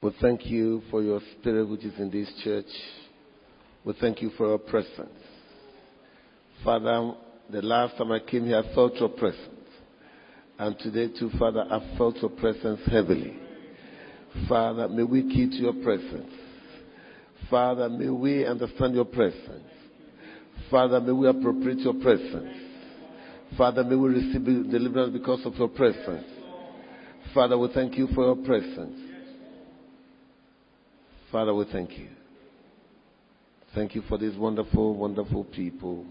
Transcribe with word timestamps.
We 0.00 0.12
thank 0.20 0.46
you 0.46 0.80
for 0.92 1.02
your 1.02 1.20
spirit 1.32 1.68
which 1.68 1.82
is 1.82 1.98
in 1.98 2.08
this 2.08 2.32
church. 2.44 2.66
We 3.84 3.94
thank 4.00 4.22
you 4.22 4.30
for 4.36 4.46
your 4.46 4.58
presence. 4.58 5.10
Father, 6.62 7.14
the 7.50 7.62
last 7.62 7.96
time 7.96 8.12
I 8.12 8.20
came 8.20 8.46
here, 8.46 8.58
I 8.58 8.74
felt 8.76 8.94
your 8.94 9.08
presence. 9.08 9.48
And 10.56 10.78
today 10.78 11.08
too, 11.18 11.30
Father, 11.36 11.64
I 11.68 11.96
felt 11.98 12.16
your 12.18 12.30
presence 12.30 12.78
heavily. 12.86 13.38
Father, 14.48 14.88
may 14.88 15.02
we 15.02 15.22
keep 15.22 15.50
your 15.54 15.72
presence. 15.72 16.32
Father, 17.50 17.88
may 17.88 18.08
we 18.08 18.46
understand 18.46 18.94
your 18.94 19.04
presence. 19.04 19.64
Father, 20.70 21.00
may 21.00 21.12
we 21.12 21.26
appropriate 21.26 21.80
your 21.80 21.94
presence. 21.94 22.56
Father, 23.56 23.82
may 23.82 23.96
we 23.96 24.10
receive 24.10 24.44
deliverance 24.44 25.12
because 25.12 25.44
of 25.44 25.56
your 25.56 25.68
presence. 25.68 26.24
Father, 27.34 27.58
we 27.58 27.68
thank 27.74 27.98
you 27.98 28.06
for 28.14 28.26
your 28.26 28.36
presence. 28.36 29.07
Father, 31.30 31.54
we 31.54 31.66
thank 31.70 31.98
you. 31.98 32.08
Thank 33.74 33.94
you 33.94 34.02
for 34.08 34.16
these 34.16 34.34
wonderful, 34.36 34.94
wonderful 34.94 35.44
people. 35.44 36.06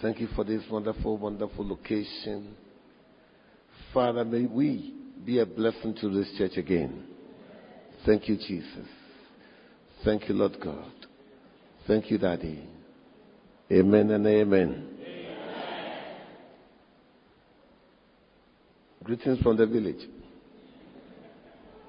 Thank 0.00 0.20
you 0.20 0.28
for 0.34 0.44
this 0.44 0.62
wonderful, 0.70 1.18
wonderful 1.18 1.66
location. 1.66 2.54
Father, 3.92 4.24
may 4.24 4.46
we 4.46 4.94
be 5.26 5.40
a 5.40 5.46
blessing 5.46 5.94
to 6.00 6.08
this 6.08 6.32
church 6.38 6.56
again. 6.56 7.04
Thank 8.06 8.28
you, 8.28 8.36
Jesus. 8.36 8.86
Thank 10.04 10.28
you, 10.28 10.34
Lord 10.34 10.56
God. 10.62 10.92
Thank 11.86 12.10
you, 12.10 12.18
Daddy. 12.18 12.66
Amen 13.70 14.10
and 14.10 14.26
amen. 14.26 14.96
amen. 15.02 15.36
Greetings 19.02 19.40
from 19.40 19.56
the 19.56 19.66
village. 19.66 20.08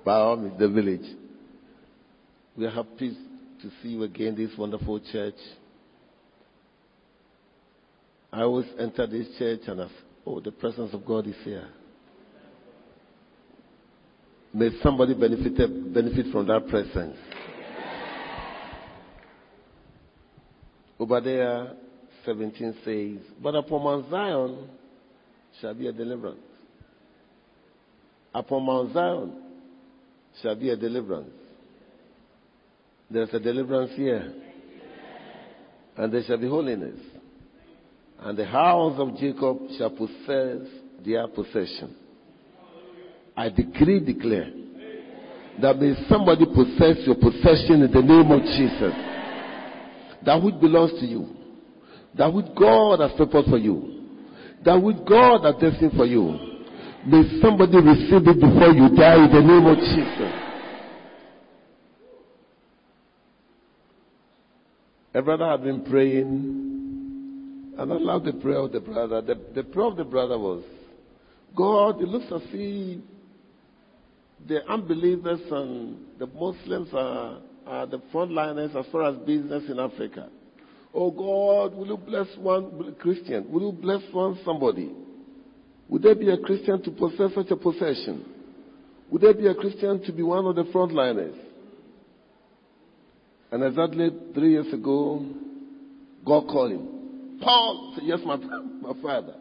By 0.03 0.15
all 0.15 0.35
means, 0.35 0.59
the 0.59 0.67
village. 0.67 1.20
We 2.57 2.65
are 2.65 2.71
happy 2.71 3.17
to 3.61 3.69
see 3.81 3.89
you 3.89 4.03
again, 4.03 4.35
this 4.35 4.57
wonderful 4.57 4.99
church. 5.11 5.35
I 8.31 8.41
always 8.41 8.67
enter 8.77 9.07
this 9.07 9.27
church 9.39 9.61
and 9.67 9.79
say, 9.79 9.95
oh, 10.25 10.39
the 10.41 10.51
presence 10.51 10.93
of 10.93 11.05
God 11.05 11.27
is 11.27 11.35
here. 11.43 11.67
May 14.53 14.69
somebody 14.83 15.13
benefit, 15.13 15.93
benefit 15.93 16.25
from 16.31 16.47
that 16.47 16.67
presence. 16.67 17.17
Obadiah 20.99 21.67
17 22.25 22.75
says, 22.83 23.33
But 23.41 23.55
upon 23.55 23.83
Mount 23.83 24.09
Zion 24.09 24.67
shall 25.59 25.73
be 25.73 25.87
a 25.87 25.93
deliverance. 25.93 26.39
Upon 28.35 28.65
Mount 28.65 28.93
Zion 28.93 29.41
shall 30.41 30.55
be 30.55 30.69
a 30.69 30.75
deliverance. 30.75 31.40
There's 33.11 33.33
a 33.33 33.39
deliverance 33.39 33.91
here. 33.95 34.33
And 35.97 36.13
there 36.13 36.23
shall 36.25 36.37
be 36.37 36.47
holiness. 36.47 36.99
And 38.19 38.37
the 38.37 38.45
house 38.45 38.95
of 38.97 39.17
Jacob 39.17 39.59
shall 39.77 39.89
possess 39.89 40.67
their 41.05 41.27
possession. 41.27 41.95
I 43.35 43.49
decree, 43.49 43.99
declare 43.99 44.49
that 45.61 45.77
may 45.77 45.93
somebody 46.07 46.45
possess 46.45 47.05
your 47.05 47.15
possession 47.15 47.83
in 47.83 47.91
the 47.91 48.01
name 48.01 48.31
of 48.31 48.41
Jesus. 48.43 48.93
That 50.25 50.41
which 50.41 50.59
belongs 50.61 50.91
to 51.01 51.05
you. 51.05 51.35
That 52.17 52.31
which 52.31 52.45
God 52.57 53.01
has 53.01 53.11
prepared 53.17 53.45
for 53.45 53.57
you. 53.57 54.07
That 54.63 54.81
which 54.81 54.97
God 55.07 55.43
has 55.43 55.55
destined 55.59 55.93
for 55.97 56.05
you. 56.05 56.37
May 57.05 57.41
somebody 57.41 57.77
receive 57.77 58.23
it 58.23 58.39
before 58.39 58.71
you 58.71 58.95
die 58.95 59.25
in 59.25 59.31
the 59.33 59.41
name 59.41 59.65
of 59.65 59.77
Jesus. 59.77 60.40
A 65.13 65.21
brother 65.21 65.45
had 65.45 65.63
been 65.63 65.83
praying, 65.83 67.73
and 67.77 67.93
I 67.93 67.97
love 67.97 68.23
the 68.23 68.31
prayer 68.33 68.59
of 68.59 68.71
the 68.71 68.79
brother. 68.79 69.21
The, 69.21 69.35
the 69.53 69.63
prayer 69.63 69.87
of 69.87 69.97
the 69.97 70.05
brother 70.05 70.39
was, 70.39 70.63
God, 71.55 72.01
it 72.01 72.07
looks 72.07 72.31
as 72.33 72.41
if 72.53 73.01
the 74.47 74.65
unbelievers 74.71 75.41
and 75.51 75.97
the 76.17 76.27
Muslims 76.27 76.89
are, 76.93 77.39
are 77.67 77.87
the 77.87 78.01
frontliners 78.13 78.73
as 78.73 78.85
far 78.89 79.09
as 79.09 79.17
business 79.25 79.63
in 79.69 79.79
Africa. 79.79 80.29
Oh 80.93 81.11
God, 81.11 81.77
will 81.77 81.87
you 81.87 81.97
bless 81.97 82.27
one 82.37 82.95
Christian? 82.99 83.51
Will 83.51 83.63
you 83.63 83.71
bless 83.73 84.01
one 84.13 84.39
somebody? 84.45 84.91
Would 85.89 86.03
there 86.03 86.15
be 86.15 86.29
a 86.29 86.37
Christian 86.37 86.81
to 86.83 86.91
possess 86.91 87.35
such 87.35 87.51
a 87.51 87.57
possession? 87.57 88.25
Would 89.09 89.21
there 89.21 89.33
be 89.33 89.47
a 89.47 89.55
Christian 89.55 90.01
to 90.03 90.13
be 90.13 90.23
one 90.23 90.45
of 90.45 90.55
the 90.55 90.63
frontliners? 90.71 91.35
And 93.51 93.63
exactly 93.63 94.09
three 94.33 94.51
years 94.51 94.71
ago, 94.73 95.25
God 96.25 96.47
called 96.47 96.71
him. 96.71 97.39
Paul 97.41 97.93
said, 97.95 98.05
Yes, 98.05 98.19
my, 98.25 98.37
my 98.37 98.93
father. 99.01 99.35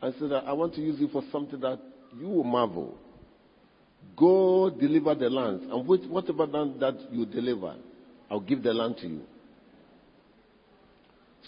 I 0.00 0.10
said, 0.18 0.32
I 0.32 0.52
want 0.52 0.74
to 0.74 0.80
use 0.80 0.98
you 0.98 1.08
for 1.08 1.22
something 1.30 1.60
that 1.60 1.78
you 2.18 2.28
will 2.28 2.44
marvel. 2.44 2.96
Go 4.16 4.70
deliver 4.70 5.14
the 5.14 5.28
land. 5.28 5.70
And 5.70 5.86
whatever 5.86 6.46
land 6.46 6.80
that 6.80 6.94
you 7.10 7.26
deliver, 7.26 7.74
I'll 8.30 8.40
give 8.40 8.62
the 8.62 8.72
land 8.72 8.96
to 8.98 9.08
you. 9.08 9.22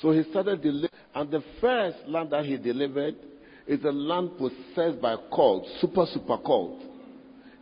So 0.03 0.11
he 0.13 0.23
started 0.31 0.63
delivering. 0.63 0.91
And 1.15 1.31
the 1.31 1.43
first 1.61 1.99
land 2.07 2.31
that 2.31 2.45
he 2.45 2.57
delivered 2.59 3.15
is 3.67 3.83
a 3.85 3.93
land 3.93 4.33
possessed 4.37 5.01
by 5.01 5.15
a 5.15 5.19
cult, 5.35 5.67
super, 5.81 6.07
super 6.13 6.39
cult. 6.39 6.83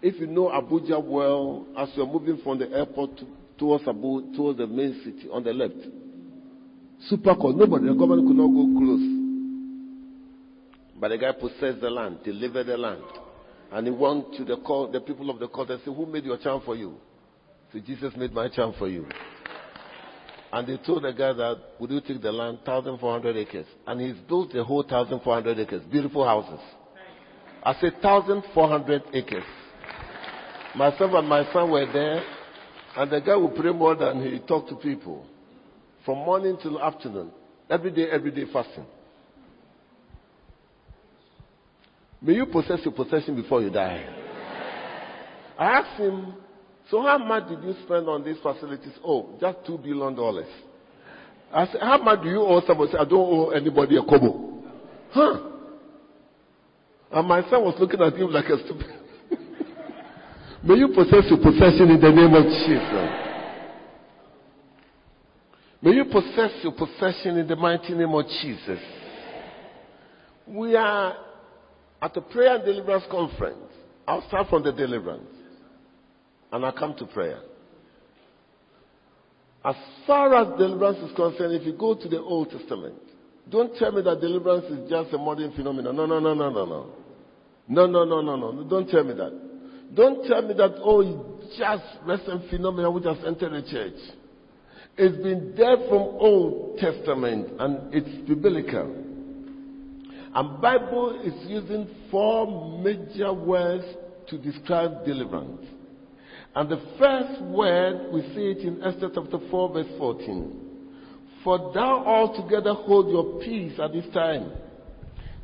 If 0.06 0.20
you 0.20 0.26
know 0.26 0.48
Abuja 0.50 1.02
well, 1.02 1.64
as 1.78 1.88
you're 1.94 2.06
moving 2.06 2.36
from 2.44 2.58
the 2.58 2.68
airport 2.70 3.16
to, 3.16 3.26
towards 3.56 3.88
Abu, 3.88 4.36
towards 4.36 4.58
the 4.58 4.66
main 4.66 5.00
city 5.02 5.30
on 5.32 5.42
the 5.42 5.54
left, 5.54 5.76
super 7.08 7.34
cold. 7.34 7.56
Nobody, 7.56 7.86
the 7.86 7.94
government 7.94 8.28
could 8.28 8.36
not 8.36 8.48
go 8.48 8.68
close. 8.78 9.00
But 11.00 11.08
the 11.08 11.16
guy 11.16 11.32
possessed 11.32 11.80
the 11.80 11.88
land, 11.88 12.18
delivered 12.22 12.66
the 12.66 12.76
land. 12.76 13.00
And 13.72 13.86
he 13.86 13.92
went 13.94 14.34
to 14.34 14.44
the 14.44 14.56
the 14.92 15.00
people 15.00 15.30
of 15.30 15.38
the 15.38 15.48
court 15.48 15.70
and 15.70 15.80
said, 15.82 15.94
Who 15.94 16.04
made 16.04 16.26
your 16.26 16.36
charm 16.36 16.60
for 16.66 16.76
you? 16.76 16.96
So 17.72 17.80
Jesus 17.80 18.12
made 18.14 18.34
my 18.34 18.50
charm 18.50 18.74
for 18.78 18.88
you. 18.90 19.06
And 20.52 20.68
they 20.68 20.76
told 20.84 21.04
the 21.04 21.12
guy 21.12 21.32
that, 21.32 21.56
Would 21.80 21.90
you 21.90 22.02
take 22.02 22.20
the 22.20 22.30
land? 22.30 22.58
1,400 22.66 23.36
acres. 23.38 23.66
And 23.86 24.02
he's 24.02 24.22
built 24.28 24.52
the 24.52 24.64
whole 24.64 24.82
1,400 24.86 25.58
acres. 25.60 25.80
Beautiful 25.90 26.26
houses. 26.26 26.60
I 27.62 27.72
said 27.80 27.94
1,400 28.02 29.04
acres. 29.14 29.44
Myself 30.76 31.12
and 31.14 31.28
my 31.28 31.50
son 31.52 31.70
were 31.70 31.86
there, 31.92 32.22
and 32.96 33.10
the 33.10 33.20
guy 33.20 33.36
would 33.36 33.54
pray 33.54 33.72
more 33.72 33.94
than 33.94 34.22
he 34.22 34.40
talked 34.40 34.68
to 34.70 34.76
people. 34.76 35.24
From 36.04 36.18
morning 36.18 36.58
till 36.62 36.80
afternoon. 36.80 37.30
Every 37.70 37.90
day, 37.90 38.10
every 38.10 38.30
day 38.30 38.44
fasting. 38.52 38.84
May 42.20 42.34
you 42.34 42.46
possess 42.46 42.80
your 42.84 42.92
possession 42.92 43.36
before 43.40 43.62
you 43.62 43.70
die. 43.70 44.04
I 45.58 45.64
asked 45.64 46.00
him, 46.00 46.34
so 46.90 47.02
how 47.02 47.18
much 47.18 47.48
did 47.48 47.62
you 47.62 47.74
spend 47.84 48.08
on 48.08 48.24
these 48.24 48.36
facilities? 48.42 48.92
Oh, 49.04 49.30
just 49.40 49.58
two 49.66 49.78
billion 49.78 50.14
dollars. 50.14 50.48
I 51.52 51.66
said, 51.66 51.80
how 51.80 51.98
much 51.98 52.22
do 52.22 52.28
you 52.28 52.40
owe 52.40 52.60
somebody? 52.66 52.92
I 52.94 53.04
don't 53.04 53.14
owe 53.14 53.50
anybody 53.50 53.96
a 53.96 54.02
kobo. 54.02 54.62
Huh? 55.12 55.50
And 57.12 57.28
my 57.28 57.42
son 57.48 57.62
was 57.62 57.76
looking 57.78 58.00
at 58.00 58.14
him 58.14 58.30
like 58.30 58.46
a 58.46 58.58
stupid. 58.64 59.03
May 60.64 60.76
you 60.76 60.88
possess 60.88 61.24
your 61.28 61.40
possession 61.40 61.90
in 61.90 62.00
the 62.00 62.10
name 62.10 62.32
of 62.32 62.44
Jesus. 62.44 63.10
May 65.82 65.90
you 65.90 66.06
possess 66.06 66.52
your 66.62 66.72
possession 66.72 67.36
in 67.36 67.46
the 67.46 67.54
mighty 67.54 67.92
name 67.92 68.14
of 68.14 68.24
Jesus. 68.40 68.80
We 70.46 70.74
are 70.74 71.16
at 72.00 72.16
a 72.16 72.20
prayer 72.22 72.56
and 72.56 72.64
deliverance 72.64 73.04
conference. 73.10 73.58
I'll 74.08 74.26
start 74.28 74.48
from 74.48 74.62
the 74.62 74.72
deliverance. 74.72 75.28
And 76.50 76.64
I'll 76.64 76.72
come 76.72 76.94
to 76.96 77.04
prayer. 77.08 77.40
As 79.66 79.76
far 80.06 80.34
as 80.34 80.58
deliverance 80.58 81.10
is 81.10 81.14
concerned, 81.14 81.54
if 81.54 81.66
you 81.66 81.74
go 81.74 81.94
to 81.94 82.08
the 82.08 82.20
Old 82.20 82.50
Testament, 82.50 82.94
don't 83.50 83.76
tell 83.76 83.92
me 83.92 84.00
that 84.00 84.18
deliverance 84.18 84.64
is 84.70 84.88
just 84.88 85.12
a 85.12 85.18
modern 85.18 85.52
phenomenon. 85.52 85.94
No, 85.94 86.06
no, 86.06 86.20
no, 86.20 86.32
no, 86.32 86.48
no, 86.48 86.64
no. 86.64 86.86
No, 87.68 87.86
no, 87.86 88.04
no, 88.04 88.22
no, 88.22 88.36
no. 88.36 88.64
Don't 88.64 88.88
tell 88.88 89.04
me 89.04 89.12
that. 89.12 89.53
Don't 89.92 90.26
tell 90.26 90.42
me 90.42 90.54
that, 90.54 90.74
oh, 90.82 91.00
it's 91.02 91.58
just 91.58 91.84
recent 92.04 92.50
phenomena 92.50 92.90
which 92.90 93.04
has 93.04 93.18
entered 93.26 93.52
the 93.52 93.70
church. 93.70 94.00
It's 94.96 95.16
been 95.22 95.54
there 95.56 95.76
from 95.88 96.00
Old 96.00 96.78
Testament 96.78 97.48
and 97.58 97.92
it's 97.92 98.28
biblical. 98.28 99.02
And 100.34 100.60
Bible 100.60 101.20
is 101.22 101.34
using 101.48 101.88
four 102.10 102.80
major 102.80 103.32
words 103.32 103.84
to 104.28 104.38
describe 104.38 105.04
deliverance. 105.04 105.66
And 106.56 106.68
the 106.68 106.80
first 106.98 107.42
word, 107.42 108.12
we 108.12 108.22
see 108.34 108.50
it 108.50 108.58
in 108.58 108.82
Esther 108.82 109.10
chapter 109.14 109.38
4 109.50 109.72
verse 109.72 109.86
14. 109.98 110.60
For 111.42 111.72
thou 111.74 112.04
altogether 112.04 112.74
hold 112.74 113.10
your 113.10 113.40
peace 113.40 113.78
at 113.80 113.92
this 113.92 114.06
time. 114.14 114.52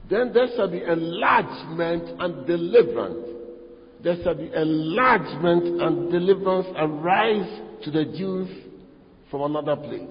Then 0.09 0.33
there 0.33 0.49
shall 0.57 0.71
be 0.71 0.83
enlargement 0.83 2.21
and 2.21 2.47
deliverance 2.47 3.30
there 4.03 4.17
shall 4.23 4.35
be 4.35 4.51
enlargement 4.55 5.81
and 5.83 6.11
deliverance 6.11 6.67
arise 6.77 7.61
to 7.85 7.91
the 7.91 8.05
Jews 8.05 8.49
from 9.31 9.43
another 9.43 9.77
place. 9.77 10.09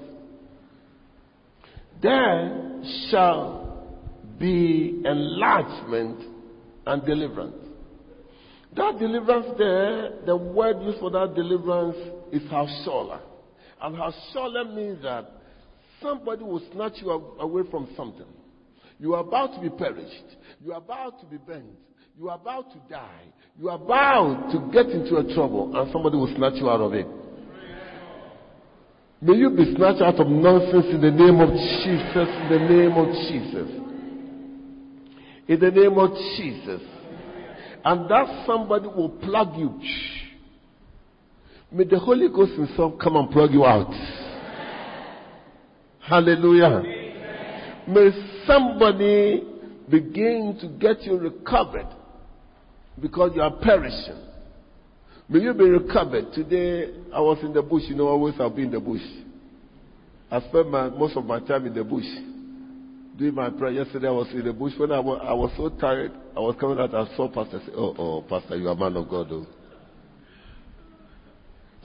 There 2.01 2.81
shall 3.09 3.87
be 4.39 5.01
enlargement 5.03 6.23
and 6.85 7.05
deliverance. 7.05 7.55
That 8.75 8.99
deliverance 8.99 9.47
there, 9.57 10.11
the 10.25 10.37
word 10.37 10.81
used 10.83 10.99
for 10.99 11.09
that 11.11 11.33
deliverance 11.35 11.97
is 12.31 12.43
hashola. 12.43 13.19
And 13.81 13.95
hashola 13.95 14.73
means 14.73 15.01
that 15.03 15.31
somebody 16.01 16.43
will 16.43 16.61
snatch 16.73 16.93
you 17.01 17.09
away 17.09 17.63
from 17.71 17.89
something. 17.97 18.27
You 18.99 19.15
are 19.15 19.21
about 19.21 19.55
to 19.55 19.61
be 19.61 19.69
perished. 19.69 20.37
You 20.63 20.73
are 20.73 20.77
about 20.77 21.19
to 21.21 21.25
be 21.25 21.37
bent. 21.37 21.65
You 22.19 22.27
are 22.27 22.35
about 22.35 22.69
to 22.73 22.79
die. 22.89 23.23
You 23.57 23.69
are 23.69 23.77
about 23.77 24.51
to 24.51 24.69
get 24.73 24.87
into 24.87 25.15
a 25.15 25.33
trouble 25.33 25.71
and 25.73 25.89
somebody 25.93 26.17
will 26.17 26.27
snatch 26.35 26.55
you 26.55 26.69
out 26.69 26.81
of 26.81 26.93
it. 26.93 27.07
May 29.21 29.35
you 29.35 29.49
be 29.51 29.73
snatched 29.73 30.01
out 30.01 30.19
of 30.19 30.27
nonsense 30.27 30.87
in 30.89 30.99
the 30.99 31.11
name 31.11 31.39
of 31.39 31.49
Jesus, 31.49 32.27
in 32.27 32.49
the 32.49 32.59
name 32.59 32.91
of 32.91 33.07
Jesus. 33.29 33.69
In 35.47 35.59
the 35.61 35.71
name 35.71 35.97
of 35.97 36.09
Jesus. 36.35 36.81
And 37.85 38.11
that 38.11 38.43
somebody 38.45 38.87
will 38.87 39.11
plug 39.11 39.55
you. 39.55 39.79
May 41.71 41.85
the 41.85 41.99
Holy 41.99 42.27
Ghost 42.27 42.51
Himself 42.51 42.95
come 43.01 43.15
and 43.15 43.31
plug 43.31 43.53
you 43.53 43.63
out. 43.63 43.93
Hallelujah. 46.01 46.83
May 47.87 48.09
somebody 48.45 49.41
begin 49.89 50.57
to 50.59 50.67
get 50.67 51.03
you 51.03 51.17
recovered 51.17 51.87
because 53.01 53.31
you 53.35 53.41
are 53.41 53.51
perishing. 53.51 54.25
May 55.27 55.39
you 55.41 55.53
be 55.53 55.65
recovered. 55.65 56.33
Today, 56.33 56.91
I 57.13 57.19
was 57.19 57.37
in 57.43 57.53
the 57.53 57.61
bush. 57.61 57.83
You 57.87 57.95
know, 57.95 58.07
always 58.07 58.33
I'll 58.39 58.49
be 58.49 58.63
in 58.63 58.71
the 58.71 58.79
bush. 58.79 59.01
I 60.31 60.39
spent 60.41 60.69
my, 60.69 60.89
most 60.89 61.15
of 61.15 61.25
my 61.25 61.39
time 61.39 61.65
in 61.67 61.73
the 61.73 61.83
bush 61.83 62.05
doing 63.17 63.35
my 63.35 63.49
prayer. 63.51 63.71
Yesterday, 63.71 64.07
I 64.07 64.11
was 64.11 64.27
in 64.33 64.43
the 64.43 64.53
bush. 64.53 64.73
When 64.77 64.91
I 64.91 64.99
was, 64.99 65.21
I 65.23 65.33
was 65.33 65.51
so 65.55 65.69
tired, 65.69 66.11
I 66.35 66.39
was 66.39 66.55
coming 66.59 66.79
out. 66.79 66.95
I 66.95 67.15
saw 67.15 67.27
Pastor 67.27 67.59
say, 67.65 67.71
Oh, 67.75 67.95
oh, 67.97 68.21
Pastor, 68.27 68.57
you 68.57 68.67
are 68.67 68.73
a 68.73 68.75
man 68.75 68.97
of 68.97 69.07
God. 69.07 69.27
Oh. 69.31 69.45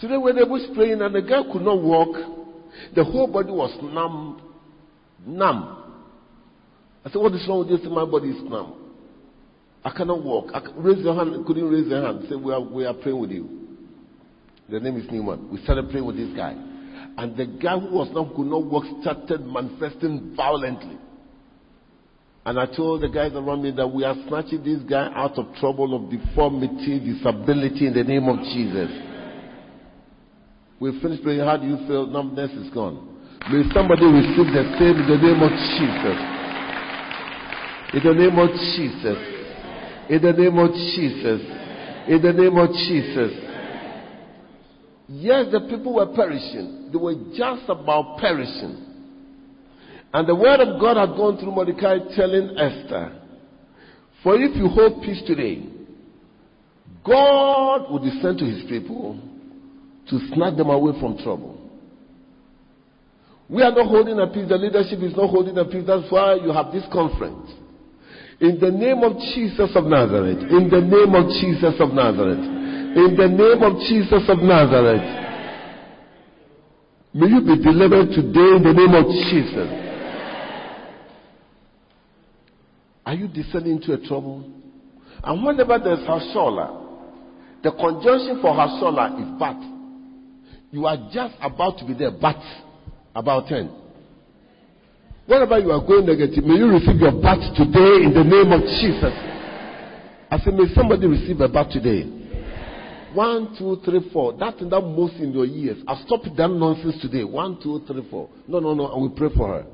Today, 0.00 0.16
when 0.16 0.36
the 0.36 0.46
bush 0.46 0.62
praying 0.74 1.02
and 1.02 1.14
the 1.14 1.22
guy 1.22 1.42
could 1.52 1.62
not 1.62 1.82
walk, 1.82 2.16
the 2.94 3.04
whole 3.04 3.26
body 3.26 3.50
was 3.50 3.76
numb. 3.82 4.40
Numb. 5.26 5.84
I 7.04 7.10
said, 7.10 7.20
What 7.20 7.34
is 7.34 7.44
wrong 7.46 7.68
with 7.68 7.80
this? 7.80 7.90
My 7.90 8.06
body 8.06 8.30
is 8.30 8.42
numb. 8.42 8.83
I 9.84 9.90
cannot 9.90 10.22
walk. 10.22 10.50
I 10.54 10.60
raise 10.76 11.04
your 11.04 11.14
hand. 11.14 11.44
Couldn't 11.46 11.68
raise 11.68 11.86
your 11.86 12.02
hand. 12.02 12.26
Say, 12.28 12.36
we 12.36 12.52
are, 12.52 12.60
we 12.60 12.86
are 12.86 12.94
praying 12.94 13.20
with 13.20 13.30
you. 13.30 13.64
The 14.70 14.80
name 14.80 14.96
is 14.96 15.10
Newman. 15.10 15.50
We 15.50 15.62
started 15.62 15.90
praying 15.90 16.06
with 16.06 16.16
this 16.16 16.34
guy. 16.34 16.52
And 17.16 17.36
the 17.36 17.44
guy 17.46 17.78
who 17.78 17.94
was 17.94 18.08
not 18.12 18.34
could 18.34 18.46
not 18.46 18.64
walk 18.64 18.84
started 19.02 19.44
manifesting 19.46 20.34
violently. 20.34 20.98
And 22.46 22.58
I 22.58 22.66
told 22.66 23.02
the 23.02 23.08
guys 23.08 23.32
around 23.34 23.62
me 23.62 23.70
that 23.72 23.86
we 23.86 24.04
are 24.04 24.14
snatching 24.26 24.64
this 24.64 24.82
guy 24.88 25.12
out 25.14 25.38
of 25.38 25.54
trouble 25.60 25.94
of 25.94 26.10
deformity, 26.10 27.00
disability 27.00 27.86
in 27.86 27.94
the 27.94 28.04
name 28.04 28.28
of 28.28 28.38
Jesus. 28.52 28.90
We 30.80 30.98
finished 31.00 31.22
praying. 31.22 31.40
How 31.40 31.56
do 31.56 31.66
you 31.66 31.76
feel? 31.86 32.06
Numbness 32.06 32.50
is 32.52 32.72
gone. 32.72 33.00
May 33.52 33.62
somebody 33.72 34.04
receive 34.04 34.48
the 34.48 34.64
same 34.80 34.96
in 34.96 35.08
the 35.08 35.20
name 35.20 35.40
of 35.44 35.52
Jesus. 35.76 36.18
In 37.92 38.02
the 38.02 38.14
name 38.16 38.38
of 38.38 38.48
Jesus. 38.76 39.43
In 40.08 40.20
the 40.20 40.32
name 40.32 40.58
of 40.58 40.70
Jesus. 40.72 41.40
In 42.08 42.20
the 42.20 42.32
name 42.32 42.56
of 42.58 42.68
Jesus. 42.70 43.32
Yes, 45.08 45.46
the 45.52 45.60
people 45.60 45.94
were 45.94 46.14
perishing. 46.14 46.90
They 46.92 46.98
were 46.98 47.14
just 47.36 47.68
about 47.68 48.18
perishing. 48.18 48.84
And 50.12 50.28
the 50.28 50.34
word 50.34 50.60
of 50.60 50.80
God 50.80 50.96
had 50.96 51.16
gone 51.16 51.38
through 51.38 51.52
Mordecai 51.52 51.98
telling 52.14 52.56
Esther, 52.56 53.20
For 54.22 54.36
if 54.36 54.56
you 54.56 54.68
hold 54.68 55.02
peace 55.02 55.22
today, 55.26 55.66
God 57.04 57.90
will 57.90 57.98
descend 57.98 58.38
to 58.38 58.44
his 58.44 58.64
people 58.68 59.20
to 60.08 60.18
snatch 60.34 60.56
them 60.56 60.70
away 60.70 60.98
from 61.00 61.18
trouble. 61.18 61.60
We 63.48 63.62
are 63.62 63.72
not 63.72 63.86
holding 63.86 64.18
a 64.18 64.26
peace. 64.26 64.48
The 64.48 64.56
leadership 64.56 65.00
is 65.00 65.16
not 65.16 65.28
holding 65.28 65.56
a 65.58 65.64
peace. 65.64 65.84
That's 65.86 66.10
why 66.10 66.34
you 66.36 66.52
have 66.52 66.72
this 66.72 66.84
conference. 66.92 67.50
In 68.44 68.60
the 68.60 68.70
name 68.70 69.02
of 69.02 69.16
Jesus 69.34 69.70
of 69.74 69.84
Nazareth. 69.84 70.50
In 70.50 70.68
the 70.68 70.82
name 70.82 71.14
of 71.14 71.32
Jesus 71.40 71.80
of 71.80 71.94
Nazareth. 71.94 72.44
In 72.44 73.16
the 73.16 73.26
name 73.26 73.62
of 73.62 73.80
Jesus 73.88 74.28
of 74.28 74.38
Nazareth. 74.40 75.00
May 77.14 77.26
you 77.26 77.40
be 77.40 77.56
delivered 77.56 78.10
today 78.10 78.56
in 78.56 78.62
the 78.62 78.74
name 78.74 78.92
of 78.92 79.06
Jesus. 79.32 79.70
Are 83.06 83.14
you 83.14 83.28
descending 83.28 83.78
into 83.78 83.94
a 83.94 84.06
trouble? 84.06 84.44
And 85.22 85.42
whenever 85.42 85.78
there's 85.82 86.00
Hashola, 86.00 87.62
the 87.62 87.70
conjunction 87.70 88.42
for 88.42 88.52
Hashola 88.52 89.22
is 89.22 89.40
bat. 89.40 89.56
You 90.70 90.84
are 90.84 90.98
just 91.10 91.34
about 91.40 91.78
to 91.78 91.86
be 91.86 91.94
there, 91.94 92.10
but 92.10 92.36
about 93.16 93.46
10. 93.46 93.83
Wherever 95.26 95.58
you 95.58 95.72
are 95.72 95.80
going 95.80 96.06
negative, 96.06 96.44
may 96.44 96.54
you 96.54 96.68
receive 96.68 97.00
your 97.00 97.12
bat 97.20 97.40
today 97.56 98.04
in 98.04 98.12
the 98.12 98.24
name 98.24 98.52
of 98.52 98.60
Jesus. 98.60 99.14
I 100.30 100.38
say, 100.44 100.50
may 100.50 100.72
somebody 100.74 101.06
receive 101.06 101.40
a 101.40 101.48
bat 101.48 101.70
today. 101.70 102.04
One, 103.14 103.54
two, 103.56 103.80
three, 103.84 104.10
four. 104.12 104.36
That 104.36 104.58
thing 104.58 104.68
that 104.70 104.80
moves 104.80 105.14
in 105.20 105.32
your 105.32 105.46
ears. 105.46 105.78
I 105.86 106.02
stop 106.04 106.22
that 106.24 106.48
nonsense 106.48 107.00
today. 107.00 107.24
One, 107.24 107.58
two, 107.62 107.82
three, 107.86 108.06
four. 108.10 108.28
No, 108.48 108.58
no, 108.58 108.74
no. 108.74 108.86
I 108.86 108.98
will 108.98 109.10
pray 109.10 109.28
for 109.34 109.48
her. 109.48 109.66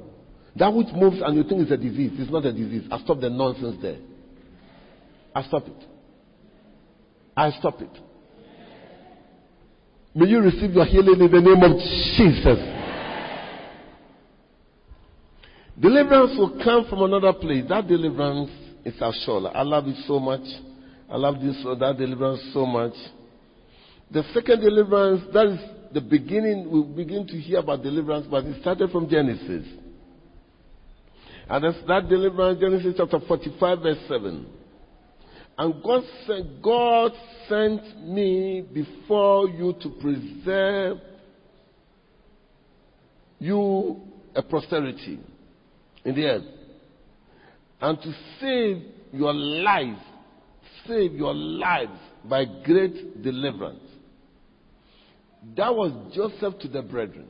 That 0.57 0.73
which 0.73 0.89
moves 0.95 1.17
and 1.25 1.37
you 1.37 1.45
think 1.45 1.63
is 1.67 1.73
a 1.73 1.77
disease. 1.77 2.13
It's 2.15 2.31
not 2.31 2.45
a 2.45 2.53
disease. 2.53 2.87
I 2.91 3.01
stop 3.01 3.21
the 3.21 3.31
nonsense 3.31 3.77
there. 3.81 3.99
I 5.35 5.43
stop 5.43 5.67
it. 5.67 5.87
I 7.37 7.51
stop 7.59 7.81
it. 7.81 7.99
May 10.15 10.27
you 10.27 10.41
receive 10.41 10.73
your 10.73 10.85
healing 10.85 11.21
in 11.21 11.31
the 11.31 11.41
name 11.41 11.63
of 11.63 11.79
Jesus. 12.19 12.80
Deliverance 15.81 16.33
will 16.37 16.63
come 16.63 16.85
from 16.91 17.03
another 17.03 17.33
place. 17.33 17.65
That 17.69 17.89
deliverance 17.89 18.51
is 18.85 18.95
Ashola. 19.01 19.51
I 19.55 19.63
love 19.63 19.87
it 19.87 19.97
so 20.07 20.19
much. 20.21 20.43
I 21.09 21.17
love 21.17 21.41
this 21.41 21.57
uh, 21.67 21.75
that 21.77 21.97
deliverance 21.97 22.43
so 22.53 22.67
much. 22.67 22.93
The 24.11 24.23
second 24.35 24.61
deliverance, 24.61 25.23
that 25.33 25.47
is 25.47 25.59
the 25.95 26.01
beginning, 26.03 26.71
we 26.71 27.05
begin 27.05 27.27
to 27.27 27.37
hear 27.39 27.61
about 27.61 27.83
deliverance, 27.83 28.27
but 28.31 28.45
it 28.45 28.61
started 28.61 28.91
from 28.91 29.09
Genesis. 29.09 29.67
And 31.49 31.65
that's 31.65 31.79
that 31.89 32.09
deliverance, 32.09 32.61
Genesis 32.61 32.95
chapter 32.97 33.19
45, 33.27 33.79
verse 33.81 33.99
7. 34.07 34.47
And 35.59 35.83
God 35.83 36.03
sent, 36.27 36.63
God 36.63 37.13
sent 37.49 38.07
me 38.07 38.67
before 38.73 39.49
you 39.49 39.75
to 39.81 39.89
preserve 40.01 40.99
you 43.39 44.01
a 44.35 44.43
posterity 44.43 45.19
in 46.05 46.15
the 46.15 46.25
earth. 46.25 46.45
And 47.81 48.01
to 48.03 48.13
save 48.41 48.83
your 49.13 49.35
life, 49.35 49.99
save 50.87 51.13
your 51.15 51.35
lives 51.35 51.99
by 52.25 52.45
great 52.65 53.23
deliverance. 53.23 53.81
That 55.57 55.75
was 55.75 55.93
Joseph 56.15 56.61
to 56.61 56.69
the 56.69 56.83
brethren. 56.83 57.29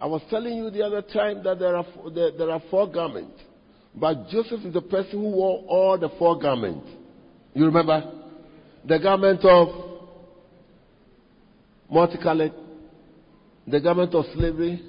I 0.00 0.06
was 0.06 0.22
telling 0.30 0.56
you 0.56 0.70
the 0.70 0.82
other 0.82 1.02
time 1.02 1.42
that 1.44 1.58
there 1.58 1.76
are, 1.76 1.86
there, 2.14 2.30
there 2.32 2.50
are 2.50 2.62
four 2.70 2.90
garments. 2.90 3.40
But 3.94 4.28
Joseph 4.28 4.64
is 4.64 4.72
the 4.72 4.82
person 4.82 5.12
who 5.12 5.30
wore 5.30 5.64
all 5.68 5.98
the 5.98 6.08
four 6.18 6.38
garments. 6.38 6.88
You 7.54 7.66
remember? 7.66 8.12
The 8.86 8.98
garment 8.98 9.44
of 9.44 9.68
multicolored, 11.88 12.52
the 13.66 13.80
garment 13.80 14.14
of 14.14 14.24
slavery, 14.34 14.82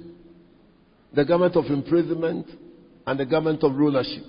the 1.14 1.24
garment 1.24 1.56
of 1.56 1.66
imprisonment, 1.66 2.46
and 3.06 3.20
the 3.20 3.26
garment 3.26 3.62
of 3.62 3.74
rulership. 3.74 4.24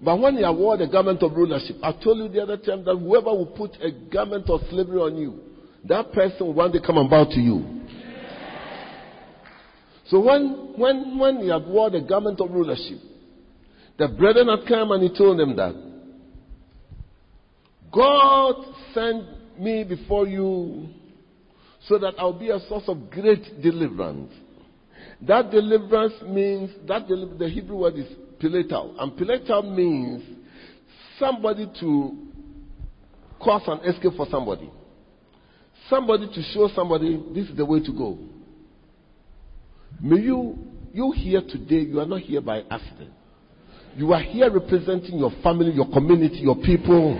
But 0.00 0.18
when 0.18 0.36
you 0.36 0.52
wore 0.52 0.76
the 0.76 0.88
garment 0.88 1.22
of 1.22 1.32
rulership, 1.32 1.76
I 1.82 1.92
told 1.92 2.18
you 2.18 2.28
the 2.28 2.42
other 2.42 2.56
time 2.56 2.84
that 2.84 2.96
whoever 2.96 3.30
will 3.30 3.46
put 3.46 3.70
a 3.80 3.90
garment 3.90 4.50
of 4.50 4.60
slavery 4.68 4.98
on 5.00 5.16
you, 5.16 5.40
that 5.84 6.12
person 6.12 6.46
will 6.46 6.54
one 6.54 6.72
day 6.72 6.80
come 6.84 6.98
and 6.98 7.08
bow 7.08 7.24
to 7.24 7.40
you. 7.40 7.82
So 10.08 10.20
when, 10.20 10.74
when, 10.76 11.18
when 11.18 11.38
he 11.38 11.48
had 11.48 11.66
wore 11.66 11.90
the 11.90 12.00
garment 12.00 12.40
of 12.40 12.50
rulership, 12.50 12.98
the 13.96 14.08
brethren 14.08 14.48
had 14.48 14.68
come 14.68 14.90
and 14.90 15.02
he 15.02 15.16
told 15.16 15.38
them 15.38 15.56
that 15.56 15.74
God 17.92 18.56
sent 18.92 19.58
me 19.58 19.84
before 19.84 20.26
you 20.26 20.88
so 21.88 21.98
that 21.98 22.14
I'll 22.18 22.38
be 22.38 22.50
a 22.50 22.58
source 22.68 22.84
of 22.88 23.10
great 23.10 23.62
deliverance. 23.62 24.32
That 25.26 25.50
deliverance 25.50 26.14
means, 26.26 26.70
that 26.86 27.08
the 27.08 27.48
Hebrew 27.48 27.76
word 27.76 27.94
is 27.94 28.06
piletal. 28.40 28.94
And 28.98 29.16
piletal 29.16 29.62
means 29.62 30.22
somebody 31.18 31.70
to 31.80 32.18
cause 33.40 33.62
an 33.66 33.80
escape 33.88 34.12
for 34.16 34.26
somebody. 34.30 34.70
Somebody 35.88 36.26
to 36.26 36.42
show 36.52 36.68
somebody 36.74 37.22
this 37.34 37.48
is 37.48 37.56
the 37.56 37.64
way 37.64 37.80
to 37.80 37.92
go. 37.92 38.18
May 40.00 40.20
you, 40.20 40.58
you 40.92 41.12
here 41.12 41.40
today, 41.40 41.80
you 41.80 42.00
are 42.00 42.06
not 42.06 42.20
here 42.20 42.40
by 42.40 42.62
accident. 42.70 43.12
You 43.96 44.12
are 44.12 44.22
here 44.22 44.50
representing 44.50 45.18
your 45.18 45.30
family, 45.42 45.70
your 45.72 45.90
community, 45.90 46.38
your 46.38 46.56
people, 46.56 47.14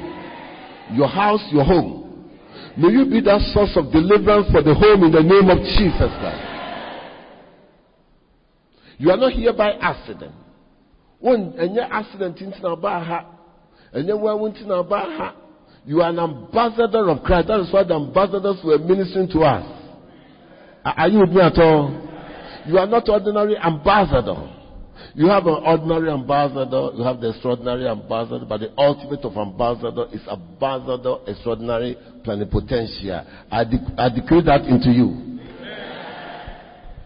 your 0.93 1.09
house, 1.09 1.43
your 1.53 1.65
home. 1.65 2.31
May 2.77 2.89
you 2.89 3.05
be 3.05 3.21
that 3.21 3.41
source 3.55 3.77
of 3.77 3.93
deliverance 3.93 4.51
for 4.51 4.63
the 4.63 4.75
home 4.75 5.05
in 5.05 5.13
the 5.13 5.23
name 5.23 5.49
of 5.49 5.59
Jesus 5.59 6.11
Christ. 6.19 6.54
You 8.99 9.11
are 9.11 9.17
not 9.17 9.33
here 9.33 9.53
by 9.53 9.73
accident. 9.73 10.33
When 11.21 11.55
any 11.59 11.81
accident 11.81 12.41
in 12.41 12.53
Baha, 12.61 13.27
and 13.93 14.09
then 14.09 14.21
when 14.21 14.39
Baha, 14.89 15.35
you 15.87 16.01
are 16.01 16.11
an 16.11 16.19
ambassador 16.19 17.09
of 17.11 17.23
Christ. 17.23 17.49
That 17.49 17.61
is 17.61 17.73
why 17.73 17.85
the 17.85 17.95
ambassadors 17.95 18.57
were 18.65 18.79
ministering 18.79 19.29
to 19.29 19.41
us. 19.41 19.67
Are 20.85 21.09
you 21.09 21.21
with 21.21 21.31
me 21.31 21.41
at 21.41 21.59
all? 21.59 22.11
You 22.67 22.79
are 22.79 22.87
not 22.87 23.09
ordinary 23.09 23.57
ambassador. 23.57 24.51
You 25.15 25.29
have 25.29 25.47
an 25.47 25.63
ordinary 25.65 26.11
ambassador, 26.11 26.91
you 26.95 27.05
have 27.05 27.21
the 27.21 27.31
extraordinary 27.31 27.87
ambassador, 27.87 28.45
but 28.49 28.59
the 28.61 28.73
ultimate 28.77 29.25
of 29.25 29.37
ambassador 29.37 30.07
is 30.13 30.21
ambassador 30.27 31.17
extraordinary 31.27 31.97
plenipotentiary. 32.25 33.11
I, 33.51 33.65
de- 33.65 33.95
I 33.97 34.09
decree 34.09 34.43
that 34.43 34.63
into 34.63 34.91
you. 34.91 35.39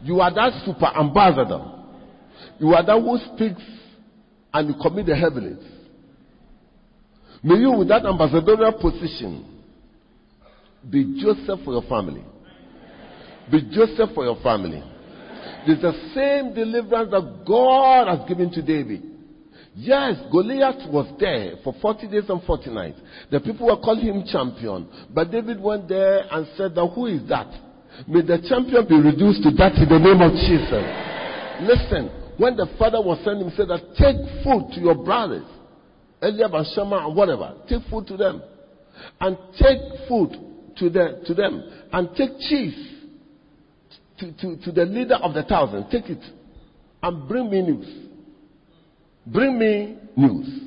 You 0.02 0.20
are 0.20 0.32
that 0.34 0.52
super 0.64 0.86
ambassador. 0.86 1.77
You 2.58 2.74
are 2.74 2.84
that 2.84 3.00
who 3.00 3.18
speaks 3.34 3.62
and 4.52 4.68
you 4.68 4.74
commit 4.80 5.06
the 5.06 5.16
heavens. 5.16 5.62
May 7.42 7.56
you, 7.56 7.72
with 7.72 7.88
that 7.88 8.04
ambassadorial 8.04 8.72
position, 8.80 9.62
be 10.88 11.20
Joseph 11.22 11.64
for 11.64 11.72
your 11.72 11.82
family. 11.88 12.24
Be 13.50 13.62
Joseph 13.72 14.10
for 14.14 14.24
your 14.24 14.40
family. 14.42 14.82
It's 15.66 15.82
the 15.82 15.92
same 16.14 16.54
deliverance 16.54 17.10
that 17.10 17.44
God 17.46 18.08
has 18.08 18.28
given 18.28 18.50
to 18.52 18.62
David. 18.62 19.02
Yes, 19.74 20.16
Goliath 20.32 20.90
was 20.90 21.06
there 21.20 21.54
for 21.62 21.74
40 21.80 22.08
days 22.08 22.24
and 22.28 22.42
40 22.42 22.70
nights. 22.70 22.98
The 23.30 23.38
people 23.38 23.66
were 23.66 23.76
calling 23.76 24.06
him 24.06 24.24
champion. 24.26 24.88
But 25.14 25.30
David 25.30 25.60
went 25.60 25.88
there 25.88 26.24
and 26.30 26.48
said 26.56 26.74
that 26.74 26.86
who 26.94 27.06
is 27.06 27.28
that? 27.28 27.46
May 28.08 28.22
the 28.22 28.42
champion 28.48 28.86
be 28.88 28.96
reduced 28.96 29.42
to 29.44 29.50
that 29.54 29.74
in 29.78 29.88
the 29.88 29.98
name 29.98 30.18
of 30.18 30.32
Jesus. 30.34 30.82
Listen, 31.62 32.10
when 32.38 32.56
the 32.56 32.66
father 32.78 33.00
was 33.02 33.18
sending 33.24 33.48
him, 33.48 33.52
said 33.56 33.68
that 33.68 33.82
take 33.96 34.16
food 34.44 34.72
to 34.74 34.80
your 34.80 34.94
brothers. 34.94 35.44
Eliab 36.22 36.54
and 36.54 36.66
Shammah 36.74 37.06
and 37.08 37.16
whatever. 37.16 37.54
Take 37.68 37.82
food 37.90 38.06
to 38.06 38.16
them. 38.16 38.40
And 39.20 39.36
take 39.60 39.78
food 40.08 40.30
to, 40.78 40.88
the, 40.88 41.22
to 41.26 41.34
them. 41.34 41.62
And 41.92 42.08
take 42.16 42.30
cheese 42.48 42.94
to, 44.20 44.32
to, 44.32 44.56
to 44.64 44.72
the 44.72 44.84
leader 44.84 45.16
of 45.16 45.34
the 45.34 45.42
thousand. 45.42 45.90
Take 45.90 46.08
it 46.10 46.24
and 47.02 47.28
bring 47.28 47.50
me 47.50 47.62
news. 47.62 48.08
Bring 49.26 49.58
me 49.58 49.98
news. 50.16 50.60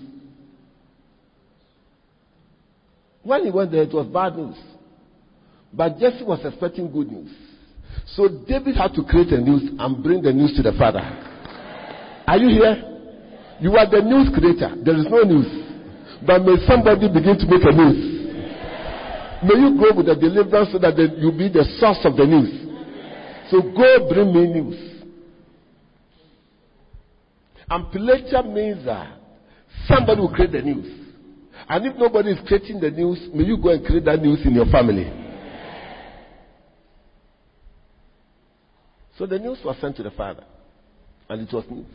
When 3.23 3.45
he 3.45 3.51
went 3.51 3.71
there, 3.71 3.83
it 3.83 3.93
was 3.93 4.07
bad 4.07 4.35
news. 4.35 4.57
But 5.73 5.99
Jesse 5.99 6.23
was 6.23 6.43
expecting 6.43 6.91
good 6.91 7.09
news. 7.11 7.31
So 8.07 8.27
David 8.27 8.75
had 8.75 8.93
to 8.95 9.03
create 9.03 9.29
a 9.29 9.39
news 9.39 9.71
and 9.79 10.03
bring 10.03 10.21
the 10.21 10.33
news 10.33 10.53
to 10.57 10.63
the 10.63 10.77
father. 10.77 11.29
Are 12.27 12.37
you 12.37 12.49
here? 12.49 12.91
You 13.59 13.75
are 13.77 13.89
the 13.89 14.01
news 14.01 14.29
creator. 14.33 14.75
There 14.83 14.97
is 14.97 15.05
no 15.09 15.21
news. 15.21 15.47
But 16.25 16.43
may 16.43 16.57
somebody 16.67 17.07
begin 17.07 17.37
to 17.37 17.45
make 17.45 17.63
a 17.63 17.71
news. 17.71 18.11
May 19.43 19.57
you 19.57 19.77
go 19.77 19.97
with 19.97 20.05
the 20.05 20.15
deliverance 20.15 20.69
so 20.71 20.79
that 20.79 20.97
you 20.97 21.31
be 21.31 21.49
the 21.49 21.65
source 21.79 21.99
of 22.05 22.15
the 22.15 22.25
news. 22.25 22.61
So 23.49 23.61
go 23.61 24.09
bring 24.09 24.33
me 24.33 24.61
news. 24.61 25.03
Ampliature 27.69 28.43
means 28.43 28.85
that 28.85 29.17
somebody 29.87 30.21
will 30.21 30.33
create 30.33 30.51
the 30.51 30.61
news. 30.61 31.01
And 31.67 31.85
if 31.85 31.95
nobody 31.97 32.31
is 32.31 32.39
creating 32.47 32.79
the 32.79 32.91
news, 32.91 33.29
may 33.33 33.43
you 33.43 33.57
go 33.57 33.69
and 33.69 33.85
create 33.85 34.05
that 34.05 34.21
news 34.21 34.45
in 34.45 34.53
your 34.53 34.65
family. 34.65 35.11
So 39.17 39.25
the 39.25 39.39
news 39.39 39.59
was 39.63 39.77
sent 39.79 39.95
to 39.97 40.03
the 40.03 40.11
father. 40.11 40.43
And 41.29 41.47
it 41.47 41.53
was 41.53 41.63
news. 41.69 41.85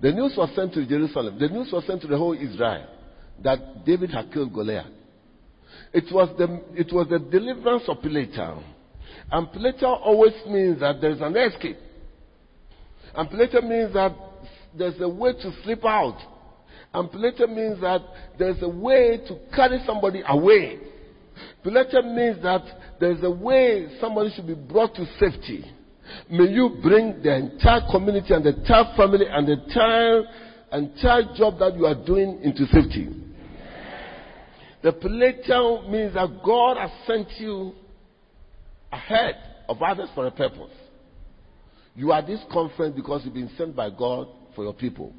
The 0.00 0.12
news 0.12 0.34
was 0.36 0.50
sent 0.54 0.74
to 0.74 0.86
Jerusalem. 0.86 1.38
The 1.38 1.48
news 1.48 1.70
was 1.72 1.84
sent 1.86 2.02
to 2.02 2.06
the 2.06 2.18
whole 2.18 2.34
Israel 2.34 2.86
that 3.42 3.84
David 3.84 4.10
had 4.10 4.32
killed 4.32 4.52
Goliath. 4.52 4.86
It 5.92 6.12
was 6.12 6.28
the, 6.38 6.62
it 6.74 6.92
was 6.92 7.08
the 7.08 7.18
deliverance 7.18 7.84
of 7.88 7.98
Pilator 7.98 8.62
Ampliature 9.32 9.86
always 9.86 10.34
means 10.48 10.80
that 10.80 11.00
there's 11.00 11.20
an 11.20 11.36
escape. 11.36 11.78
And 13.14 13.28
Ampliature 13.28 13.62
means 13.62 13.92
that 13.94 14.14
there's 14.76 15.00
a 15.00 15.08
way 15.08 15.32
to 15.32 15.52
slip 15.62 15.84
out. 15.84 16.18
And 16.94 17.10
Ampliature 17.10 17.48
means 17.48 17.80
that 17.80 18.02
there's 18.38 18.62
a 18.62 18.68
way 18.68 19.20
to 19.26 19.38
carry 19.54 19.82
somebody 19.84 20.22
away. 20.26 20.78
Ampliature 21.64 22.02
means 22.02 22.42
that 22.42 22.62
there's 23.00 23.22
a 23.22 23.30
way 23.30 23.88
somebody 24.00 24.30
should 24.34 24.46
be 24.46 24.54
brought 24.54 24.94
to 24.94 25.06
safety. 25.18 25.64
May 26.30 26.48
you 26.48 26.78
bring 26.82 27.22
the 27.22 27.34
entire 27.34 27.82
community 27.90 28.34
and 28.34 28.44
the 28.44 28.56
entire 28.56 28.96
family 28.96 29.26
and 29.28 29.46
the 29.46 29.52
entire, 29.52 30.22
entire 30.72 31.34
job 31.36 31.58
that 31.58 31.76
you 31.76 31.86
are 31.86 31.94
doing 31.94 32.40
into 32.42 32.66
safety. 32.66 33.08
The 34.82 34.92
Pilator 34.92 35.88
means 35.90 36.14
that 36.14 36.28
God 36.44 36.76
has 36.76 36.90
sent 37.06 37.28
you 37.38 37.72
ahead 38.92 39.34
of 39.68 39.82
others 39.82 40.08
for 40.14 40.26
a 40.26 40.30
purpose. 40.30 40.72
You 41.94 42.12
are 42.12 42.24
this 42.24 42.40
conference 42.52 42.94
because 42.94 43.22
you've 43.24 43.34
been 43.34 43.50
sent 43.56 43.74
by 43.74 43.90
God 43.90 44.28
for 44.54 44.64
your 44.64 44.74
people. 44.74 45.12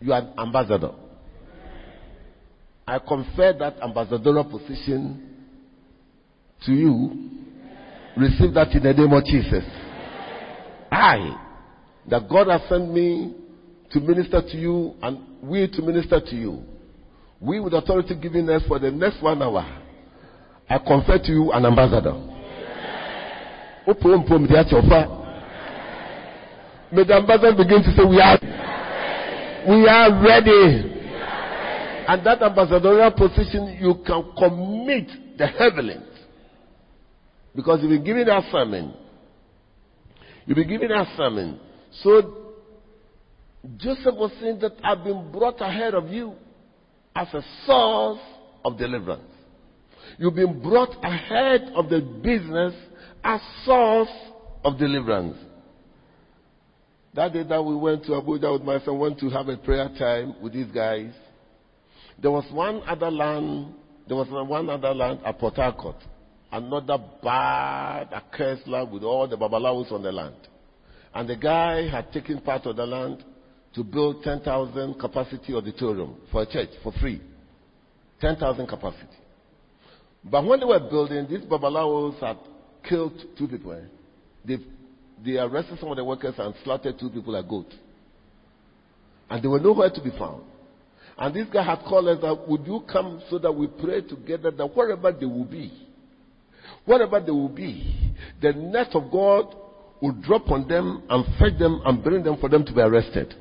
You 0.00 0.12
are 0.12 0.20
an 0.20 0.34
ambassador. 0.38 0.90
I 2.86 2.98
confer 2.98 3.54
that 3.58 3.80
ambassadorial 3.82 4.44
position 4.44 5.34
to 6.66 6.72
you. 6.72 7.30
Receive 8.16 8.54
that 8.54 8.70
in 8.72 8.82
the 8.82 8.92
name 8.92 9.12
of 9.12 9.24
Jesus. 9.24 9.64
I, 10.90 11.36
that 12.08 12.28
God 12.28 12.48
has 12.48 12.68
sent 12.68 12.92
me 12.92 13.34
to 13.90 14.00
minister 14.00 14.40
to 14.40 14.56
you 14.56 14.94
and 15.02 15.18
we 15.42 15.66
to 15.68 15.82
minister 15.82 16.20
to 16.20 16.36
you. 16.36 16.62
We 17.40 17.60
with 17.60 17.74
authority 17.74 18.14
given 18.14 18.48
us 18.48 18.62
for 18.68 18.78
the 18.78 18.90
next 18.90 19.22
one 19.22 19.42
hour 19.42 19.80
I 20.68 20.78
confer 20.78 21.18
to 21.18 21.32
you 21.32 21.52
an 21.52 21.66
ambassador. 21.66 22.14
May 26.92 27.04
the 27.04 27.14
ambassador 27.16 27.52
begin 27.52 27.82
to 27.82 27.92
say, 27.94 28.04
We 28.04 28.20
are, 28.20 28.38
we 29.68 29.86
are 29.86 30.22
ready. 30.24 30.90
And 32.06 32.24
that 32.26 32.42
ambassadorial 32.42 33.10
position, 33.12 33.76
you 33.80 34.02
can 34.06 34.32
commit 34.38 35.38
the 35.38 35.46
heavens. 35.46 36.13
Because 37.54 37.80
you've 37.82 37.90
been 37.90 38.04
giving 38.04 38.26
that 38.26 38.44
sermon. 38.50 38.94
You've 40.46 40.56
been 40.56 40.68
giving 40.68 40.88
that 40.88 41.06
sermon. 41.16 41.60
So 42.02 42.44
Joseph 43.76 44.14
was 44.14 44.32
saying 44.40 44.58
that 44.60 44.72
I've 44.82 45.04
been 45.04 45.30
brought 45.30 45.60
ahead 45.60 45.94
of 45.94 46.08
you 46.08 46.34
as 47.14 47.28
a 47.32 47.42
source 47.66 48.20
of 48.64 48.76
deliverance. 48.76 49.22
You've 50.18 50.34
been 50.34 50.60
brought 50.60 50.94
ahead 51.02 51.72
of 51.74 51.88
the 51.88 52.00
business 52.00 52.74
as 53.22 53.40
source 53.64 54.10
of 54.64 54.78
deliverance. 54.78 55.36
That 57.14 57.32
day 57.32 57.44
that 57.44 57.62
we 57.64 57.76
went 57.76 58.04
to 58.04 58.10
Abuja 58.12 58.52
with 58.52 58.62
my 58.62 58.80
son, 58.84 58.98
went 58.98 59.18
to 59.20 59.30
have 59.30 59.48
a 59.48 59.56
prayer 59.56 59.88
time 59.98 60.34
with 60.42 60.52
these 60.52 60.66
guys. 60.66 61.12
There 62.20 62.30
was 62.30 62.44
one 62.52 62.82
other 62.86 63.10
land, 63.10 63.74
there 64.08 64.16
was 64.16 64.28
one 64.30 64.68
other 64.68 64.92
land 64.92 65.20
at 65.24 65.38
Port 65.38 65.54
Harcourt. 65.54 65.96
Another 66.54 66.98
bad, 67.20 68.12
accursed 68.12 68.68
land 68.68 68.92
with 68.92 69.02
all 69.02 69.26
the 69.26 69.36
babalawos 69.36 69.90
on 69.90 70.04
the 70.04 70.12
land. 70.12 70.36
And 71.12 71.28
the 71.28 71.34
guy 71.34 71.88
had 71.88 72.12
taken 72.12 72.40
part 72.40 72.64
of 72.66 72.76
the 72.76 72.86
land 72.86 73.24
to 73.74 73.82
build 73.82 74.22
10,000 74.22 74.94
capacity 75.00 75.52
auditorium 75.52 76.14
for 76.30 76.42
a 76.42 76.46
church 76.46 76.68
for 76.84 76.92
free. 77.00 77.20
10,000 78.20 78.68
capacity. 78.68 79.16
But 80.22 80.44
when 80.44 80.60
they 80.60 80.66
were 80.66 80.78
building, 80.78 81.26
these 81.28 81.40
Babalawos 81.40 82.20
had 82.20 82.38
killed 82.88 83.20
two 83.36 83.48
people. 83.48 83.72
Eh? 83.72 83.86
They, 84.44 84.58
they 85.24 85.38
arrested 85.38 85.80
some 85.80 85.90
of 85.90 85.96
the 85.96 86.04
workers 86.04 86.34
and 86.38 86.54
slaughtered 86.62 87.00
two 87.00 87.10
people 87.10 87.32
like 87.32 87.48
goats. 87.48 87.74
And 89.28 89.42
they 89.42 89.48
were 89.48 89.58
nowhere 89.58 89.90
to 89.90 90.00
be 90.00 90.10
found. 90.10 90.44
And 91.18 91.34
this 91.34 91.48
guy 91.52 91.64
had 91.64 91.80
called 91.80 92.06
us 92.06 92.20
that, 92.22 92.48
would 92.48 92.64
you 92.64 92.84
come 92.92 93.20
so 93.28 93.40
that 93.40 93.50
we 93.50 93.66
pray 93.66 94.02
together 94.02 94.52
that 94.52 94.66
wherever 94.66 95.10
they 95.10 95.26
will 95.26 95.46
be, 95.46 95.84
wherever 96.84 97.20
they 97.20 97.30
will 97.30 97.48
be, 97.48 98.14
the 98.40 98.52
net 98.52 98.88
of 98.94 99.10
God 99.10 99.54
will 100.00 100.12
drop 100.12 100.50
on 100.50 100.68
them 100.68 101.02
and 101.08 101.24
fetch 101.38 101.58
them 101.58 101.80
and 101.84 102.02
bring 102.02 102.22
them 102.22 102.36
for 102.38 102.48
them 102.48 102.64
to 102.64 102.72
be 102.72 102.80
arrested. 102.80 103.34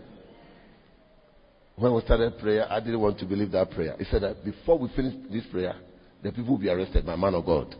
when 1.75 1.93
we 1.93 2.01
started 2.01 2.37
prayer, 2.39 2.65
I 2.69 2.79
didn't 2.79 2.99
want 2.99 3.19
to 3.19 3.25
believe 3.25 3.51
that 3.51 3.71
prayer. 3.71 3.95
He 3.97 4.05
said 4.05 4.21
that 4.21 4.43
before 4.45 4.77
we 4.79 4.89
finish 4.95 5.15
this 5.31 5.43
prayer, 5.51 5.75
the 6.21 6.31
people 6.31 6.51
will 6.51 6.57
be 6.59 6.69
arrested 6.69 7.05
by 7.05 7.15
man 7.15 7.35
of 7.35 7.45
God. 7.45 7.75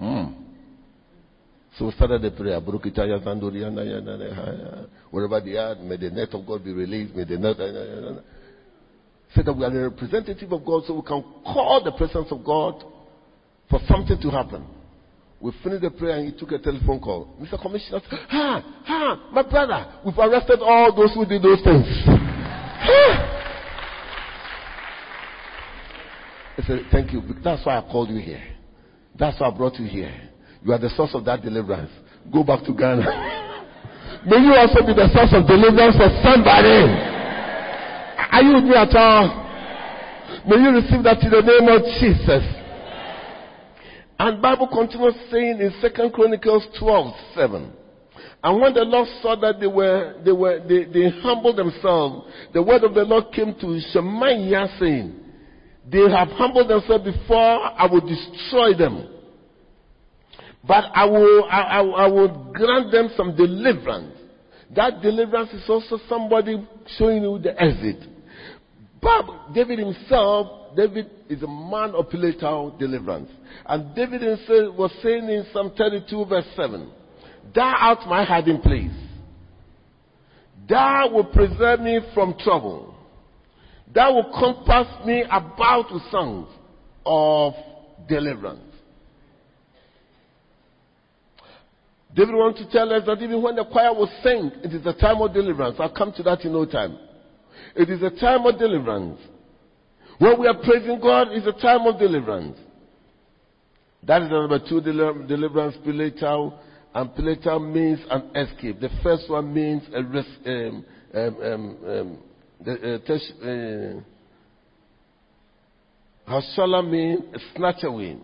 Mm. 0.00 0.34
So 1.78 1.86
we 1.86 1.92
started 1.92 2.22
the 2.22 2.30
prayer. 2.30 2.60
Wherever 5.10 5.40
they 5.40 5.56
are, 5.56 5.74
may 5.76 5.96
the 5.96 6.10
net 6.10 6.28
of 6.32 6.46
God 6.46 6.64
be 6.64 6.72
released. 6.72 7.14
May 7.14 7.24
the 7.24 7.38
net. 7.38 7.56
Said 9.34 9.46
that 9.46 9.52
we 9.52 9.64
are 9.64 9.70
the 9.70 9.90
representative 9.90 10.52
of 10.52 10.64
God, 10.64 10.84
so 10.86 10.94
we 10.94 11.02
can 11.02 11.22
call 11.44 11.82
the 11.84 11.92
presence 11.92 12.28
of 12.30 12.44
God 12.44 12.84
for 13.68 13.80
something 13.88 14.20
to 14.20 14.30
happen. 14.30 14.64
We 15.40 15.52
finished 15.62 15.82
the 15.82 15.90
prayer 15.90 16.16
and 16.16 16.32
he 16.32 16.38
took 16.38 16.50
a 16.52 16.58
telephone 16.58 16.98
call. 16.98 17.36
Mr. 17.40 17.60
Commissioner, 17.60 18.00
ha, 18.28 18.82
ha, 18.84 19.28
my 19.32 19.42
brother, 19.42 20.00
we've 20.04 20.18
arrested 20.18 20.60
all 20.62 20.94
those 20.96 21.12
who 21.14 21.26
did 21.26 21.42
those 21.42 21.62
things. 21.62 21.86
I 26.58 26.62
said, 26.66 26.86
thank 26.90 27.12
you. 27.12 27.22
That's 27.44 27.64
why 27.66 27.76
I 27.78 27.82
called 27.82 28.08
you 28.08 28.16
here. 28.16 28.42
That's 29.18 29.38
why 29.38 29.48
I 29.48 29.50
brought 29.56 29.74
you 29.74 29.86
here. 29.86 30.12
You 30.64 30.72
are 30.72 30.78
the 30.78 30.88
source 30.90 31.10
of 31.14 31.24
that 31.26 31.42
deliverance. 31.42 31.92
Go 32.32 32.42
back 32.42 32.64
to 32.64 32.72
Ghana. 32.72 33.04
May 34.26 34.40
you 34.40 34.54
also 34.54 34.80
be 34.86 34.94
the 34.96 35.06
source 35.12 35.30
of 35.36 35.46
deliverance 35.46 35.96
for 35.96 36.08
somebody. 36.24 36.80
Are 38.32 38.42
you 38.42 38.54
with 38.56 38.64
me 38.64 38.74
at 38.74 38.96
all? 38.96 39.46
May 40.48 40.56
you 40.56 40.70
receive 40.74 41.04
that 41.04 41.20
in 41.22 41.30
the 41.30 41.44
name 41.44 41.68
of 41.68 41.84
Jesus. 42.00 42.65
And 44.18 44.40
Bible 44.40 44.68
continues 44.68 45.14
saying 45.30 45.60
in 45.60 45.72
Second 45.80 46.12
Chronicles 46.12 46.66
12, 46.78 47.14
7. 47.34 47.72
And 48.42 48.60
when 48.60 48.74
the 48.74 48.84
Lord 48.84 49.08
saw 49.20 49.36
that 49.36 49.60
they 49.60 49.66
were, 49.66 50.14
they 50.24 50.32
were, 50.32 50.60
they, 50.60 50.84
they 50.84 51.10
humbled 51.20 51.56
themselves, 51.56 52.26
the 52.52 52.62
word 52.62 52.84
of 52.84 52.94
the 52.94 53.02
Lord 53.02 53.32
came 53.34 53.54
to 53.60 53.80
Shemaiah 53.92 54.68
saying, 54.78 55.20
they 55.90 56.10
have 56.10 56.28
humbled 56.28 56.68
themselves 56.68 57.04
before 57.04 57.36
I 57.36 57.86
will 57.90 58.00
destroy 58.00 58.74
them. 58.76 59.08
But 60.66 60.84
I 60.94 61.04
will, 61.04 61.44
I, 61.44 61.60
I, 61.60 61.80
I 61.80 62.06
will 62.08 62.52
grant 62.52 62.90
them 62.90 63.10
some 63.16 63.36
deliverance. 63.36 64.16
That 64.74 65.00
deliverance 65.00 65.50
is 65.52 65.64
also 65.68 65.98
somebody 66.08 66.66
showing 66.98 67.22
you 67.22 67.38
the 67.38 67.60
exit. 67.60 68.02
But 69.00 69.54
David 69.54 69.78
himself, 69.78 70.65
David 70.76 71.10
is 71.28 71.42
a 71.42 71.46
man 71.46 71.94
of 71.94 72.10
political 72.10 72.76
deliverance. 72.78 73.30
And 73.64 73.94
David 73.94 74.22
was 74.76 74.92
saying 75.02 75.28
in 75.28 75.46
Psalm 75.52 75.72
32 75.76 76.26
verse 76.26 76.44
7, 76.54 76.90
Thou 77.54 77.76
art 77.80 78.06
my 78.06 78.24
hiding 78.24 78.60
place. 78.60 78.90
Thou 80.68 81.10
will 81.12 81.24
preserve 81.24 81.80
me 81.80 82.00
from 82.12 82.34
trouble. 82.42 82.94
Thou 83.94 84.14
will 84.14 84.32
compass 84.38 85.06
me 85.06 85.24
about 85.30 85.92
with 85.92 86.02
songs 86.10 86.48
of 87.04 87.54
deliverance. 88.08 88.60
David 92.14 92.34
wants 92.34 92.60
to 92.60 92.70
tell 92.70 92.90
us 92.92 93.02
that 93.06 93.22
even 93.22 93.42
when 93.42 93.56
the 93.56 93.64
choir 93.64 93.94
will 93.94 94.10
sing, 94.22 94.50
it 94.64 94.72
is 94.72 94.84
a 94.86 94.94
time 94.94 95.20
of 95.20 95.32
deliverance. 95.34 95.76
I'll 95.78 95.94
come 95.94 96.12
to 96.16 96.22
that 96.24 96.44
in 96.44 96.52
no 96.52 96.64
time. 96.64 96.98
It 97.74 97.90
is 97.90 98.02
a 98.02 98.10
time 98.10 98.44
of 98.46 98.58
deliverance. 98.58 99.20
When 100.18 100.40
we 100.40 100.46
are 100.46 100.54
praising 100.54 100.98
God, 101.00 101.28
it's 101.30 101.46
a 101.46 101.60
time 101.60 101.86
of 101.86 101.98
deliverance. 101.98 102.58
That 104.02 104.22
is 104.22 104.30
number 104.30 104.58
two, 104.58 104.80
deliverance, 104.80 105.76
pilatal. 105.84 106.58
And 106.94 107.14
pilatal 107.14 107.60
means 107.60 108.00
an 108.10 108.30
escape. 108.34 108.80
The 108.80 108.88
first 109.02 109.28
one 109.28 109.52
means 109.52 109.82
a 109.94 110.02
risk, 110.02 110.28
um, 110.46 110.84
um, 111.14 111.36
um, 111.42 111.76
um 111.86 112.18
the, 112.64 114.02
uh, 116.26 116.30
Hashala 116.30 116.88
means 116.88 117.20
a 117.34 117.38
snatch 117.54 117.84
away. 117.84 118.16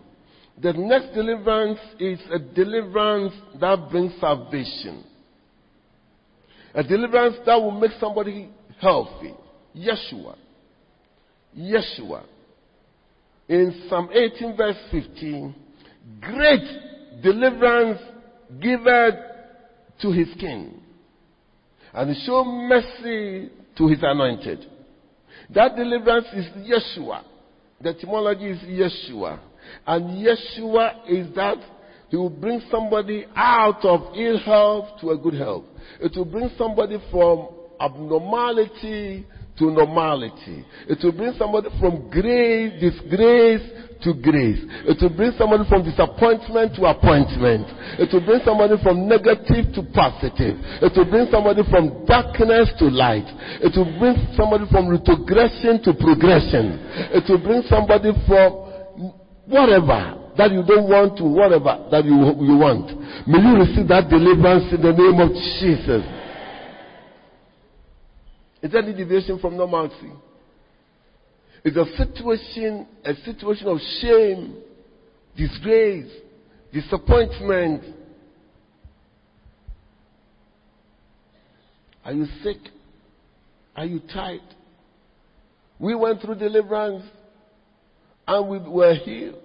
The 0.61 0.72
next 0.72 1.14
deliverance 1.14 1.78
is 1.99 2.18
a 2.32 2.38
deliverance 2.38 3.35
that 3.61 3.90
brings 3.90 4.12
salvation. 4.20 5.05
A 6.74 6.83
deliverance 6.83 7.37
that 7.44 7.57
will 7.57 7.70
make 7.72 7.92
somebody 8.00 8.48
healthy. 8.81 9.35
Yeshua. 9.76 10.37
Yeshua. 11.57 12.25
In 13.49 13.87
Psalm 13.88 14.09
18 14.12 14.57
verse 14.57 14.77
15, 14.91 15.55
great 16.21 17.23
deliverance 17.23 18.01
given 18.61 19.11
to 20.01 20.11
his 20.11 20.29
king. 20.38 20.81
And 21.93 22.17
show 22.25 22.45
mercy 22.45 23.51
to 23.77 23.88
his 23.88 23.99
anointed. 24.03 24.67
That 25.55 25.77
deliverance 25.77 26.27
is 26.35 26.47
Yeshua. 26.67 27.23
The 27.81 27.91
etymology 27.91 28.51
is 28.51 28.59
Yeshua. 28.61 29.38
And 29.87 30.27
Yeshua 30.27 31.09
is 31.09 31.35
that 31.35 31.59
he 32.09 32.17
will 32.17 32.31
bring 32.31 32.62
somebody 32.71 33.27
out 33.35 33.85
of 33.85 34.15
ill 34.17 34.38
health 34.38 35.01
to 35.01 35.11
a 35.11 35.19
good 35.19 35.35
health. 35.35 35.65
It 36.01 36.17
will 36.17 36.25
bring 36.25 36.51
somebody 36.57 36.99
from 37.11 37.49
abnormality 37.81 39.27
to 39.62 39.70
normality. 39.70 40.66
It 40.90 40.98
will 41.03 41.12
bring 41.14 41.35
somebody 41.38 41.70
from 41.79 42.11
grace, 42.11 42.75
disgrace 42.83 43.62
to 44.03 44.11
grace. 44.18 44.59
It 44.90 44.98
will 44.98 45.14
bring 45.14 45.31
somebody 45.38 45.62
from 45.70 45.87
disappointment 45.87 46.75
to 46.75 46.90
appointment. 46.90 47.70
It 48.03 48.11
will 48.11 48.27
bring 48.27 48.42
somebody 48.42 48.75
from 48.83 49.07
negative 49.07 49.70
to 49.79 49.87
positive. 49.94 50.59
It 50.83 50.92
will 50.98 51.07
bring 51.07 51.31
somebody 51.31 51.62
from 51.70 52.03
darkness 52.11 52.75
to 52.83 52.90
light. 52.90 53.31
It 53.62 53.79
will 53.79 53.94
bring 54.03 54.18
somebody 54.35 54.66
from 54.66 54.90
retrogression 54.90 55.79
to 55.87 55.94
progression. 55.94 56.83
It 57.14 57.22
will 57.31 57.42
bring 57.42 57.62
somebody 57.70 58.11
from 58.27 59.14
whatever 59.46 60.18
that 60.35 60.51
you 60.51 60.64
don't 60.64 60.88
want 60.88 61.14
to 61.20 61.25
whatever 61.29 61.87
that 61.92 62.03
you, 62.09 62.16
you 62.42 62.57
want. 62.57 62.88
May 63.29 63.38
you 63.38 63.53
receive 63.62 63.87
that 63.92 64.09
deliverance 64.09 64.72
in 64.75 64.81
the 64.83 64.90
name 64.96 65.20
of 65.20 65.31
Jesus. 65.61 66.03
Is 68.62 68.75
any 68.75 68.92
deviation 68.92 69.38
from 69.38 69.57
normalcy? 69.57 70.12
It's 71.64 71.77
a 71.77 71.85
situation, 71.96 72.87
a 73.05 73.14
situation 73.25 73.66
of 73.66 73.79
shame, 74.01 74.62
disgrace, 75.37 76.11
disappointment. 76.72 77.85
Are 82.05 82.12
you 82.12 82.27
sick? 82.42 82.59
Are 83.77 83.85
you 83.85 84.01
tired? 84.12 84.40
We 85.79 85.94
went 85.94 86.20
through 86.20 86.37
deliverance 86.37 87.05
and 88.27 88.48
we 88.48 88.59
were 88.59 88.94
healed. 88.94 89.40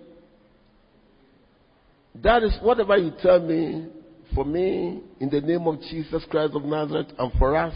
That 2.23 2.43
is 2.43 2.55
whatever 2.61 2.97
you 2.97 3.11
tell 3.21 3.39
me, 3.39 3.87
for 4.33 4.43
me, 4.43 5.01
in 5.19 5.29
the 5.29 5.41
name 5.41 5.67
of 5.67 5.79
Jesus 5.81 6.23
Christ 6.29 6.53
of 6.55 6.63
Nazareth, 6.63 7.07
and 7.17 7.31
for 7.37 7.55
us, 7.55 7.75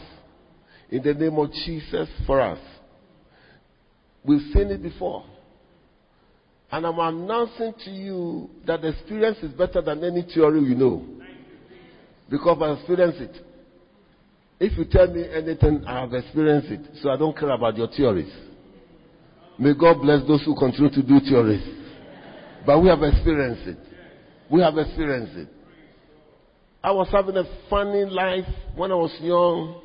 in 0.91 1.01
the 1.01 1.13
name 1.13 1.38
of 1.38 1.51
Jesus 1.54 2.10
for 2.27 2.41
us. 2.41 2.60
We've 4.23 4.51
seen 4.54 4.67
it 4.67 4.84
before. 4.84 5.25
And 6.71 6.86
I'm 6.86 6.99
announcing 6.99 7.73
to 7.86 7.89
you 7.89 8.49
that 8.65 8.82
the 8.82 8.89
experience 8.89 9.38
is 9.41 9.51
better 9.51 9.82
than 9.82 10.04
any 10.04 10.21
theory 10.21 10.62
you 10.62 10.75
know. 10.75 11.06
Because 12.30 12.58
I've 12.62 12.77
experienced 12.77 13.19
it. 13.19 13.45
If 14.60 14.77
you 14.77 14.86
tell 14.86 15.08
me 15.08 15.25
anything, 15.34 15.84
I 15.86 16.01
have 16.01 16.13
experienced 16.13 16.69
it. 16.69 16.82
So 17.01 17.10
I 17.10 17.17
don't 17.17 17.38
care 17.38 17.49
about 17.49 17.77
your 17.77 17.88
theories. 17.88 18.32
May 19.58 19.73
God 19.73 20.01
bless 20.01 20.25
those 20.27 20.43
who 20.45 20.56
continue 20.56 20.91
to 20.91 21.01
do 21.01 21.19
theories. 21.19 21.63
But 22.65 22.80
we 22.80 22.89
have 22.89 23.01
experienced 23.01 23.67
it. 23.67 23.77
We 24.49 24.62
have 24.62 24.77
experienced 24.77 25.36
it. 25.36 25.47
I 26.84 26.91
was 26.91 27.08
having 27.12 27.38
a 27.38 27.43
funny 27.69 28.06
life 28.06 28.47
when 28.75 28.91
I 28.91 28.95
was 28.95 29.15
young. 29.19 29.82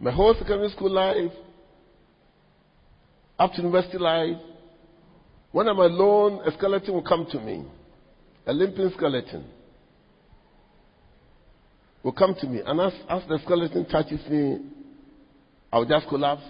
My 0.00 0.12
whole 0.12 0.34
secondary 0.34 0.70
school 0.70 0.90
life, 0.90 1.32
up 3.38 3.52
to 3.52 3.58
university 3.58 3.98
life, 3.98 4.36
when 5.50 5.68
I'm 5.68 5.78
alone, 5.78 6.46
a 6.46 6.52
skeleton 6.52 6.94
will 6.94 7.02
come 7.02 7.26
to 7.32 7.40
me. 7.40 7.64
A 8.46 8.52
limping 8.52 8.90
skeleton 8.96 9.44
will 12.02 12.12
come 12.12 12.34
to 12.40 12.46
me. 12.46 12.60
And 12.64 12.80
as, 12.80 12.92
as 13.08 13.22
the 13.28 13.38
skeleton 13.44 13.86
touches 13.86 14.20
me, 14.28 14.58
I'll 15.72 15.84
just 15.84 16.08
collapse. 16.08 16.42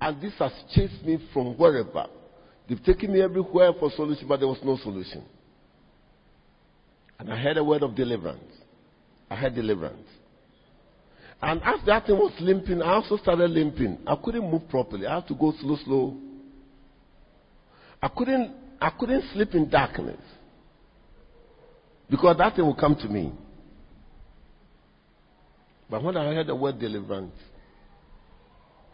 And 0.00 0.20
this 0.20 0.32
has 0.38 0.52
chased 0.74 1.04
me 1.04 1.18
from 1.32 1.56
wherever. 1.58 2.06
They've 2.68 2.82
taken 2.82 3.12
me 3.12 3.22
everywhere 3.22 3.72
for 3.78 3.90
solution, 3.90 4.28
but 4.28 4.38
there 4.38 4.48
was 4.48 4.60
no 4.64 4.76
solution. 4.76 5.24
And 7.18 7.32
I 7.32 7.36
heard 7.36 7.56
a 7.56 7.64
word 7.64 7.82
of 7.82 7.94
deliverance. 7.94 8.52
I 9.30 9.36
heard 9.36 9.54
deliverance. 9.54 10.08
And 11.42 11.60
as 11.64 11.80
that 11.86 12.06
thing 12.06 12.16
was 12.16 12.32
limping, 12.40 12.80
I 12.82 12.92
also 12.92 13.16
started 13.16 13.50
limping. 13.50 13.98
I 14.06 14.16
couldn't 14.22 14.48
move 14.48 14.68
properly. 14.68 15.06
I 15.06 15.16
had 15.16 15.28
to 15.28 15.34
go 15.34 15.52
slow, 15.60 15.76
slow. 15.84 16.16
I 18.00 18.08
couldn't, 18.08 18.52
I 18.80 18.90
couldn't 18.90 19.24
sleep 19.32 19.54
in 19.54 19.68
darkness. 19.68 20.20
Because 22.08 22.36
that 22.38 22.54
thing 22.54 22.66
would 22.66 22.78
come 22.78 22.94
to 22.94 23.08
me. 23.08 23.32
But 25.90 26.02
when 26.02 26.16
I 26.16 26.24
heard 26.32 26.46
the 26.46 26.54
word 26.54 26.78
deliverance, 26.78 27.34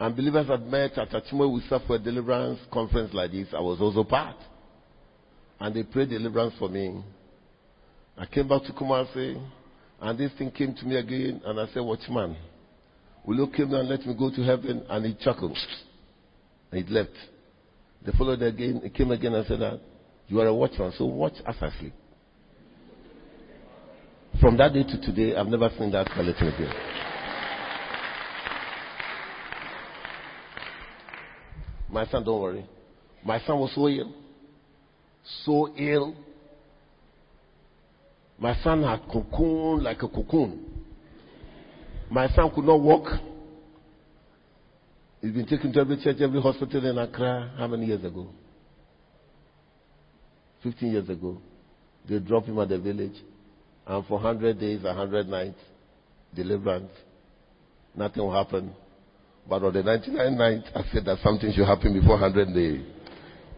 And 0.00 0.14
believers 0.14 0.46
had 0.46 0.64
met 0.66 0.96
at 0.96 1.11
Achimwe 1.11 1.52
we 1.52 1.61
served 1.68 1.87
for 1.87 1.96
a 1.96 1.98
deliverance 1.98 2.61
conference 2.72 3.12
like 3.12 3.32
this. 3.32 3.48
I 3.52 3.61
was 3.61 3.80
also 3.80 4.04
part. 4.04 4.37
And 5.61 5.74
they 5.74 5.82
prayed 5.82 6.11
deliverance 6.11 6.54
for 6.58 6.68
me. 6.68 7.02
I 8.16 8.26
came 8.26 8.46
back 8.48 8.62
to 8.64 8.72
Kumasi, 8.72 9.40
and 10.00 10.18
this 10.18 10.32
thing 10.38 10.50
came 10.50 10.74
to 10.74 10.84
me 10.87 10.96
again, 10.96 11.40
and 11.44 11.58
I 11.58 11.66
said, 11.72 11.80
Watchman, 11.80 12.37
will 13.24 13.37
you 13.37 13.46
come 13.48 13.74
and 13.74 13.88
let 13.88 14.06
me 14.06 14.14
go 14.14 14.30
to 14.30 14.42
heaven? 14.42 14.84
And 14.88 15.04
he 15.04 15.16
chuckled. 15.22 15.56
And 16.70 16.84
he 16.87 16.92
left. 16.92 17.11
The 18.04 18.12
followed 18.12 18.42
again, 18.42 18.80
he 18.84 18.90
came 18.90 19.11
again 19.11 19.34
and 19.34 19.46
said 19.46 19.61
that 19.61 19.80
you 20.28 20.40
are 20.40 20.46
a 20.46 20.54
watchman, 20.54 20.92
so 20.96 21.06
watch 21.06 21.34
as 21.46 21.56
I 21.61 21.70
sleep. 21.80 21.94
From 24.40 24.56
that 24.58 24.72
day 24.72 24.84
to 24.84 25.00
today, 25.00 25.34
I've 25.34 25.48
never 25.48 25.68
seen 25.78 25.90
that 25.92 26.06
skeleton 26.11 26.48
again. 26.48 26.72
My 31.90 32.06
son, 32.06 32.22
don't 32.22 32.40
worry. 32.40 32.66
My 33.24 33.40
son 33.40 33.58
was 33.58 33.72
so 33.74 33.88
ill. 33.88 34.14
So 35.44 35.74
ill. 35.76 36.14
My 38.38 38.57
son 38.62 38.83
had 38.85 39.01
cocoon 39.11 39.83
like 39.83 40.03
a 40.03 40.09
cocoon. 40.09 40.64
My 42.11 42.29
son 42.35 42.51
could 42.55 42.64
not 42.64 42.81
walk. 42.81 43.09
He's 45.20 45.33
been 45.33 45.46
taken 45.46 45.72
to 45.72 45.81
every 45.81 45.96
church, 46.03 46.18
every 46.20 46.40
hospital 46.40 46.88
in 46.88 46.96
Accra. 46.96 47.53
How 47.59 47.66
many 47.66 47.87
years 47.87 48.05
ago? 48.05 48.29
15 50.62 50.92
years 50.92 51.09
ago. 51.09 51.38
They 52.09 52.18
dropped 52.20 52.46
him 52.46 52.59
at 52.61 52.68
the 52.68 52.79
village. 52.79 53.16
And 53.87 54.07
for 54.07 54.14
100 54.14 54.61
days, 54.61 54.83
100 54.83 55.29
nights, 55.29 55.59
deliverance. 56.35 56.92
Nothing 57.96 58.22
will 58.22 58.33
happen. 58.33 58.72
But 59.48 59.64
on 59.64 59.72
the 59.72 59.83
99th 59.83 60.37
night, 60.37 60.64
I 60.74 60.83
said 60.92 61.05
that 61.07 61.18
something 61.24 61.53
should 61.53 61.66
happen 61.66 61.94
before 61.94 62.20
100 62.20 62.55
days. 62.55 62.83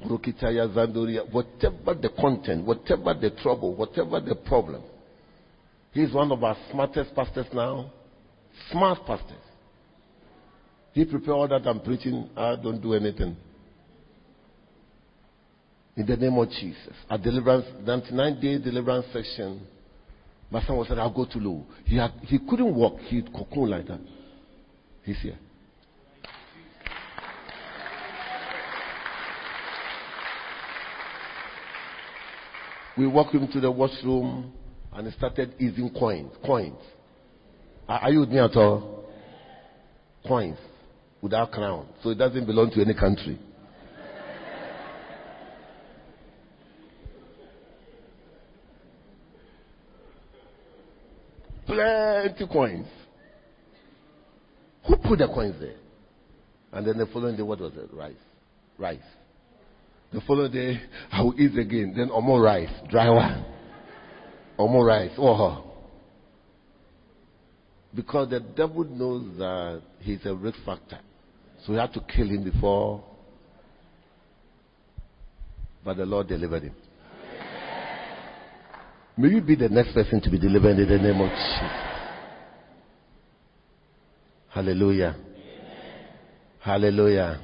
Brokitaya 0.07 0.69
Zandoria, 0.75 1.31
whatever 1.33 1.95
the 1.95 2.11
content, 2.21 2.65
whatever 2.65 3.15
the 3.15 3.31
trouble, 3.43 3.75
whatever 3.75 4.21
the 4.21 4.35
problem, 4.35 4.83
he's 5.93 6.13
one 6.13 6.33
of 6.33 6.43
our 6.43 6.57
smartest 6.71 7.15
pastors 7.15 7.47
now. 7.53 7.91
Smart 8.71 8.99
pastors. 9.07 9.37
He 10.93 11.05
prepared 11.05 11.31
all 11.31 11.49
that 11.49 11.67
I'm 11.67 11.81
preaching. 11.81 12.29
I 12.37 12.57
don't 12.57 12.81
do 12.81 12.95
anything. 12.95 13.37
In 15.97 16.07
the 16.07 16.17
name 16.17 16.37
of 16.37 16.49
Jesus. 16.51 16.95
A 17.09 17.19
deliverance, 17.19 17.67
99 17.85 18.41
day 18.41 18.59
deliverance 18.59 19.07
session. 19.13 19.61
My 20.51 20.63
son 20.65 20.77
was 20.77 20.89
said, 20.89 20.99
I'll 20.99 21.13
go 21.13 21.27
to 21.27 21.39
loo. 21.39 21.65
He, 21.85 21.97
had, 21.97 22.11
he 22.23 22.39
couldn't 22.39 22.75
walk. 22.75 22.99
He'd 23.03 23.33
cocoon 23.33 23.71
like 23.71 23.87
that. 23.87 24.01
He's 25.05 25.21
here. 25.21 25.39
We 33.01 33.07
walked 33.07 33.35
him 33.35 33.49
to 33.51 33.61
the 33.61 33.71
washroom 33.71 34.53
and 34.93 35.07
he 35.07 35.13
started 35.17 35.55
easing 35.59 35.91
coins. 35.99 36.33
Coins. 36.45 36.77
Are 37.89 38.11
you 38.11 38.21
with 38.21 38.29
me 38.29 38.39
at 38.39 38.55
all? 38.55 39.07
Coins 40.29 40.59
without 41.23 41.51
crown. 41.51 41.89
So 42.03 42.11
it 42.11 42.17
doesn't 42.17 42.45
belong 42.45 42.71
to 42.73 42.83
any 42.83 42.93
country. 42.93 43.39
Plenty 51.65 52.47
coins. 52.53 52.87
Who 54.87 54.97
put 54.97 55.21
the 55.21 55.29
coins 55.29 55.57
there? 55.59 55.77
And 56.73 56.87
then 56.87 56.99
the 56.99 57.07
following 57.07 57.39
day, 57.39 57.43
what 57.45 57.61
was 57.61 57.73
it? 57.77 57.89
Rice. 57.95 58.13
Rice. 58.77 58.99
The 60.13 60.21
following 60.23 60.51
day, 60.51 60.81
I 61.13 61.23
will 61.23 61.41
eat 61.41 61.57
again. 61.57 61.95
Then 61.97 62.09
more 62.09 62.43
rice. 62.43 62.71
Dry 62.89 63.09
one. 63.09 63.45
more 64.59 64.85
rice. 64.85 65.13
Oh. 65.17 65.65
Because 67.95 68.31
the 68.31 68.41
devil 68.41 68.85
knows 68.85 69.39
that 69.39 69.83
he's 70.01 70.25
a 70.25 70.35
risk 70.35 70.59
factor. 70.65 70.99
So 71.65 71.73
we 71.73 71.79
had 71.79 71.93
to 71.93 72.01
kill 72.01 72.29
him 72.29 72.45
before. 72.45 73.05
But 75.85 75.97
the 75.97 76.07
Lord 76.07 76.29
delivered 76.29 76.65
him. 76.65 76.75
May 79.17 79.29
you 79.29 79.41
be 79.41 79.55
the 79.55 79.69
next 79.69 79.93
person 79.93 80.21
to 80.23 80.31
be 80.31 80.39
delivered 80.39 80.79
in 80.79 80.89
the 80.89 80.99
name 80.99 81.21
of 81.21 81.29
Jesus. 81.29 81.91
Hallelujah. 84.49 85.17
Hallelujah. 86.61 87.41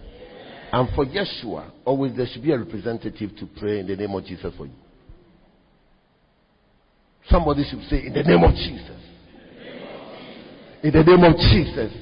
And 0.77 0.95
for 0.95 1.07
Yeshua, 1.07 1.71
always 1.87 2.15
there 2.15 2.27
should 2.31 2.43
be 2.43 2.53
a 2.53 2.59
representative 2.59 3.35
to 3.39 3.49
pray 3.59 3.81
in 3.81 3.87
the 3.87 3.97
name 3.97 4.15
of 4.15 4.23
Jesus 4.27 4.53
for 4.59 4.67
you. 4.67 4.75
Somebody 7.31 7.65
should 7.71 7.81
say, 7.89 8.05
In 8.05 8.13
the 8.13 8.23
name 8.23 8.45
of 8.45 8.55
Jesus. 8.55 9.01
In 10.83 10.93
the 10.93 11.03
name 11.03 11.25
of 11.25 11.35
Jesus. 11.39 11.93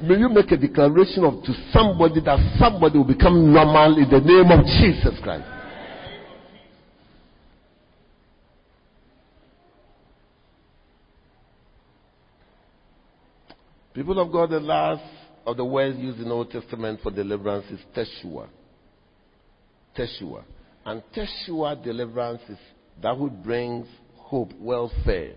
May 0.00 0.16
you 0.18 0.30
make 0.30 0.50
a 0.50 0.56
declaration 0.56 1.24
of 1.24 1.44
to 1.44 1.52
somebody 1.74 2.22
that 2.22 2.56
somebody 2.58 2.96
will 2.96 3.04
become 3.04 3.52
normal 3.52 3.98
in 3.98 4.08
the 4.08 4.20
name 4.20 4.50
of 4.50 4.64
Jesus 4.64 5.20
Christ. 5.22 5.44
People 13.92 14.18
of 14.18 14.32
God, 14.32 14.48
the 14.48 14.60
last 14.60 15.19
of 15.46 15.56
the 15.56 15.64
words 15.64 15.98
used 15.98 16.18
in 16.18 16.28
the 16.28 16.34
Old 16.34 16.50
Testament 16.50 17.00
for 17.02 17.10
deliverance 17.10 17.66
is 17.70 17.80
Teshua. 17.96 18.48
Teshua. 19.96 20.44
And 20.84 21.02
Teshua 21.14 21.82
deliverance 21.82 22.42
is 22.48 22.58
that 23.02 23.18
which 23.18 23.32
brings 23.42 23.86
hope, 24.14 24.52
welfare. 24.58 25.34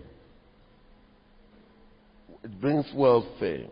It 2.42 2.60
brings 2.60 2.86
welfare. 2.94 3.66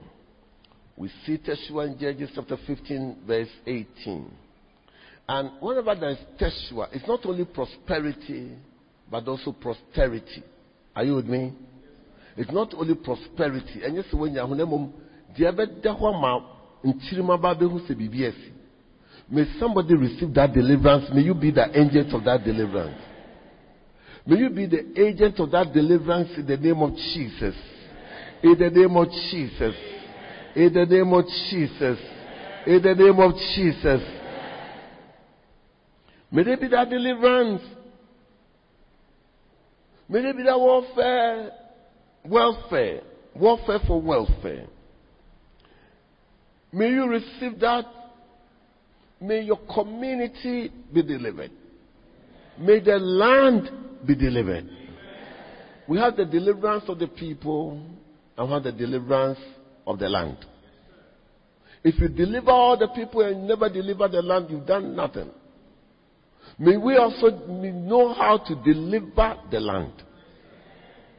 We 0.97 1.11
see 1.27 1.39
Teshua 1.39 1.93
in 1.93 1.99
Judges 1.99 2.31
chapter 2.35 2.57
15, 2.67 3.19
verse 3.27 3.49
18. 3.67 4.31
And 5.29 5.51
whenever 5.61 5.95
there 5.95 6.11
is 6.11 6.19
Teshua, 6.41 6.89
it's 6.93 7.07
not 7.07 7.25
only 7.27 7.45
prosperity, 7.45 8.53
but 9.11 9.29
also 9.29 9.53
prosperity. 9.53 10.43
Are 10.97 11.05
you 11.05 11.17
with 11.17 11.27
me? 11.27 11.53
It's 12.37 12.51
not 12.51 12.73
only 12.75 12.95
prosperity. 12.95 13.83
And 13.85 13.97
yes, 13.97 14.07
when 14.13 14.33
you're 14.35 14.43
home, 15.95 16.45
May 19.31 19.45
somebody 19.59 19.95
receive 19.95 20.35
that 20.35 20.53
deliverance. 20.53 21.07
May 21.15 21.23
you 21.23 21.35
be 21.35 21.51
the 21.51 21.69
agent 21.71 22.13
of 22.13 22.25
that 22.25 22.45
deliverance. 22.45 23.01
May 24.27 24.37
you 24.37 24.51
be 24.51 24.67
the 24.67 25.01
agent 25.01 25.41
of 25.41 25.51
that 25.53 25.73
deliverance 25.73 26.31
in 26.37 26.47
the 26.47 26.57
name 26.57 26.83
of 26.83 26.95
Jesus. 26.95 27.55
In 28.43 28.59
the 28.59 28.71
name 28.71 28.97
of 28.97 29.09
Jesus. 29.31 29.75
In 30.55 30.73
the 30.73 30.85
name 30.87 31.13
of 31.13 31.25
Jesus. 31.51 31.99
In 32.67 32.83
the 32.83 32.95
name 32.95 33.19
of 33.19 33.33
Jesus. 33.55 34.03
May 36.31 36.45
there 36.45 36.57
be 36.57 36.69
that 36.69 36.91
deliverance. 36.91 37.63
May 40.09 40.23
there 40.23 40.35
be 40.35 40.43
that 40.43 40.59
warfare. 40.59 41.51
Welfare. 42.25 43.01
Warfare 43.35 43.81
for 43.87 44.01
welfare. 44.01 44.67
May 46.73 46.89
you 46.89 47.07
receive 47.07 47.61
that. 47.61 47.85
May 49.21 49.43
your 49.43 49.61
community 49.73 50.73
be 50.93 51.03
delivered. 51.03 51.53
May 52.59 52.81
the 52.81 52.99
land 52.99 53.71
be 54.07 54.15
delivered. 54.15 54.69
We 55.87 55.99
have 55.99 56.17
the 56.17 56.25
deliverance 56.25 56.85
of 56.89 56.99
the 56.99 57.07
people 57.07 57.81
and 58.37 58.49
we 58.49 58.55
have 58.55 58.63
the 58.63 58.73
deliverance 58.73 59.39
of 59.87 59.99
the 59.99 60.09
land. 60.09 60.39
If 61.85 62.01
you 62.01 62.09
deliver 62.09 62.51
all 62.51 62.79
the 62.79 62.89
people 62.89 63.23
and 63.23 63.47
never 63.47 63.69
deliver 63.69 64.09
the 64.09 64.23
land, 64.23 64.47
you've 64.49 64.67
done 64.67 64.95
nothing. 64.95 65.31
May 66.59 66.77
we 66.77 66.97
also 66.97 67.31
know 67.49 68.15
how 68.15 68.39
to 68.39 68.55
deliver 68.63 69.37
the 69.51 69.61
land, 69.61 69.93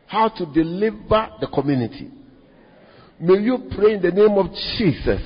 how 0.08 0.30
to 0.30 0.46
deliver 0.46 1.30
the 1.42 1.48
community. 1.54 2.10
May 3.20 3.39
you 3.39 3.70
pray 3.76 3.94
in 3.94 4.02
the 4.02 4.12
name 4.12 4.38
of 4.38 4.48
Jesus. 4.78 5.22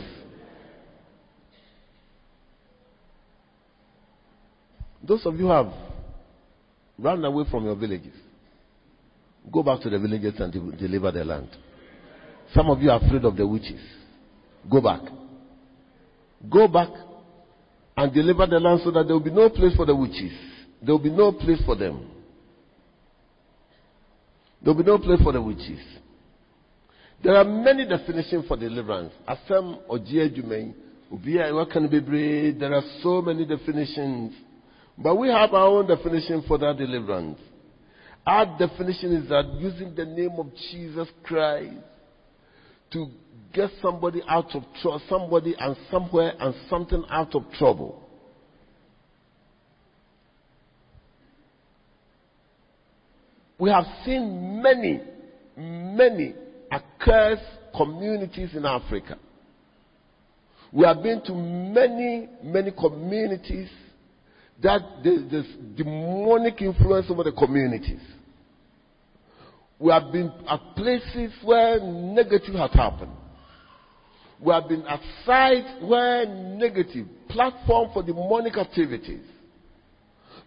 Those 5.07 5.25
of 5.25 5.39
you 5.39 5.47
have 5.47 5.71
run 6.99 7.23
away 7.23 7.45
from 7.49 7.63
your 7.65 7.75
villages, 7.75 8.15
go 9.51 9.63
back 9.63 9.81
to 9.81 9.89
the 9.89 9.99
villages 9.99 10.33
and 10.39 10.51
deliver 10.77 11.11
the 11.11 11.23
land. 11.23 11.49
Some 12.53 12.69
of 12.69 12.81
you 12.81 12.89
are 12.91 12.97
afraid 13.01 13.23
of 13.23 13.35
the 13.37 13.47
witches. 13.47 13.79
Go 14.69 14.81
back. 14.81 15.01
Go 16.49 16.67
back 16.67 16.89
and 17.95 18.13
deliver 18.13 18.45
the 18.47 18.59
land 18.59 18.81
so 18.83 18.91
that 18.91 19.05
there 19.05 19.15
will 19.15 19.23
be 19.23 19.31
no 19.31 19.49
place 19.49 19.75
for 19.75 19.85
the 19.85 19.95
witches. 19.95 20.31
There 20.81 20.93
will 20.93 21.03
be 21.03 21.09
no 21.09 21.31
place 21.31 21.61
for 21.65 21.75
them. 21.75 22.11
There 24.61 24.73
will 24.73 24.83
be 24.83 24.89
no 24.89 24.97
place 24.97 25.21
for 25.21 25.31
the 25.31 25.41
witches. 25.41 25.79
There 27.23 27.35
are 27.35 27.43
many 27.45 27.85
definitions 27.85 28.45
for 28.47 28.57
deliverance. 28.57 29.13
Asem 29.27 29.79
ojie 29.89 30.29
jume, 30.35 30.73
ubia. 31.11 32.59
There 32.59 32.73
are 32.73 32.83
so 33.01 33.21
many 33.21 33.45
definitions, 33.45 34.33
but 34.97 35.15
we 35.15 35.29
have 35.29 35.53
our 35.53 35.67
own 35.67 35.87
definition 35.87 36.43
for 36.47 36.57
that 36.57 36.77
deliverance. 36.77 37.39
Our 38.25 38.57
definition 38.57 39.13
is 39.13 39.29
that 39.29 39.53
using 39.57 39.95
the 39.95 40.05
name 40.05 40.33
of 40.37 40.51
Jesus 40.71 41.07
Christ 41.23 41.75
to 42.91 43.07
get 43.53 43.69
somebody 43.81 44.21
out 44.27 44.53
of 44.55 44.63
trouble, 44.81 45.01
somebody 45.07 45.55
and 45.57 45.77
somewhere 45.91 46.33
and 46.39 46.53
something 46.69 47.03
out 47.09 47.35
of 47.35 47.43
trouble. 47.57 48.03
We 53.59 53.69
have 53.69 53.85
seen 54.05 54.61
many, 54.61 55.01
many 55.55 56.35
accursed 56.71 57.41
communities 57.75 58.49
in 58.53 58.65
Africa. 58.65 59.17
We 60.71 60.85
have 60.85 61.01
been 61.01 61.21
to 61.23 61.33
many, 61.33 62.27
many 62.43 62.71
communities 62.71 63.69
that 64.61 64.81
there's 65.03 65.45
demonic 65.75 66.61
influence 66.61 67.07
over 67.09 67.23
the 67.23 67.31
communities. 67.31 68.01
We 69.79 69.91
have 69.91 70.11
been 70.11 70.31
at 70.49 70.59
places 70.75 71.31
where 71.43 71.79
negative 71.79 72.55
has 72.55 72.71
happened. 72.71 73.11
We 74.39 74.51
have 74.53 74.67
been 74.67 74.85
at 74.87 74.99
sites 75.25 75.83
where 75.83 76.25
negative, 76.25 77.07
platform 77.29 77.91
for 77.93 78.03
demonic 78.03 78.57
activities. 78.57 79.21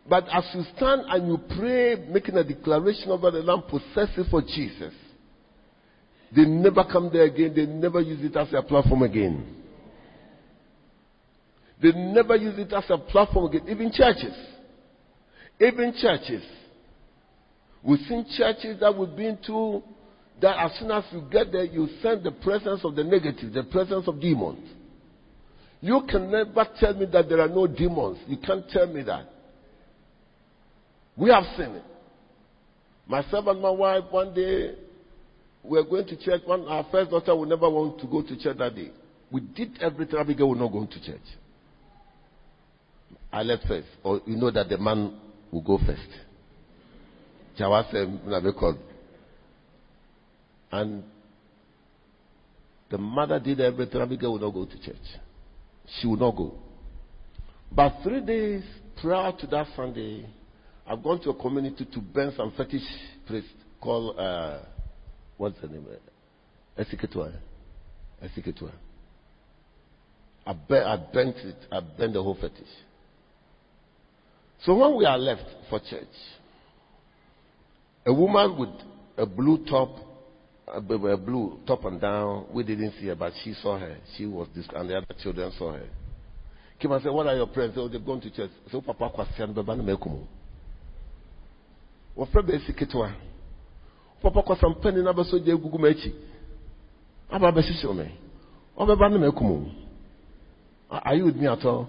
But 0.09 0.25
as 0.33 0.45
you 0.55 0.63
stand 0.77 1.03
and 1.09 1.29
you 1.29 1.39
pray, 1.57 1.97
making 2.09 2.37
a 2.37 2.43
declaration 2.43 3.11
over 3.11 3.31
the 3.31 3.43
land, 3.43 3.63
possessive 3.69 4.27
for 4.31 4.43
Jesus, 4.43 4.95
they 6.35 6.45
never 6.45 6.85
come 6.85 7.11
there 7.13 7.25
again. 7.25 7.53
They 7.55 7.67
never 7.67 8.01
use 8.01 8.25
it 8.25 8.37
as 8.37 8.53
a 8.53 8.63
platform 8.63 9.03
again. 9.03 9.60
They 11.83 11.93
never 11.93 12.37
use 12.37 12.59
it 12.59 12.73
as 12.73 12.85
a 12.91 12.99
platform 12.99 13.47
again. 13.47 13.69
Even 13.69 13.91
churches. 13.93 14.35
Even 15.61 15.95
churches. 16.01 16.43
We've 17.83 18.01
seen 18.01 18.27
churches 18.37 18.81
that 18.81 18.97
we've 18.97 19.17
been 19.17 19.39
to 19.47 19.83
that 20.41 20.59
as 20.59 20.79
soon 20.79 20.91
as 20.91 21.05
you 21.13 21.23
get 21.31 21.53
there, 21.53 21.65
you 21.65 21.87
sense 22.03 22.23
the 22.23 22.31
presence 22.31 22.81
of 22.85 22.95
the 22.95 23.05
negative, 23.05 23.53
the 23.53 23.63
presence 23.65 24.09
of 24.09 24.21
demons. 24.21 24.69
You 25.81 26.03
can 26.09 26.31
never 26.31 26.67
tell 26.79 26.95
me 26.95 27.07
that 27.07 27.29
there 27.29 27.41
are 27.41 27.49
no 27.49 27.67
demons. 27.67 28.19
You 28.27 28.37
can't 28.37 28.69
tell 28.69 28.87
me 28.87 29.03
that. 29.03 29.27
We 31.17 31.31
have 31.31 31.45
seen 31.57 31.75
it. 31.77 31.85
Myself 33.07 33.47
and 33.49 33.61
my 33.61 33.71
wife, 33.71 34.05
one 34.11 34.35
day, 34.35 34.75
we 35.63 35.79
were 35.79 35.85
going 35.85 36.07
to 36.07 36.17
church. 36.17 36.43
One, 36.47 36.67
our 36.69 36.87
first 36.91 37.11
daughter 37.11 37.35
would 37.35 37.49
never 37.49 37.69
want 37.69 38.01
to 38.01 38.07
go 38.07 38.23
to 38.23 38.37
church 38.39 38.57
that 38.59 38.75
day. 38.75 38.91
We 39.31 39.41
did 39.41 39.83
everything. 39.83 40.19
Abigail 40.19 40.49
was 40.49 40.59
not 40.59 40.73
going 40.73 40.89
to 40.89 41.05
church. 41.05 41.21
I 43.33 43.43
left 43.43 43.67
first. 43.67 43.87
Or 44.03 44.21
you 44.27 44.37
know 44.37 44.51
that 44.51 44.69
the 44.69 44.79
man 44.79 45.19
will 45.51 45.63
go 45.63 45.79
first. 45.79 46.09
And 50.73 51.05
the 52.91 52.99
mother 52.99 53.39
did 53.39 53.61
everything. 53.61 54.01
Abigail 54.01 54.33
would 54.33 54.43
not 54.43 54.51
go 54.51 54.65
to 54.65 54.83
church. 54.83 54.97
She 56.01 56.07
would 56.07 56.21
not 56.21 56.37
go. 56.37 56.55
But 57.73 58.03
three 58.03 58.21
days 58.21 58.63
prior 59.01 59.33
to 59.33 59.47
that 59.49 59.67
Sunday, 59.77 60.27
I've 60.87 61.03
gone 61.03 61.21
to 61.23 61.31
a 61.31 61.35
community 61.35 61.87
to 61.93 62.01
burn 62.01 62.33
some 62.37 62.53
fetish 62.57 62.83
priest 63.27 63.49
called, 63.81 64.19
uh, 64.19 64.59
what's 65.37 65.61
the 65.61 65.69
name? 65.69 65.87
Esiketua. 66.79 67.33
Esiketua. 68.23 68.73
I, 70.47 70.51
I 70.51 70.97
burnt 71.13 71.37
it. 71.37 71.57
I 71.71 71.81
burnt 71.81 72.15
the 72.15 72.23
whole 72.23 72.35
fetish. 72.35 72.67
So 74.65 74.75
when 74.75 74.97
we 74.97 75.05
are 75.05 75.19
left 75.19 75.45
for 75.69 75.81
church, 75.81 76.07
a 78.07 78.13
woman 78.13 78.59
with 78.59 78.69
a 79.17 79.27
blue 79.27 79.65
top, 79.69 79.91
a 80.69 80.81
blue 80.81 81.61
top 81.67 81.85
and 81.85 82.01
down, 82.01 82.47
we 82.53 82.63
didn't 82.63 82.93
see 83.01 83.07
her, 83.07 83.15
but 83.15 83.33
she 83.43 83.55
saw 83.55 83.79
her. 83.79 83.97
She 84.17 84.27
was 84.27 84.49
this, 84.55 84.67
and 84.75 84.89
the 84.89 84.99
other 84.99 85.15
children 85.23 85.53
saw 85.59 85.73
her. 85.73 85.87
Came 86.79 86.93
and 86.93 87.03
said, 87.03 87.13
What 87.13 87.27
are 87.27 87.37
your 87.37 87.49
friends? 87.49 87.75
Oh, 87.77 87.89
they're 87.89 88.01
going 88.01 88.21
to 88.23 88.31
church. 88.31 88.51
So, 88.71 88.81
Papa, 88.81 89.11
question, 89.15 89.53
Baba, 89.53 89.77
mekumu. 89.77 90.27
Wɔfrɛ 92.17 92.43
bɛsi 92.43 92.75
ketewa 92.75 93.13
papa 94.23 94.43
kɔ 94.43 94.57
sampani 94.57 95.03
na 95.03 95.13
bɛsɔ 95.13 95.43
gye 95.45 95.53
egugu 95.55 95.79
m'akyi 95.79 96.13
aba 97.31 97.53
bɛhyehyɛ 97.53 97.95
me 97.97 98.07
ɔbɛba 98.77 99.11
ne 99.11 99.19
m'akum 99.19 99.73
are 100.91 101.15
you 101.15 101.25
with 101.25 101.37
me 101.37 101.47
at 101.47 101.65
all? 101.65 101.89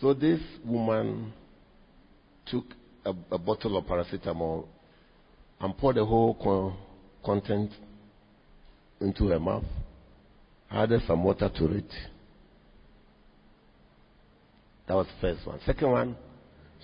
So 0.00 0.12
this 0.12 0.40
woman 0.64 1.32
took 2.46 2.64
a, 3.04 3.10
a 3.30 3.38
bottle 3.38 3.76
of 3.78 3.84
paracetamol 3.86 4.66
and 5.60 5.76
poured 5.78 5.96
the 5.96 6.04
whole 6.04 6.34
co- 6.34 6.74
content 7.24 7.70
into 9.00 9.28
her 9.28 9.40
mouth, 9.40 9.64
added 10.70 11.00
some 11.06 11.24
water 11.24 11.50
to 11.56 11.66
it. 11.76 11.90
That 14.86 14.94
was 14.94 15.06
the 15.06 15.20
first 15.20 15.46
one. 15.46 15.58
Second 15.64 15.90
one, 15.90 16.16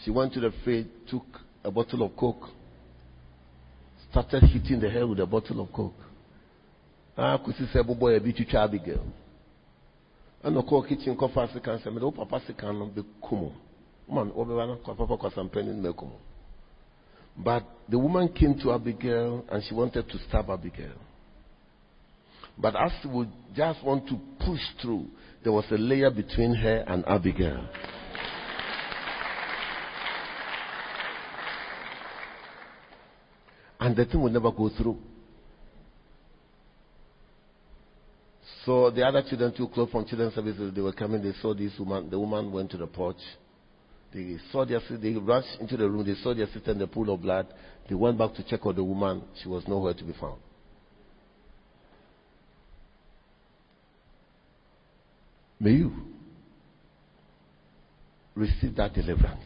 she 0.05 0.11
went 0.11 0.33
to 0.35 0.40
the 0.40 0.53
fridge, 0.64 0.87
took 1.09 1.25
a 1.62 1.70
bottle 1.70 2.03
of 2.03 2.16
Coke, 2.16 2.48
started 4.11 4.42
hitting 4.44 4.81
the 4.81 4.90
head 4.90 5.05
with 5.07 5.20
a 5.20 5.27
bottle 5.27 5.61
of 5.61 5.72
Coke. 5.72 5.94
Ah, 7.16 7.37
kusi 7.38 7.66
sɛ 7.66 7.83
bobɔ 7.85 8.16
yɛ 8.16 8.25
bi 8.25 8.33
twitwa 8.33 8.64
Abigail 8.64 9.05
ɛna 10.45 10.59
ɔkɔɔ 10.63 10.87
kitchen 10.89 11.17
kɔfa 11.17 11.43
ase 11.45 11.61
kan 11.61 11.79
sɛ 11.79 11.91
mede 11.93 12.05
wo 12.05 12.11
papa 12.11 12.41
se 12.47 12.53
kan 12.55 12.79
no 12.79 12.87
bɛkum 12.87 13.51
man 14.09 14.31
wɔbɛba 14.33 14.67
no 14.67 14.77
papa 14.77 15.17
kwasampani 15.17 15.73
no 15.75 15.93
bɛkum 15.93 16.11
but 17.37 17.65
the 17.89 17.99
woman 17.99 18.29
came 18.29 18.59
to 18.61 18.73
Abigail 18.73 19.45
and 19.51 19.63
she 19.65 19.75
wanted 19.75 20.09
to 20.09 20.19
stab 20.29 20.51
Abigail. 20.51 20.99
But 22.59 22.77
as 22.77 22.93
she 23.01 23.09
would 23.09 23.31
just 23.57 23.83
want 23.83 24.07
to 24.09 24.19
push 24.45 24.61
through, 24.81 25.07
there 25.43 25.53
was 25.53 25.65
a 25.71 25.77
layer 25.79 26.11
between 26.11 26.55
her 26.55 26.85
and 26.87 27.05
Abigail. 27.07 27.67
And 33.81 33.97
the 33.97 34.05
thing 34.05 34.21
would 34.23 34.33
never 34.33 34.53
go 34.53 34.71
through. 34.77 34.99
So 38.64 38.90
the 38.90 39.03
other 39.05 39.22
children 39.29 39.53
took 39.53 39.72
clothes 39.72 39.90
from 39.90 40.05
children's 40.07 40.35
services. 40.35 40.72
They 40.75 40.81
were 40.81 40.92
coming. 40.92 41.22
They 41.22 41.33
saw 41.40 41.53
this 41.55 41.72
woman. 41.79 42.09
The 42.11 42.18
woman 42.18 42.53
went 42.53 42.70
to 42.72 42.77
the 42.77 42.87
porch. 42.87 43.16
They 44.14 44.37
saw 44.53 44.64
their 44.64 44.81
They 44.90 45.14
rushed 45.14 45.61
into 45.61 45.77
the 45.77 45.88
room. 45.88 46.07
They 46.07 46.14
saw 46.22 46.35
their 46.35 46.46
sister 46.46 46.70
in 46.70 46.79
the 46.79 46.87
pool 46.87 47.12
of 47.12 47.22
blood. 47.22 47.46
They 47.88 47.94
went 47.94 48.18
back 48.18 48.35
to 48.35 48.44
check 48.44 48.64
on 48.64 48.77
the 48.77 48.85
woman. 48.85 49.22
She 49.42 49.48
was 49.48 49.66
nowhere 49.66 49.94
to 49.94 50.05
be 50.05 50.12
found. 50.12 50.40
May 55.59 55.72
you 55.72 55.92
receive 58.35 58.77
that 58.77 58.94
deliverance. 58.94 59.40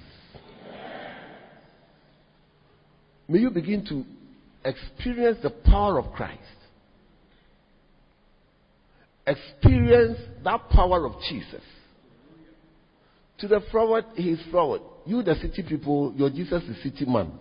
May 3.29 3.41
you 3.41 3.51
begin 3.51 3.85
to 3.87 4.05
experience 4.69 5.39
the 5.43 5.51
power 5.51 5.99
of 5.99 6.13
Christ 6.13 6.41
experience 9.27 10.19
that 10.45 10.69
power 10.71 11.07
of 11.07 11.15
Jesus. 11.29 11.63
To 13.39 13.49
the 13.49 13.61
forward, 13.71 14.05
he 14.15 14.31
is 14.31 14.41
forward. 14.51 14.81
You, 15.05 15.23
the 15.23 15.35
city 15.35 15.63
people, 15.69 16.13
your 16.17 16.31
Jesus 16.31 16.63
is 16.63 16.83
city 16.83 17.05
man. 17.05 17.33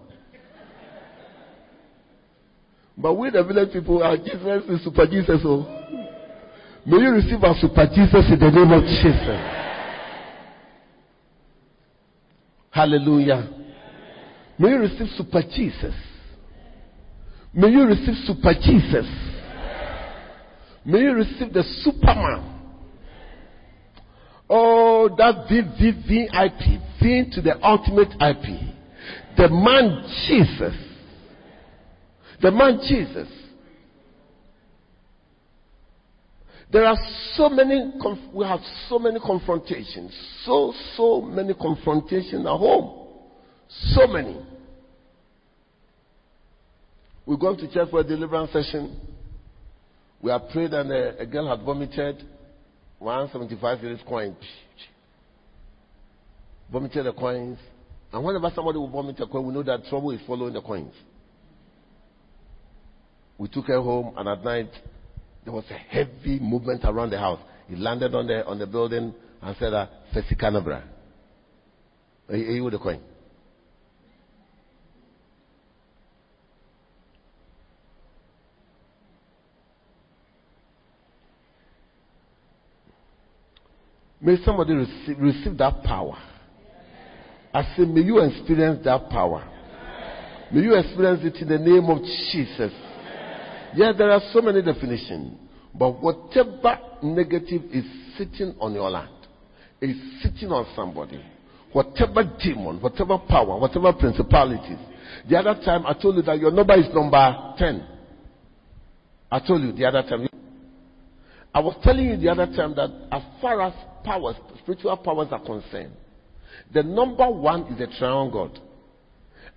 But 2.98 3.14
we, 3.14 3.30
the 3.30 3.44
village 3.44 3.74
people, 3.74 4.04
our 4.04 4.18
Jesus 4.18 4.64
is 4.70 4.84
super 4.84 5.06
Jesus. 5.06 5.42
Oh. 5.44 5.64
May 6.86 6.98
you 6.98 7.12
receive 7.12 7.44
our 7.44 7.56
super 7.60 7.88
Jesus 7.88 8.26
in 8.32 8.40
the 8.40 8.52
name 8.52 8.72
of 8.72 8.84
Jesus. 8.84 9.52
Hallelujah. 12.72 13.50
May 14.60 14.70
you 14.70 14.78
receive 14.80 15.08
super 15.18 15.42
Jesus. 15.42 15.96
May 17.54 17.70
you 17.70 17.86
receive 17.86 18.16
super 18.26 18.54
Jesus. 18.54 19.35
May 20.86 21.00
you 21.00 21.14
receive 21.14 21.52
the 21.52 21.64
Superman. 21.84 22.52
Oh, 24.50 25.10
that 25.18 25.48
VVVIP, 25.50 27.00
V 27.02 27.32
to 27.34 27.42
the 27.42 27.60
ultimate 27.66 28.12
IP. 28.12 28.76
The 29.38 29.50
man 29.50 30.04
Jesus. 30.28 30.76
The 32.42 32.52
man 32.52 32.80
Jesus. 32.88 33.28
There 36.72 36.86
are 36.86 36.98
so 37.36 37.50
many, 37.50 37.94
we 38.34 38.46
have 38.46 38.60
so 38.90 39.00
many 39.00 39.20
confrontations. 39.20 40.14
So, 40.46 40.74
so 40.96 41.22
many 41.22 41.54
confrontations 41.54 42.46
at 42.46 42.58
home. 42.58 43.08
So 43.68 44.08
many. 44.08 44.38
we 47.26 47.38
gone 47.38 47.58
to 47.58 47.72
church 47.74 47.90
for 47.90 48.02
a 48.02 48.04
deliverance 48.04 48.52
session. 48.52 49.00
We 50.22 50.32
have 50.32 50.50
prayed 50.50 50.74
and 50.74 50.92
a, 50.92 51.22
a 51.22 51.26
girl 51.26 51.48
had 51.48 51.66
vomited 51.66 52.24
175 53.00 53.84
US 53.84 54.00
coin. 54.08 54.36
Vomited 56.72 57.06
the 57.06 57.14
coins. 57.14 57.60
And 58.12 58.24
whenever 58.24 58.52
somebody 58.56 58.78
will 58.78 58.90
vomit 58.90 59.20
a 59.20 59.28
coin, 59.28 59.46
we 59.46 59.54
know 59.54 59.64
that 59.64 59.86
trouble 59.90 60.12
is 60.12 60.22
following 60.26 60.54
the 60.54 60.62
coins. 60.62 60.94
We 63.38 63.50
took 63.50 63.66
her 63.66 63.82
home, 63.82 64.14
and 64.18 64.30
at 64.30 64.44
night, 64.44 64.72
there 65.44 65.54
was 65.54 65.66
a 65.70 65.74
heavy 65.74 66.40
movement 66.40 66.82
around 66.86 67.10
the 67.10 67.20
house. 67.20 67.40
He 67.68 67.76
landed 67.76 68.16
on 68.16 68.28
the, 68.28 68.46
on 68.46 68.58
the 68.58 68.66
building 68.66 69.14
and 69.42 69.56
said, 69.60 69.74
uh, 69.74 69.88
Fesikanabra. 70.14 70.84
Are 72.30 72.36
you 72.36 72.64
with 72.64 72.74
the 72.74 72.80
coin? 72.80 73.02
May 84.26 84.44
somebody 84.44 84.74
receive, 84.74 85.20
receive 85.20 85.58
that 85.60 85.84
power. 85.84 86.18
I 87.54 87.62
say, 87.78 87.84
may 87.86 88.02
you 88.02 88.20
experience 88.20 88.84
that 88.84 89.08
power. 89.12 89.48
May 90.52 90.62
you 90.62 90.76
experience 90.76 91.22
it 91.24 91.36
in 91.44 91.48
the 91.48 91.60
name 91.60 91.86
of 91.86 92.00
Jesus. 92.32 92.74
Yeah, 93.76 93.94
there 93.96 94.10
are 94.10 94.22
so 94.34 94.42
many 94.42 94.64
definitions. 94.64 95.38
But 95.76 96.02
whatever 96.02 96.80
negative 97.04 97.62
is 97.72 97.86
sitting 98.18 98.56
on 98.60 98.74
your 98.74 98.90
land, 98.90 99.10
is 99.80 99.96
sitting 100.24 100.50
on 100.52 100.66
somebody. 100.76 101.24
Whatever 101.72 102.24
demon, 102.42 102.82
whatever 102.82 103.20
power, 103.30 103.60
whatever 103.60 103.94
principalities. 103.94 104.80
The 105.30 105.38
other 105.38 105.62
time 105.64 105.86
I 105.86 105.94
told 105.94 106.16
you 106.16 106.24
that 106.24 106.40
your 106.40 106.52
number 106.52 106.74
is 106.76 106.88
number 106.94 107.54
10. 107.60 107.88
I 109.30 109.40
told 109.40 109.62
you 109.62 109.72
the 109.72 109.86
other 109.86 110.02
time. 110.02 110.28
I 111.56 111.60
was 111.60 111.74
telling 111.84 112.06
you 112.06 112.18
the 112.18 112.28
other 112.28 112.48
time 112.48 112.76
that 112.76 112.92
as 113.14 113.24
far 113.42 113.62
as 113.62 113.74
powers, 114.04 114.36
spiritual 114.62 114.98
powers 114.98 115.30
are 115.32 115.40
concerned, 115.40 115.94
the 116.74 116.84
number 116.84 117.32
one 117.32 117.62
is 117.68 117.80
the 117.80 117.88
triune 117.98 118.30
God. 118.30 118.60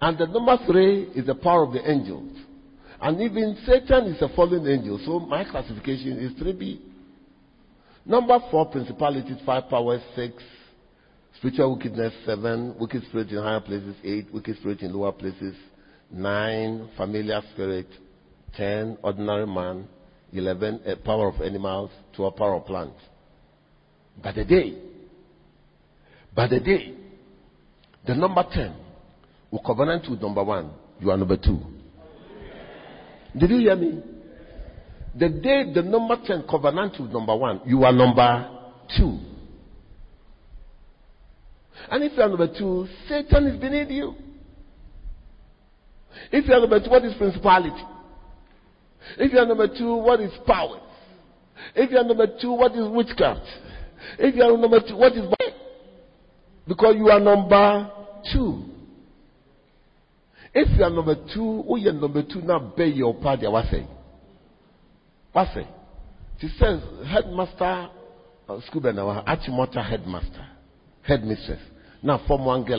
And 0.00 0.16
the 0.16 0.26
number 0.26 0.56
three 0.64 1.08
is 1.16 1.26
the 1.26 1.34
power 1.34 1.64
of 1.64 1.72
the 1.72 1.90
angels. 1.90 2.38
And 3.00 3.20
even 3.20 3.58
Satan 3.66 4.14
is 4.14 4.22
a 4.22 4.28
fallen 4.28 4.64
angel. 4.68 5.00
So 5.04 5.18
my 5.18 5.42
classification 5.42 6.18
is 6.18 6.32
3B. 6.40 6.78
Number 8.06 8.38
four, 8.48 8.66
principalities, 8.66 9.38
five 9.44 9.68
powers, 9.68 10.00
six. 10.14 10.40
Spiritual 11.36 11.76
wickedness, 11.76 12.14
seven. 12.24 12.76
Wicked 12.78 13.02
spirit 13.08 13.30
in 13.30 13.38
higher 13.38 13.60
places, 13.60 13.96
eight. 14.04 14.32
Wicked 14.32 14.56
spirit 14.58 14.82
in 14.82 14.92
lower 14.92 15.12
places, 15.12 15.56
nine. 16.12 16.88
Familiar 16.96 17.42
spirit, 17.52 17.88
ten. 18.56 18.96
Ordinary 19.02 19.46
man, 19.48 19.88
eleven. 20.32 20.80
A 20.86 20.96
power 20.96 21.28
of 21.28 21.40
animals, 21.40 21.90
twelve. 22.14 22.36
Power 22.36 22.56
of 22.56 22.66
plants. 22.66 23.00
By 24.22 24.32
the 24.32 24.44
day, 24.44 24.76
by 26.34 26.48
the 26.48 26.60
day, 26.60 26.94
the 28.06 28.14
number 28.14 28.44
ten 28.52 28.74
will 29.50 29.62
covenant 29.64 30.06
with 30.10 30.20
number 30.20 30.44
one. 30.44 30.70
You 31.00 31.10
are 31.10 31.16
number 31.16 31.36
two. 31.36 31.60
Did 33.36 33.50
you 33.50 33.58
hear 33.58 33.76
me? 33.76 34.02
The 35.14 35.28
day 35.28 35.72
the 35.72 35.82
number 35.82 36.16
10 36.24 36.44
covenant 36.48 36.94
with 37.00 37.10
number 37.10 37.34
1, 37.34 37.62
you 37.66 37.82
are 37.82 37.92
number 37.92 38.48
2. 38.96 39.18
And 41.90 42.04
if 42.04 42.12
you 42.16 42.22
are 42.22 42.28
number 42.28 42.48
2, 42.56 42.88
Satan 43.08 43.46
is 43.48 43.60
beneath 43.60 43.90
you. 43.90 44.14
If 46.30 46.46
you 46.46 46.54
are 46.54 46.60
number 46.60 46.78
2, 46.80 46.90
what 46.90 47.04
is 47.04 47.14
principality? 47.14 47.82
If 49.16 49.32
you 49.32 49.38
are 49.38 49.46
number 49.46 49.68
2, 49.68 49.96
what 49.96 50.20
is 50.20 50.32
power? 50.46 50.80
If 51.74 51.90
you 51.90 51.98
are 51.98 52.04
number 52.04 52.26
2, 52.40 52.52
what 52.52 52.72
is 52.72 52.88
witchcraft? 52.88 53.46
If 54.18 54.34
you 54.34 54.42
are 54.42 54.56
number 54.56 54.80
2, 54.80 54.96
what 54.96 55.12
is 55.12 55.24
because 56.66 56.96
you 56.96 57.08
are 57.08 57.20
number 57.20 57.90
2. 58.32 58.64
If 60.54 60.78
you 60.78 60.84
are 60.84 60.90
number 60.90 61.14
two, 61.14 61.62
who 61.66 61.78
you 61.78 61.92
number 61.92 62.22
two 62.22 62.40
now 62.40 62.58
pay 62.76 62.88
your 62.88 63.14
party, 63.14 63.46
what 63.46 63.66
say? 63.70 63.86
What 65.32 65.48
say? 65.54 65.66
She 66.40 66.48
says, 66.58 66.80
headmaster, 67.06 67.88
uh, 68.48 68.60
school 68.66 68.80
now, 68.92 69.22
Achimota 69.26 69.84
headmaster, 69.88 70.46
headmistress. 71.02 71.60
Now, 72.02 72.24
form 72.26 72.44
one 72.44 72.64
girl, 72.64 72.78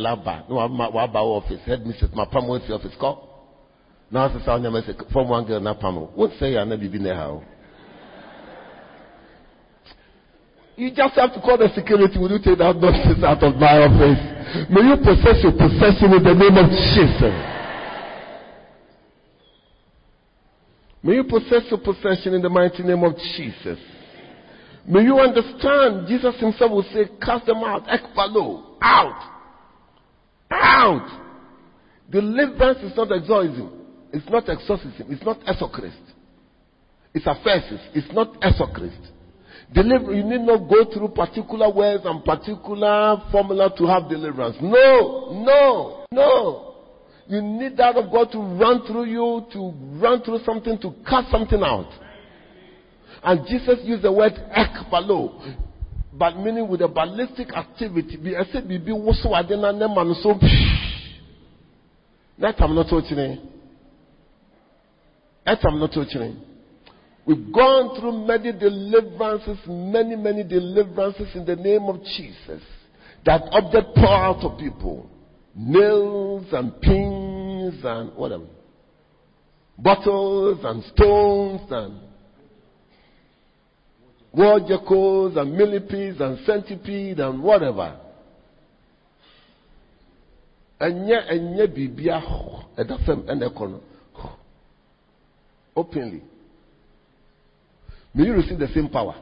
no, 0.50 0.60
Abba 0.62 1.20
office, 1.20 1.62
headmistress, 1.66 2.12
my 2.14 2.26
what's 2.26 2.70
office 2.72 2.96
call? 3.00 3.29
Now, 4.12 4.28
I 4.28 4.82
say, 4.82 4.94
form 5.14 5.30
one 5.30 5.46
girl, 5.46 5.60
now 5.60 5.76
pam. 5.76 5.96
What 5.96 6.32
say, 6.40 6.58
I 6.58 6.64
never 6.64 6.88
been 6.88 7.04
there. 7.04 7.42
You 10.76 10.90
just 10.96 11.14
have 11.16 11.34
to 11.34 11.42
call 11.42 11.58
the 11.58 11.70
security. 11.76 12.18
Will 12.18 12.32
you 12.32 12.40
take 12.40 12.58
that 12.58 12.76
nonsense 12.78 13.22
out 13.22 13.44
of 13.44 13.56
my 13.56 13.84
office? 13.84 14.72
May 14.72 14.82
you 14.82 14.98
possess 14.98 15.44
your 15.44 15.52
possession 15.52 16.16
in 16.16 16.24
the 16.24 16.34
name 16.34 16.58
of 16.58 16.72
Jesus. 16.72 17.36
May 21.04 21.16
you 21.16 21.24
possess 21.24 21.70
your 21.70 21.80
possession 21.80 22.34
in 22.34 22.42
the 22.42 22.50
mighty 22.50 22.82
name 22.82 23.04
of 23.04 23.16
Jesus. 23.36 23.78
May 24.88 25.04
you 25.04 25.20
understand, 25.20 26.08
Jesus 26.08 26.40
himself 26.40 26.72
will 26.72 26.88
say, 26.94 27.06
cast 27.22 27.46
them 27.46 27.58
out, 27.58 27.86
ekbalo, 27.86 28.76
out, 28.82 29.22
out. 30.50 31.26
Deliverance 32.10 32.80
is 32.80 32.98
not 32.98 33.12
exorcism. 33.12 33.79
It's 34.12 34.30
not 34.30 34.50
exorcism. 34.50 35.08
It's 35.10 35.24
not 35.24 35.40
esochrist. 35.42 36.02
It's 37.14 37.26
aphesis. 37.26 37.82
It's 37.94 38.12
not 38.14 38.34
esochrist. 38.42 39.08
Deliver, 39.74 40.14
you 40.14 40.24
need 40.24 40.42
not 40.42 40.68
go 40.70 40.86
through 40.92 41.10
particular 41.10 41.72
words 41.72 42.04
and 42.06 42.24
particular 42.24 43.22
formula 43.32 43.72
to 43.78 43.86
have 43.86 44.10
deliverance. 44.10 44.58
No, 44.62 45.32
no, 45.44 46.06
no. 46.12 46.76
You 47.28 47.42
need 47.42 47.78
that 47.78 47.96
of 47.96 48.12
God 48.12 48.32
to 48.32 48.40
run 48.40 48.88
through 48.88 49.06
you, 49.06 49.46
to 49.54 49.74
run 50.02 50.24
through 50.24 50.40
something, 50.44 50.80
to 50.80 50.92
cut 51.08 51.26
something 51.30 51.62
out. 51.62 51.92
And 53.22 53.46
Jesus 53.48 53.80
used 53.84 54.02
the 54.02 54.12
word 54.12 54.34
ekbalo, 54.34 55.56
but 56.14 56.38
meaning 56.38 56.68
with 56.68 56.82
a 56.82 56.88
ballistic 56.88 57.54
activity. 57.54 58.36
I 58.36 58.46
said, 58.52 58.68
"Bibi 58.68 58.92
woso 58.92 59.34
adena 59.34 59.72
ne 59.72 59.88
man 59.94 60.16
so." 60.24 60.40
That 62.40 62.60
I'm 62.60 62.74
not 62.74 62.88
touching. 62.90 63.38
I'm 65.64 65.80
not 65.80 65.92
touching. 65.94 66.42
We've 67.26 67.52
gone 67.52 68.00
through 68.00 68.26
many 68.26 68.52
deliverances, 68.52 69.58
many, 69.68 70.16
many 70.16 70.44
deliverances 70.44 71.28
in 71.36 71.46
the 71.46 71.56
name 71.56 71.84
of 71.84 72.02
Jesus. 72.04 72.62
That 73.26 73.42
object 73.52 73.96
pour 73.96 74.08
out 74.08 74.44
of 74.44 74.58
people 74.60 75.10
nails 75.56 76.46
and 76.52 76.80
pins 76.82 77.76
and 77.84 78.16
whatever, 78.16 78.46
bottles 79.78 80.60
and 80.64 80.84
stones 80.96 81.62
and 81.70 82.00
war 84.34 84.60
jackals 84.60 85.36
and 85.36 85.54
millipedes 85.58 86.22
and 86.22 86.40
centipede 86.46 87.20
and 87.20 87.42
whatever. 87.44 87.98
ɛnyɛ 90.80 91.68
biribi 91.76 92.08
ahɔ 92.08 92.64
ɛda 92.78 93.06
fam 93.06 93.24
ɛna 93.24 93.50
ɛkɔ 93.50 93.70
no 93.72 93.82
openly 95.80 96.22
may 98.14 98.26
you 98.26 98.34
receive 98.34 98.60
the 98.60 98.68
same 98.74 98.90
power 98.90 99.16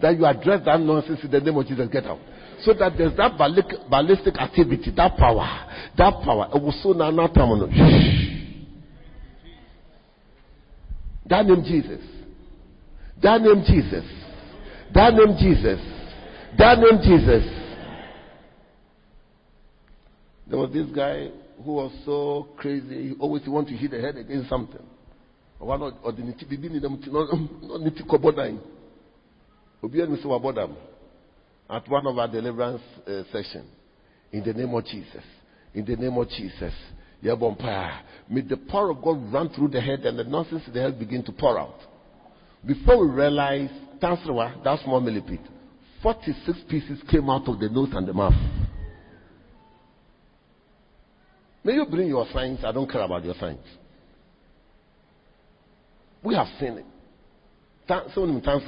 that 0.00 0.16
you 0.16 0.24
address 0.24 0.64
that 0.64 0.80
nonsense 0.80 1.20
in 1.22 1.30
the 1.30 1.40
name 1.40 1.56
of 1.56 1.66
Jesus 1.66 1.88
get 1.90 2.04
out 2.04 2.18
so 2.60 2.72
that 2.74 2.92
there's 2.98 3.16
that 3.16 3.38
ballistic 3.38 4.36
activity, 4.38 4.92
that 4.96 5.16
power, 5.16 5.46
that 5.96 6.14
power. 6.24 6.48
It 6.54 6.62
was 6.62 6.80
so 6.82 6.92
now 6.92 7.10
not 7.10 7.34
That 11.26 11.46
name 11.46 11.62
Jesus. 11.62 12.00
That 13.22 13.42
name 13.42 13.62
Jesus. 13.66 14.04
That 14.94 15.14
name 15.14 15.36
Jesus. 15.38 15.80
That 16.58 16.78
name 16.78 17.00
Jesus. 17.02 17.44
There 20.48 20.58
was 20.58 20.72
this 20.72 20.86
guy 20.86 21.28
who 21.64 21.72
was 21.72 21.92
so 22.04 22.48
crazy. 22.56 23.08
He 23.08 23.14
always 23.18 23.42
wanted 23.46 23.70
to 23.72 23.76
hit 23.76 23.90
the 23.90 24.00
head 24.00 24.16
against 24.16 24.48
something. 24.48 24.82
At 31.70 31.88
one 31.88 32.06
of 32.06 32.18
our 32.18 32.28
deliverance 32.28 32.82
uh, 33.06 33.22
session. 33.32 33.66
In 34.32 34.44
the 34.44 34.52
name 34.52 34.72
of 34.74 34.84
Jesus. 34.84 35.24
In 35.74 35.84
the 35.84 35.96
name 35.96 36.16
of 36.16 36.28
Jesus. 36.28 36.72
May 37.20 38.42
the 38.42 38.56
power 38.68 38.90
of 38.90 39.02
God 39.02 39.32
run 39.32 39.48
through 39.50 39.68
the 39.68 39.80
head 39.80 40.00
and 40.06 40.18
the 40.18 40.24
nonsense 40.24 40.62
in 40.68 40.72
the 40.72 40.80
head 40.80 40.98
begin 40.98 41.24
to 41.24 41.32
pour 41.32 41.58
out. 41.58 41.80
Before 42.64 43.04
we 43.04 43.12
realize, 43.12 43.70
Tansawa, 44.00 44.62
that 44.62 44.78
small 44.84 45.00
millipede, 45.00 45.40
46 46.02 46.58
pieces 46.68 46.98
came 47.10 47.28
out 47.28 47.48
of 47.48 47.58
the 47.58 47.68
nose 47.68 47.88
and 47.92 48.06
the 48.06 48.12
mouth. 48.12 48.34
May 51.68 51.74
you 51.74 51.84
bring 51.84 52.08
your 52.08 52.26
signs. 52.32 52.60
I 52.64 52.72
don't 52.72 52.90
care 52.90 53.02
about 53.02 53.22
your 53.26 53.34
signs. 53.34 53.58
We 56.24 56.34
have 56.34 56.46
seen 56.58 56.78
it. 56.78 56.84
So 58.14 58.24
many 58.24 58.40
times 58.40 58.62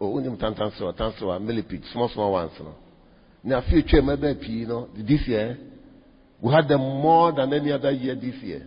Oh, 0.00 0.10
wonim 0.14 0.36
tantanserewa 0.36 0.92
tanserewa 0.96 1.40
millipede 1.40 1.84
small 1.92 2.08
small 2.08 2.32
ones 2.32 2.52
no 2.60 2.74
na 3.44 3.58
afei 3.60 3.82
twam 3.82 4.06
ɛbɛn 4.14 4.40
pii 4.40 4.64
no 4.66 4.88
this 4.94 5.26
year 5.26 5.58
we 6.40 6.52
had 6.54 6.68
them 6.68 6.80
more 6.80 7.32
than 7.32 7.52
any 7.52 7.72
other 7.72 7.90
year 7.90 8.14
this 8.14 8.36
year 8.42 8.62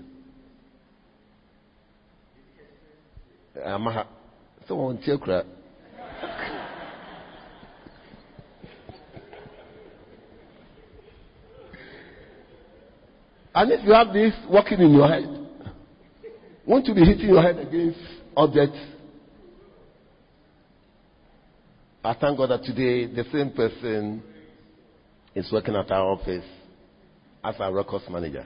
ah, 3.65 3.76
ama 3.76 3.91
ha 3.91 4.07
sɛ 4.67 4.74
wɔn 4.76 4.97
and 13.54 13.72
if 13.72 13.86
you 13.86 13.93
have 13.93 14.14
this 14.14 14.34
working 14.49 14.80
in 14.80 14.91
your 14.93 15.08
head 15.08 15.26
won't 16.66 16.86
you 16.86 16.93
be 16.93 17.06
hitting 17.06 17.30
your 17.30 17.41
head 17.41 17.58
against 17.58 17.99
objects 18.36 18.78
I 22.04 22.16
thank 22.16 22.38
God 22.38 22.49
that 22.49 22.64
today 22.64 23.06
the 23.06 23.24
same 23.32 23.52
person 23.52 24.24
is 25.36 25.52
working 25.52 25.76
at 25.76 25.91
our 25.91 26.12
office 26.14 26.45
as 27.43 27.56
our 27.60 27.72
records 27.72 28.06
manager. 28.10 28.45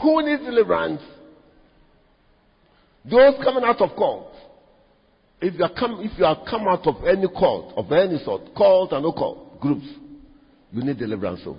Who 0.00 0.22
needs 0.22 0.42
deliverance? 0.42 1.00
Those 3.04 3.34
coming 3.42 3.64
out 3.64 3.80
of 3.80 3.90
cult. 3.96 4.33
If 5.44 5.58
you 5.58 5.64
are 5.64 5.74
come, 5.78 6.00
if 6.00 6.18
you 6.18 6.24
are 6.24 6.42
come 6.48 6.66
out 6.68 6.86
of 6.86 7.04
any 7.04 7.28
cult 7.28 7.74
of 7.76 7.92
any 7.92 8.16
sort, 8.24 8.54
cult 8.56 8.92
and 8.92 9.02
no 9.02 9.12
cult 9.12 9.60
groups, 9.60 9.84
you 10.72 10.82
need 10.82 10.98
deliverance. 10.98 11.42
So 11.44 11.58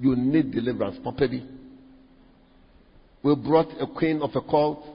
you 0.00 0.16
need 0.16 0.52
deliverance 0.52 0.98
properly. 1.02 1.46
We 3.22 3.34
brought 3.34 3.68
a 3.78 3.86
queen 3.86 4.22
of 4.22 4.30
a 4.34 4.40
cult. 4.40 4.86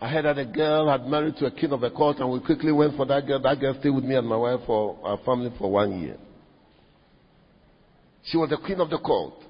I 0.00 0.08
heard 0.08 0.24
that 0.24 0.38
a 0.38 0.44
girl 0.44 0.88
had 0.90 1.06
married 1.06 1.36
to 1.36 1.46
a 1.46 1.52
king 1.52 1.70
of 1.70 1.84
a 1.84 1.90
cult, 1.92 2.18
and 2.18 2.28
we 2.32 2.40
quickly 2.40 2.72
went 2.72 2.96
for 2.96 3.06
that 3.06 3.24
girl. 3.24 3.40
That 3.40 3.60
girl 3.60 3.76
stayed 3.78 3.90
with 3.90 4.04
me 4.04 4.16
and 4.16 4.26
my 4.26 4.36
wife 4.36 4.60
for 4.66 4.98
our 5.04 5.18
family 5.18 5.52
for 5.56 5.70
one 5.70 6.00
year. 6.00 6.16
She 8.24 8.36
was 8.36 8.50
the 8.50 8.56
queen 8.56 8.80
of 8.80 8.90
the 8.90 8.98
cult. 8.98 9.40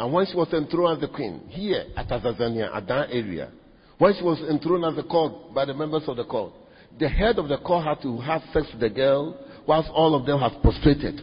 And 0.00 0.12
when 0.12 0.26
she 0.26 0.34
was 0.34 0.52
enthroned 0.52 1.00
as 1.00 1.08
the 1.08 1.14
queen, 1.14 1.42
here 1.48 1.84
at 1.96 2.08
Azazania, 2.08 2.74
at 2.74 2.88
that 2.88 3.10
area, 3.10 3.52
when 3.98 4.14
she 4.14 4.22
was 4.22 4.38
enthroned 4.48 4.84
as 4.84 4.96
the 4.96 5.02
court 5.02 5.54
by 5.54 5.64
the 5.64 5.74
members 5.74 6.04
of 6.06 6.16
the 6.16 6.24
court, 6.24 6.52
the 6.98 7.08
head 7.08 7.38
of 7.38 7.48
the 7.48 7.58
court 7.58 7.84
had 7.84 8.00
to 8.02 8.18
have 8.18 8.42
sex 8.52 8.66
with 8.72 8.80
the 8.80 8.90
girl 8.90 9.38
whilst 9.66 9.90
all 9.92 10.14
of 10.14 10.24
them 10.24 10.40
have 10.40 10.62
prostrated. 10.62 11.20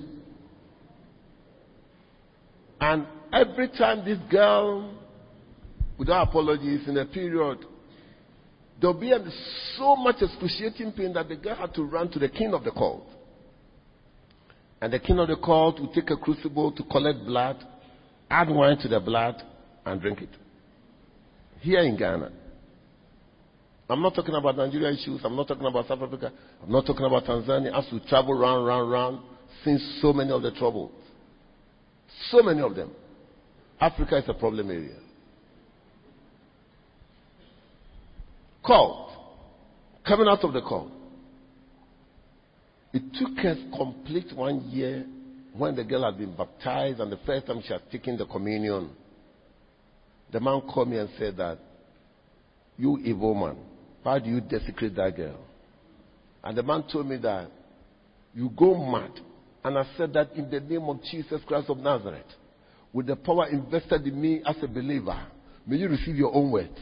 And 2.80 3.08
every 3.34 3.70
time 3.70 4.06
this 4.06 4.20
girl 4.30 4.94
without 5.98 6.28
apologies 6.30 6.88
in 6.88 6.98
a 6.98 7.06
period, 7.06 7.60
there'll 8.80 9.00
be 9.00 9.14
so 9.78 9.96
much 9.96 10.18
excruciating 10.22 10.92
pain 10.92 11.14
that 11.14 11.30
the 11.30 11.36
girl 11.36 11.56
had 11.56 11.74
to 11.76 11.84
run 11.84 12.10
to 12.12 12.20
the 12.20 12.30
king 12.30 12.54
of 12.54 12.64
the 12.64 12.72
court. 12.72 13.04
And 14.82 14.92
the 14.92 15.00
king 15.00 15.18
of 15.20 15.30
the 15.30 15.38
court 15.38 15.80
would 15.80 15.94
take 15.94 16.10
a 16.10 16.18
crucible 16.18 16.72
to 16.74 16.84
collect 16.84 17.26
blood, 17.26 17.64
add 18.30 18.50
wine 18.50 18.78
to 18.80 18.88
the 18.90 19.00
blood, 19.00 19.42
and 19.86 20.02
drink 20.02 20.22
it. 20.22 20.30
Here 21.62 21.80
in 21.80 21.98
Ghana. 21.98 22.32
I'm 23.88 24.02
not 24.02 24.16
talking 24.16 24.34
about 24.36 24.58
Nigeria 24.58 24.92
issues. 24.92 25.22
I'm 25.24 25.36
not 25.36 25.48
talking 25.48 25.66
about 25.66 25.88
South 25.88 26.02
Africa. 26.02 26.32
I'm 26.64 26.72
not 26.72 26.86
talking 26.86 27.06
about 27.06 27.26
Tanzania. 27.26 27.78
As 27.78 27.86
we 27.92 28.00
travel 28.08 28.34
round, 28.34 28.66
round, 28.66 28.92
round, 28.92 29.20
seen 29.64 29.80
so 30.02 30.12
many 30.12 30.32
of 30.32 30.42
the 30.42 30.52
troubles. 30.52 30.92
So 32.32 32.42
many 32.42 32.62
of 32.62 32.76
them. 32.76 32.92
Africa 33.80 34.18
is 34.18 34.24
a 34.28 34.34
problem 34.34 34.72
area. 34.72 34.98
cult, 38.66 39.12
coming 40.06 40.28
out 40.28 40.44
of 40.44 40.54
the 40.54 40.62
cult. 40.62 40.92
It 42.94 43.04
took 43.20 43.46
us 43.46 43.58
complete 43.78 44.36
one 44.36 44.62
year 44.70 45.06
when 45.54 45.76
the 45.76 45.84
girl 45.84 46.04
had 46.06 46.18
been 46.18 46.36
baptized 46.36 47.00
and 47.00 47.12
the 47.12 47.20
first 47.26 47.48
time 47.48 47.62
she 47.66 47.74
had 47.74 47.90
taken 47.92 48.18
the 48.18 48.26
communion. 48.26 48.90
The 50.32 50.40
man 50.40 50.62
called 50.62 50.90
me 50.90 50.98
and 50.98 51.10
said 51.18 51.38
that, 51.38 51.60
You 52.78 52.98
evil 53.00 53.36
man, 53.36 53.58
why 54.06 54.20
do 54.20 54.30
you 54.30 54.40
desecrate 54.40 54.96
that 54.98 55.18
girl? 55.18 55.40
And 56.44 56.56
the 56.56 56.62
man 56.62 56.84
told 56.94 57.08
me 57.08 57.18
that, 57.18 57.50
You 58.36 58.52
go 58.56 58.76
mad. 58.76 59.10
And 59.64 59.80
I 59.80 59.84
said 59.98 60.14
that 60.14 60.32
in 60.36 60.48
the 60.48 60.60
name 60.60 60.84
of 60.84 61.02
Jesus 61.10 61.42
Christ 61.48 61.72
of 61.72 61.80
Nazareth, 61.80 62.28
with 62.94 63.08
the 63.08 63.16
power 63.16 63.48
invested 63.48 64.06
in 64.06 64.22
me 64.22 64.44
as 64.46 64.58
a 64.62 64.68
believer, 64.68 65.20
may 65.66 65.78
you 65.78 65.88
receive 65.90 66.16
your 66.18 66.36
own 66.36 66.52
words. 66.52 66.78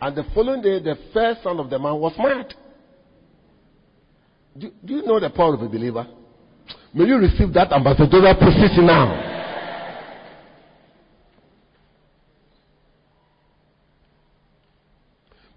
And 0.00 0.16
the 0.16 0.24
following 0.34 0.62
day, 0.62 0.78
the 0.82 0.96
first 1.12 1.42
son 1.42 1.60
of 1.60 1.68
the 1.68 1.78
man 1.78 1.96
was 1.96 2.14
mad. 2.16 2.54
Do, 4.56 4.70
do 4.82 4.94
you 4.94 5.02
know 5.02 5.20
the 5.20 5.28
power 5.28 5.52
of 5.52 5.60
a 5.60 5.68
believer? 5.68 6.06
May 6.94 7.04
you 7.04 7.16
receive 7.16 7.52
that 7.52 7.70
ambassadorial 7.70 8.34
position 8.36 8.86
now. 8.86 9.25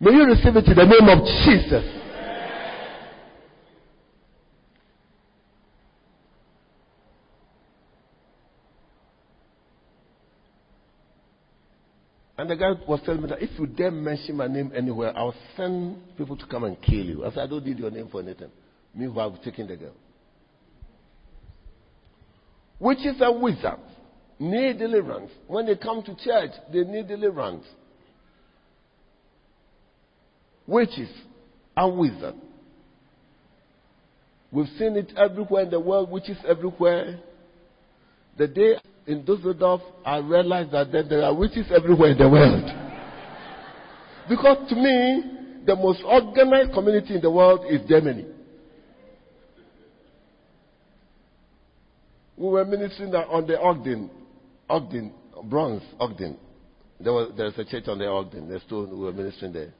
May 0.01 0.11
you 0.11 0.25
receive 0.25 0.55
it 0.55 0.65
in 0.65 0.75
the 0.75 0.85
name 0.85 1.09
of 1.09 1.25
Jesus. 1.45 1.99
And 12.37 12.49
the 12.49 12.55
guy 12.55 12.71
was 12.87 13.01
telling 13.03 13.21
me 13.21 13.27
that 13.27 13.41
if 13.41 13.49
you 13.59 13.67
dare 13.67 13.91
mention 13.91 14.37
my 14.37 14.47
name 14.47 14.71
anywhere, 14.73 15.11
I'll 15.13 15.35
send 15.57 15.97
people 16.17 16.37
to 16.37 16.45
come 16.45 16.63
and 16.63 16.81
kill 16.81 17.03
you. 17.03 17.25
I 17.25 17.31
said, 17.31 17.39
I 17.39 17.47
don't 17.47 17.65
need 17.65 17.77
your 17.77 17.91
name 17.91 18.07
for 18.09 18.21
anything. 18.21 18.49
Meanwhile, 18.95 19.35
I've 19.35 19.43
taken 19.43 19.67
the 19.67 19.75
girl. 19.75 19.95
Which 22.77 22.99
is 22.99 23.17
a 23.19 23.29
wizards 23.29 23.81
need 24.39 24.79
deliverance. 24.79 25.31
When 25.47 25.65
they 25.65 25.75
come 25.75 26.01
to 26.03 26.15
church, 26.15 26.51
they 26.71 26.85
need 26.85 27.09
deliverance. 27.09 27.65
Witches 30.69 31.09
and 31.75 31.97
wizards. 31.97 32.37
We've 34.51 34.67
seen 34.77 34.95
it 34.97 35.11
everywhere 35.17 35.63
in 35.63 35.71
the 35.71 35.79
world, 35.79 36.11
witches 36.11 36.37
everywhere. 36.47 37.19
The 38.37 38.47
day 38.47 38.75
in 39.07 39.25
Dusseldorf, 39.25 39.81
I 40.05 40.17
realized 40.17 40.71
that 40.71 40.91
there 40.91 41.23
are 41.23 41.33
witches 41.33 41.65
everywhere 41.75 42.11
in 42.11 42.17
the 42.19 42.29
world. 42.29 42.65
Because 44.29 44.69
to 44.69 44.75
me, 44.75 45.63
the 45.65 45.75
most 45.75 46.03
organized 46.05 46.73
community 46.73 47.15
in 47.15 47.21
the 47.21 47.31
world 47.31 47.65
is 47.67 47.81
Germany. 47.89 48.27
We 52.37 52.47
were 52.47 52.65
ministering 52.65 53.13
on 53.15 53.47
the 53.47 53.59
Ogden, 53.59 54.11
Ogden, 54.69 55.13
bronze, 55.45 55.81
Ogden. 55.99 56.37
There 56.99 57.11
was 57.11 57.31
there's 57.35 57.57
a 57.57 57.65
church 57.65 57.87
on 57.87 57.97
the 57.97 58.05
Ogden, 58.05 58.47
There's 58.47 58.61
stone. 58.63 58.91
We 58.91 59.05
were 59.05 59.11
ministering 59.11 59.53
there. 59.53 59.73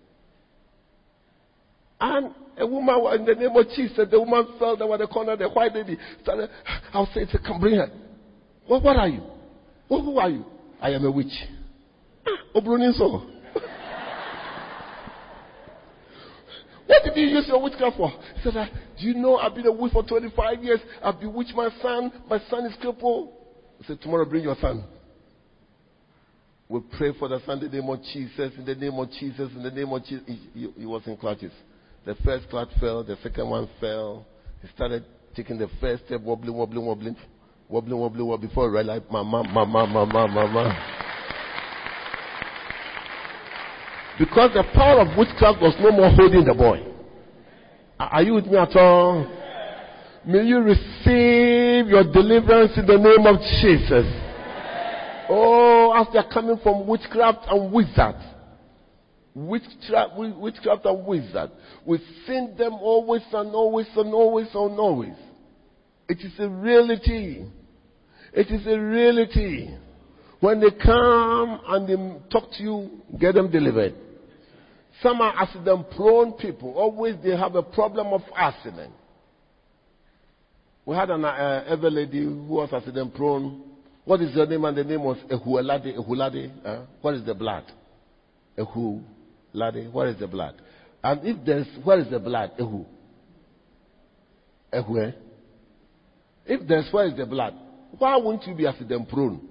And 2.00 2.34
a 2.58 2.66
woman, 2.66 3.20
in 3.20 3.26
the 3.26 3.36
name 3.36 3.56
of 3.56 3.68
Jesus, 3.76 4.08
the 4.10 4.20
woman 4.20 4.48
fell 4.58 4.76
down 4.76 4.92
at 4.94 5.00
the 5.00 5.08
corner. 5.08 5.36
The 5.36 5.50
white 5.50 5.74
lady 5.74 5.98
started. 6.24 6.50
I'll 6.94 7.10
say, 7.14 7.26
"Come 7.46 7.60
bring 7.60 7.76
her." 7.76 7.90
Well, 8.70 8.82
what 8.82 8.98
are 8.98 9.08
you? 9.08 9.24
Well, 9.90 10.02
who 10.02 10.20
are 10.20 10.30
you? 10.30 10.46
I 10.82 10.92
am 10.92 11.04
a 11.06 11.12
witch. 11.12 11.34
Ah, 12.26 12.62
so. 12.94 13.24
What 16.86 17.04
did 17.04 17.16
you 17.16 17.28
use 17.28 17.48
your 17.48 17.62
witchcraft 17.62 17.98
for? 17.98 18.10
He 18.10 18.42
said, 18.44 18.54
ah, 18.56 18.68
Do 19.00 19.08
you 19.08 19.14
know 19.14 19.38
I've 19.38 19.54
been 19.54 19.68
a 19.68 19.72
witch 19.72 19.94
for 19.94 20.04
25 20.04 20.64
years? 20.64 20.80
I've 21.04 21.20
bewitched 21.20 21.54
my 21.56 21.70
son. 21.82 22.12
My 22.28 22.40
son 22.50 22.66
is 22.66 22.76
crippled. 22.82 23.32
I 23.82 23.88
said, 23.88 24.02
Tomorrow 24.02 24.26
bring 24.26 24.44
your 24.44 24.56
son. 24.60 24.84
We 26.68 26.82
pray 26.98 27.14
for 27.18 27.28
the 27.28 27.42
son 27.46 27.64
in 27.64 27.72
the 27.72 27.80
name 27.80 27.90
of 27.90 28.02
Jesus, 28.14 28.54
in 28.58 28.66
the 28.66 28.76
name 28.76 28.94
of 28.94 29.10
Jesus, 29.20 29.52
in 29.56 29.64
the 29.64 29.72
name 29.72 29.92
of 29.92 30.04
Jesus. 30.04 30.24
He, 30.28 30.50
he, 30.54 30.72
he 30.78 30.86
was 30.86 31.02
in 31.06 31.18
clutches. 31.18 31.52
The 32.06 32.16
first 32.24 32.50
clutch 32.50 32.70
fell, 32.80 33.04
the 33.04 33.18
second 33.22 33.50
one 33.50 33.70
fell. 33.80 34.26
He 34.62 34.68
started 34.76 35.04
taking 35.36 35.58
the 35.58 35.70
first 35.80 36.06
step, 36.06 36.22
wobbling, 36.22 36.56
wobbling, 36.56 36.86
wobbling 36.86 37.16
wobbling, 37.70 38.00
wobbling, 38.00 38.28
wobbling 38.28 38.50
before 38.50 38.66
I 38.66 38.72
realized, 38.72 39.06
mama, 39.12 39.44
mama, 39.44 39.88
mama, 39.88 40.28
mama. 40.28 40.96
Because 44.18 44.52
the 44.54 44.64
power 44.74 45.02
of 45.02 45.18
witchcraft 45.18 45.62
was 45.62 45.76
no 45.80 45.92
more 45.92 46.10
holding 46.10 46.44
the 46.44 46.54
boy. 46.54 46.84
Are 48.00 48.24
you 48.24 48.34
with 48.34 48.48
me 48.48 48.58
at 48.58 48.76
all? 48.76 49.26
May 50.26 50.44
you 50.44 50.60
receive 50.60 51.88
your 51.88 52.04
deliverance 52.04 52.74
in 52.76 52.86
the 52.86 52.98
name 52.98 53.26
of 53.26 53.40
Jesus. 53.62 54.06
Oh, 55.30 55.94
as 55.96 56.08
they 56.12 56.20
are 56.20 56.30
coming 56.30 56.60
from 56.62 56.88
witchcraft 56.88 57.46
and 57.50 57.72
wizards. 57.72 58.24
Witchcraft, 59.36 60.18
witchcraft 60.18 60.86
and 60.86 61.06
wizard. 61.06 61.52
We've 61.86 62.02
seen 62.26 62.56
them 62.58 62.74
always 62.74 63.22
and 63.32 63.54
always 63.54 63.88
and 63.96 64.14
always 64.14 64.48
and 64.54 64.80
always. 64.80 65.16
It 66.08 66.20
is 66.20 66.34
a 66.40 66.50
reality. 66.50 67.46
It 68.34 68.48
is 68.48 68.66
a 68.68 68.80
reality. 68.80 69.70
When 70.40 70.60
they 70.60 70.72
come 70.72 71.62
and 71.68 71.88
they 71.88 72.30
talk 72.30 72.52
to 72.54 72.64
you, 72.64 72.90
get 73.20 73.36
them 73.36 73.52
delivered. 73.52 73.94
Some 75.02 75.22
are 75.22 75.34
accident 75.38 75.92
prone 75.92 76.34
people. 76.34 76.74
Always 76.74 77.16
they 77.24 77.36
have 77.36 77.56
a 77.56 77.64
problem 77.64 78.08
of 78.08 78.22
accident. 78.36 78.94
We 80.86 80.96
had 80.96 81.10
an 81.10 81.24
uh, 81.24 81.64
ever 81.68 81.90
lady 81.90 82.24
who 82.24 82.46
was 82.46 82.70
accident 82.74 83.14
prone. 83.14 83.62
What 84.06 84.22
is 84.22 84.34
her 84.34 84.46
name? 84.46 84.66
And 84.66 84.76
the 84.76 84.84
name 84.84 85.04
was 85.04 85.18
Ehuelade. 85.30 85.96
Ehulade. 85.98 86.52
Uh, 86.66 86.86
what 87.02 87.14
is 87.14 87.24
the 87.26 87.36
blood? 87.36 87.64
Ehulade. 89.54 89.92
What 89.92 90.08
is 90.08 90.20
the 90.20 90.28
blood? 90.28 90.56
And 91.04 91.26
if 91.26 91.46
there's, 91.46 91.68
where 91.84 92.00
is 92.00 92.10
the 92.10 92.20
blood? 92.20 92.52
Ehu. 92.60 92.86
Ehu. 94.74 95.08
Eh? 95.08 95.12
If 96.46 96.68
there's 96.68 96.92
where 96.92 97.08
is 97.08 97.16
the 97.16 97.26
blood, 97.26 97.54
why 97.98 98.18
won't 98.18 98.46
you 98.46 98.56
be 98.56 98.68
accident 98.68 99.08
prone? 99.10 99.42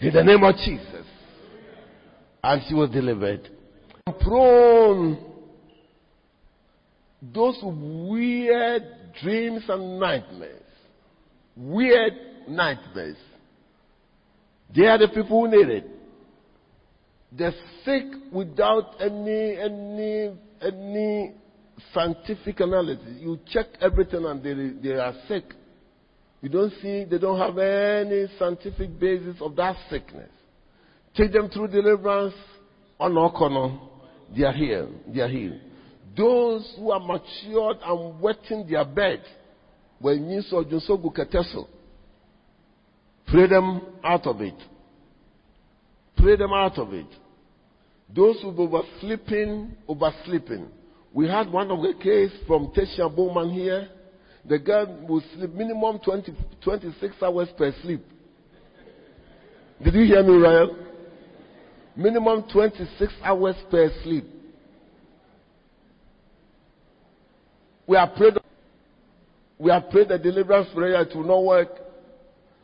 In 0.00 0.12
the 0.12 0.22
name 0.22 0.42
of 0.42 0.54
Jesus. 0.56 1.06
And 2.42 2.62
she 2.68 2.74
was 2.74 2.90
delivered. 2.90 3.48
Prone 4.20 5.34
those 7.32 7.58
weird 7.62 8.82
dreams 9.22 9.62
and 9.68 9.98
nightmares. 9.98 10.60
Weird 11.56 12.12
nightmares. 12.48 13.16
They 14.74 14.86
are 14.86 14.98
the 14.98 15.08
people 15.08 15.40
who 15.40 15.48
need 15.48 15.68
it. 15.68 15.93
They're 17.36 17.54
sick 17.84 18.04
without 18.32 18.96
any 19.00 19.56
any 19.56 20.36
any 20.62 21.34
scientific 21.92 22.60
analysis. 22.60 23.18
You 23.18 23.38
check 23.50 23.66
everything 23.80 24.24
and 24.24 24.42
they, 24.42 24.88
they 24.88 24.94
are 24.94 25.14
sick. 25.28 25.44
You 26.40 26.48
don't 26.48 26.72
see, 26.82 27.04
they 27.04 27.18
don't 27.18 27.38
have 27.38 27.56
any 27.58 28.26
scientific 28.38 28.98
basis 28.98 29.36
of 29.40 29.56
that 29.56 29.76
sickness. 29.90 30.28
Take 31.16 31.32
them 31.32 31.48
through 31.48 31.68
deliverance 31.68 32.34
on 33.00 33.12
Okono. 33.12 33.88
They 34.36 34.44
are 34.44 34.52
here. 34.52 34.88
They 35.12 35.20
are 35.20 35.28
healed. 35.28 35.60
Those 36.16 36.74
who 36.78 36.90
are 36.90 37.00
matured 37.00 37.78
and 37.84 38.20
wetting 38.20 38.66
their 38.68 38.84
bed, 38.84 39.22
when 39.98 40.28
you 40.28 40.42
saw 40.42 40.62
Junsogu 40.62 41.12
Keteso, 41.16 41.66
pray 43.26 43.48
them 43.48 43.80
out 44.04 44.26
of 44.26 44.40
it. 44.40 44.54
Pray 46.16 46.36
them 46.36 46.52
out 46.52 46.78
of 46.78 46.92
it. 46.92 47.06
Those 48.14 48.40
who 48.42 48.50
were 48.50 48.82
oversleeping, 48.82 49.72
oversleeping. 49.88 50.68
We 51.12 51.28
had 51.28 51.50
one 51.50 51.70
of 51.70 51.80
the 51.80 51.94
case 52.00 52.30
from 52.46 52.68
Tesha 52.68 53.14
Bowman 53.14 53.50
here. 53.50 53.88
The 54.48 54.58
girl 54.58 55.06
would 55.08 55.24
sleep 55.34 55.52
minimum 55.52 55.98
20, 56.04 56.34
26 56.62 57.14
hours 57.22 57.48
per 57.56 57.72
sleep. 57.82 58.04
Did 59.82 59.94
you 59.94 60.04
hear 60.04 60.22
me, 60.22 60.34
Ryan? 60.34 60.76
Minimum 61.96 62.44
26 62.52 63.12
hours 63.22 63.56
per 63.70 63.90
sleep. 64.02 64.24
We 67.86 67.96
have 67.96 68.14
prayed, 68.16 68.34
we 69.58 69.70
have 69.70 69.90
prayed 69.90 70.08
the 70.08 70.18
deliverance 70.18 70.68
prayer, 70.74 71.02
it 71.02 71.14
will 71.14 71.24
not 71.24 71.44
work. 71.44 71.68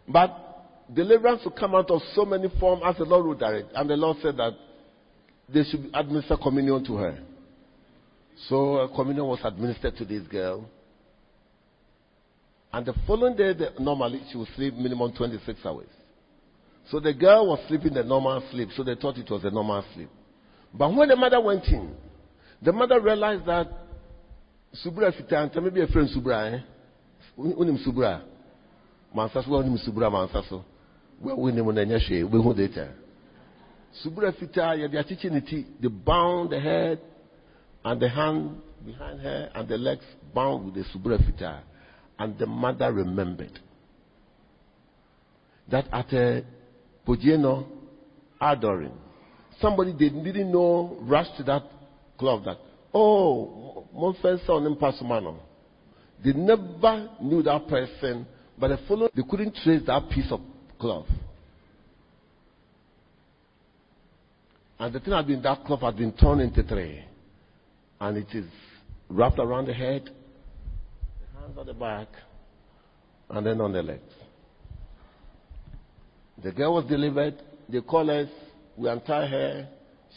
But 0.09 0.31
deliverance 0.93 1.43
will 1.45 1.53
come 1.53 1.75
out 1.75 1.91
of 1.91 2.01
so 2.15 2.25
many 2.25 2.49
forms 2.59 2.83
as 2.85 2.97
the 2.97 3.05
Lord 3.05 3.27
will 3.27 3.35
direct. 3.35 3.69
And 3.75 3.89
the 3.89 3.97
Lord 3.97 4.17
said 4.23 4.37
that 4.37 4.53
they 5.53 5.65
should 5.65 5.91
administer 5.95 6.37
communion 6.37 6.85
to 6.85 6.97
her. 6.97 7.19
So 8.49 8.77
a 8.79 8.89
communion 8.95 9.27
was 9.27 9.41
administered 9.45 9.97
to 9.97 10.05
this 10.05 10.27
girl. 10.29 10.69
And 12.73 12.87
the 12.87 12.95
following 13.07 13.37
day, 13.37 13.53
the, 13.53 13.73
normally 13.81 14.23
she 14.31 14.39
would 14.39 14.49
sleep 14.57 14.75
minimum 14.75 15.13
26 15.13 15.59
hours. 15.65 15.89
So 16.91 17.01
the 17.01 17.13
girl 17.13 17.49
was 17.49 17.61
sleeping 17.69 17.95
the 17.95 18.05
normal 18.05 18.43
sleep, 18.51 18.69
so 18.77 18.83
they 18.83 18.95
thought 18.95 19.19
it 19.19 19.31
was 19.31 19.45
a 19.45 19.51
normal 19.51 19.85
sleep. 19.95 20.09
But 20.73 20.95
when 20.95 21.09
the 21.09 21.17
mother 21.17 21.41
went 21.41 21.65
in, 21.67 21.95
the 22.63 22.73
mother 22.73 23.01
realized 23.01 23.47
that 23.47 23.69
subra 24.85 25.13
fitaa 25.13 25.47
ntam 25.47 25.71
bi 25.75 25.81
efrɛ 25.81 26.07
subra 26.15 26.53
eh? 26.55 26.61
ɛ 27.39 27.57
wonim 27.57 27.79
subra 27.85 28.23
mansa 29.15 29.43
so 29.43 29.51
wonim 29.51 29.77
subra 29.79 30.11
mansa 30.11 30.43
so 30.49 30.65
wo 31.21 31.35
wonim 31.37 31.75
na 31.75 31.83
ɛnyɛ 31.83 31.99
hwee 32.07 32.23
wobɛhu 32.23 32.57
data 32.57 32.89
subra 34.03 34.33
fitaa 34.33 34.75
yɛde 34.77 34.99
akyekye 34.99 35.65
they 35.81 35.89
bound 35.89 36.51
the 36.51 36.61
head 36.61 36.99
and 37.85 38.01
the 38.01 38.09
hand 38.09 38.61
behind 38.85 39.21
her 39.21 39.51
and 39.55 39.69
the 39.69 39.77
legs 39.79 40.05
bound 40.35 40.65
with 40.67 40.75
the 40.75 40.85
subra 40.93 41.19
fitaa 41.19 41.61
and 42.19 42.39
the 42.39 42.47
mother 42.47 42.93
remembered 42.93 43.59
that 45.69 45.87
at 45.93 46.13
a 46.13 46.45
Pojeno 47.07 47.67
adoring 48.41 48.93
somebody 49.61 49.93
they 49.93 50.09
didn't 50.09 50.51
know 50.53 50.97
rushed 51.03 51.37
to 51.37 51.43
that 51.43 51.63
cloth 52.19 52.45
that 52.45 52.59
oh 52.93 53.61
Monfensa 53.95 54.49
on 54.51 54.75
Impasumano. 54.75 55.37
They 56.25 56.33
never 56.33 57.09
knew 57.23 57.43
that 57.43 57.67
person, 57.69 58.27
but 58.59 58.69
they 58.69 58.77
followed, 58.87 59.11
they 59.15 59.23
couldn't 59.29 59.55
trace 59.63 59.83
that 59.87 60.09
piece 60.11 60.31
of 60.31 60.41
cloth. 60.79 61.07
And 64.81 64.95
the 64.95 65.01
thing 65.01 65.13
had 65.13 65.27
been, 65.27 65.43
that 65.43 65.63
cloth 65.67 65.83
had 65.83 65.99
been 65.99 66.11
torn 66.13 66.41
into 66.41 66.63
three. 66.63 67.05
And 68.01 68.17
it 68.17 68.29
is 68.33 68.47
wrapped 69.11 69.39
around 69.39 69.67
the 69.67 69.75
head, 69.75 70.05
the 70.07 71.39
hands 71.39 71.59
on 71.59 71.67
the 71.67 71.75
back, 71.75 72.09
and 73.29 73.45
then 73.45 73.61
on 73.61 73.75
the 73.75 73.83
legs. 73.83 74.15
The 76.43 76.51
girl 76.51 76.77
was 76.77 76.87
delivered. 76.87 77.35
They 77.69 77.83
called 77.83 78.09
us. 78.09 78.29
We 78.75 78.89
untied 78.89 79.29
her. 79.29 79.69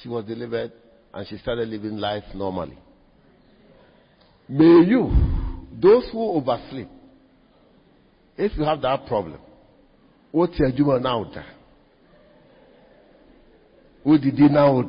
She 0.02 0.08
was 0.08 0.24
delivered. 0.24 0.72
And 1.14 1.28
she 1.28 1.38
started 1.40 1.68
living 1.68 1.98
life 1.98 2.24
normally. 2.34 2.78
May 4.48 4.88
you, 4.88 5.12
those 5.74 6.08
who 6.14 6.38
oversleep, 6.38 6.88
if 8.38 8.58
you 8.58 8.64
have 8.64 8.82
that 8.82 9.08
problem, 9.08 9.42
what's 10.32 10.58
your 10.58 10.72
juma 10.72 11.02
now? 11.02 11.30
What 14.04 14.20
did 14.20 14.38
you 14.38 14.50
now? 14.50 14.82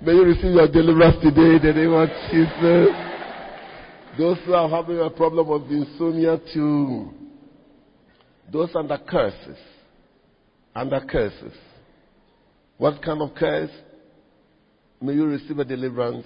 May 0.00 0.12
you 0.12 0.24
receive 0.24 0.54
your 0.54 0.68
deliverance 0.68 1.16
today 1.22 1.56
in 1.56 1.60
the 1.62 1.72
name 1.74 1.92
of 1.92 2.08
Jesus. 2.30 2.88
Those 4.16 4.38
who 4.46 4.54
are 4.54 4.68
having 4.68 4.98
a 5.00 5.10
problem 5.10 5.50
of 5.50 5.70
insomnia 5.70 6.38
too. 6.54 7.10
Those 8.50 8.70
under 8.74 8.96
curses. 8.96 9.58
Under 10.74 11.00
curses. 11.00 11.52
What 12.78 13.02
kind 13.02 13.20
of 13.20 13.34
curse? 13.34 13.70
May 15.02 15.12
you 15.12 15.26
receive 15.26 15.58
a 15.58 15.64
deliverance. 15.66 16.24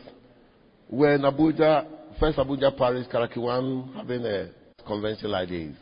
When 0.89 1.23
Abuja, 1.23 1.85
first 2.21 2.39
Abuja 2.39 2.77
Parish, 2.77 3.09
Karakiwan, 3.09 3.93
having 3.97 4.25
a 4.25 4.51
convention 4.87 5.31
like 5.33 5.49
this, 5.49 5.75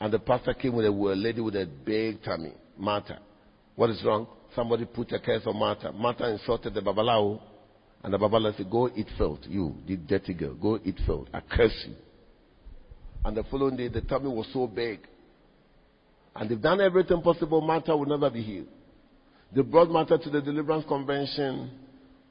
and 0.00 0.12
the 0.12 0.18
pastor 0.18 0.54
came 0.54 0.74
with 0.74 0.86
a 0.86 0.90
lady 0.90 1.40
with 1.40 1.56
a 1.56 1.66
big 1.66 2.22
tummy, 2.22 2.52
Martha. 2.76 3.18
What 3.76 3.90
is 3.90 4.02
wrong? 4.04 4.26
Somebody 4.54 4.84
put 4.84 5.12
a 5.12 5.18
curse 5.18 5.42
on 5.46 5.56
Martha. 5.58 5.92
Martha 5.92 6.30
insulted 6.30 6.74
the 6.74 6.80
Babalao, 6.80 7.40
and 8.02 8.12
the 8.12 8.18
Babalao 8.18 8.56
said, 8.56 8.70
Go 8.70 8.90
eat 8.94 9.08
filth, 9.18 9.40
you, 9.44 9.74
the 9.86 9.96
dirty 9.96 10.34
girl, 10.34 10.54
go 10.54 10.78
eat 10.84 10.98
filth. 11.06 11.28
I 11.32 11.40
curse 11.40 11.84
you. 11.86 11.94
And 13.24 13.36
the 13.36 13.44
following 13.44 13.76
day, 13.76 13.88
the 13.88 14.02
tummy 14.02 14.28
was 14.28 14.46
so 14.52 14.66
big. 14.66 15.00
And 16.34 16.50
they've 16.50 16.60
done 16.60 16.80
everything 16.80 17.22
possible, 17.22 17.60
Martha 17.60 17.96
will 17.96 18.06
never 18.06 18.30
be 18.30 18.42
healed. 18.42 18.68
They 19.54 19.62
brought 19.62 19.88
Martha 19.88 20.18
to 20.18 20.30
the 20.30 20.40
deliverance 20.40 20.84
convention. 20.86 21.70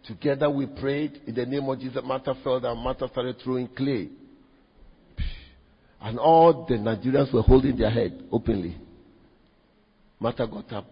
Together 0.05 0.49
we 0.49 0.67
prayed 0.67 1.21
in 1.25 1.33
the 1.33 1.45
name 1.45 1.67
of 1.67 1.79
Jesus. 1.79 2.01
Martha 2.03 2.35
fell 2.43 2.59
down. 2.59 2.77
Martha 2.77 3.07
started 3.07 3.37
throwing 3.43 3.67
clay. 3.69 4.09
And 6.05 6.19
all 6.19 6.67
the 6.69 6.75
Nigerians 6.75 7.33
were 7.33 7.41
holding 7.41 7.75
their 7.77 7.89
head 7.89 8.25
openly. 8.31 8.77
Martha 10.19 10.45
got 10.45 10.71
up. 10.71 10.85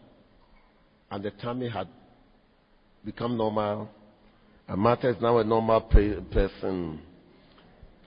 And 1.11 1.23
the 1.23 1.29
tummy 1.29 1.69
had 1.69 1.87
become 3.05 3.37
normal. 3.37 3.89
And 4.67 4.81
Martha 4.81 5.09
is 5.09 5.21
now 5.21 5.37
a 5.37 5.43
normal 5.43 5.81
person. 5.81 6.99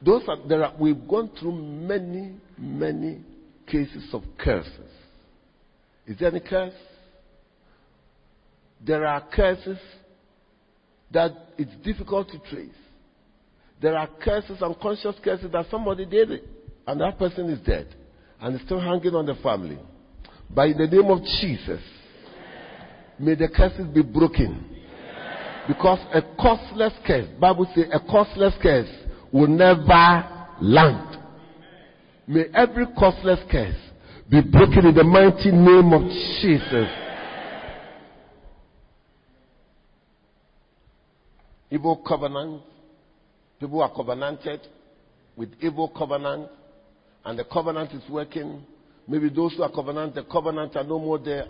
Those 0.05 0.25
are, 0.27 0.49
there 0.49 0.65
are, 0.65 0.75
we've 0.81 1.07
gone 1.07 1.31
through 1.39 1.53
many, 1.53 2.33
many 2.59 3.21
cases 3.69 4.09
of 4.13 4.25
curses. 4.37 4.91
Is 6.09 6.19
there 6.19 6.31
any 6.31 6.41
curse? 6.41 6.75
There 8.85 9.07
are 9.07 9.25
curses 9.33 9.79
that 11.13 11.31
it's 11.57 11.71
difficult 11.85 12.31
to 12.31 12.41
trace. 12.51 12.75
There 13.81 13.97
are 13.97 14.09
curses, 14.25 14.61
unconscious 14.61 15.15
curses 15.23 15.53
that 15.53 15.67
somebody 15.71 16.05
did 16.05 16.33
it. 16.33 16.56
And 16.87 17.01
that 17.01 17.19
person 17.19 17.49
is 17.51 17.59
dead 17.61 17.95
and 18.41 18.55
is 18.55 18.63
still 18.63 18.81
hanging 18.81 19.15
on 19.15 19.27
the 19.27 19.35
family. 19.37 19.79
by 20.51 20.69
the 20.69 20.87
name 20.87 21.11
of 21.11 21.23
Jesus, 21.41 21.81
may 23.19 23.35
the 23.35 23.49
curses 23.49 23.87
be 23.89 24.03
broken. 24.03 24.65
Because 25.67 25.99
a 26.15 26.23
costless 26.41 26.93
curse, 27.05 27.27
Bible 27.41 27.67
says 27.75 27.87
a 27.93 27.99
costless 27.99 28.55
curse 28.63 28.89
will 29.33 29.49
never 29.49 30.25
land. 30.61 31.19
May 32.29 32.45
every 32.55 32.87
costless 32.97 33.41
curse 33.51 33.75
be 34.31 34.41
broken 34.43 34.87
in 34.87 34.95
the 34.95 35.03
mighty 35.03 35.51
name 35.51 35.93
of 35.93 36.03
Jesus. 36.41 36.89
Evil 41.71 41.97
covenant. 42.07 42.63
People 43.59 43.83
are 43.83 43.93
covenanted 43.93 44.61
with 45.37 45.51
evil 45.61 45.89
covenant, 45.89 46.49
and 47.27 47.37
the 47.37 47.45
covenant 47.45 47.91
is 47.93 48.09
working. 48.09 48.65
Maybe 49.09 49.29
those 49.29 49.55
who 49.55 49.65
are 49.65 49.71
covenant, 49.71 50.15
the 50.15 50.23
covenant 50.23 50.77
are 50.77 50.85
no 50.85 50.99
more 51.01 51.19
there. 51.19 51.45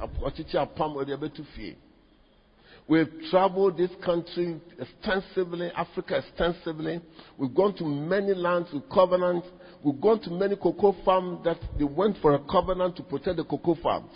We've 2.89 3.09
traveled 3.31 3.77
this 3.77 3.91
country 4.03 4.61
extensively, 4.79 5.71
Africa 5.77 6.23
extensively. 6.27 7.01
We've 7.37 7.55
gone 7.55 7.75
to 7.77 7.85
many 7.85 8.33
lands 8.33 8.71
with 8.73 8.89
covenants. 8.89 9.47
We've 9.85 10.01
gone 10.01 10.21
to 10.23 10.31
many 10.31 10.57
cocoa 10.57 10.97
farms 11.05 11.45
that 11.45 11.59
they 11.79 11.85
went 11.85 12.17
for 12.23 12.35
a 12.35 12.39
covenant 12.39 12.97
to 12.97 13.03
protect 13.03 13.37
the 13.37 13.45
cocoa 13.45 13.77
farms. 13.83 14.13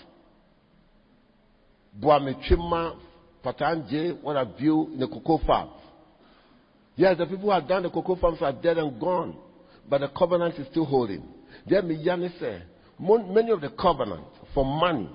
Buamechima, 2.01 2.97
Patanje, 3.45 4.23
what 4.23 4.37
have 4.37 4.59
you 4.59 4.91
in 4.95 5.01
the 5.01 5.09
cocoa 5.09 5.41
farms. 5.47 5.73
Yes, 6.97 7.19
the 7.19 7.27
people 7.27 7.45
who 7.45 7.51
have 7.51 7.69
done 7.69 7.83
the 7.83 7.91
cocoa 7.91 8.17
farms 8.17 8.39
are 8.41 8.53
dead 8.53 8.79
and 8.79 8.99
gone, 8.99 9.37
but 9.89 10.01
the 10.01 10.09
covenant 10.09 10.55
is 10.59 10.67
still 10.71 10.87
holding. 10.87 11.23
Miyani 11.69 12.39
say, 12.41 12.63
many 12.99 13.51
of 13.51 13.61
the 13.61 13.71
covenants 13.71 14.29
for 14.55 14.65
money 14.65 15.09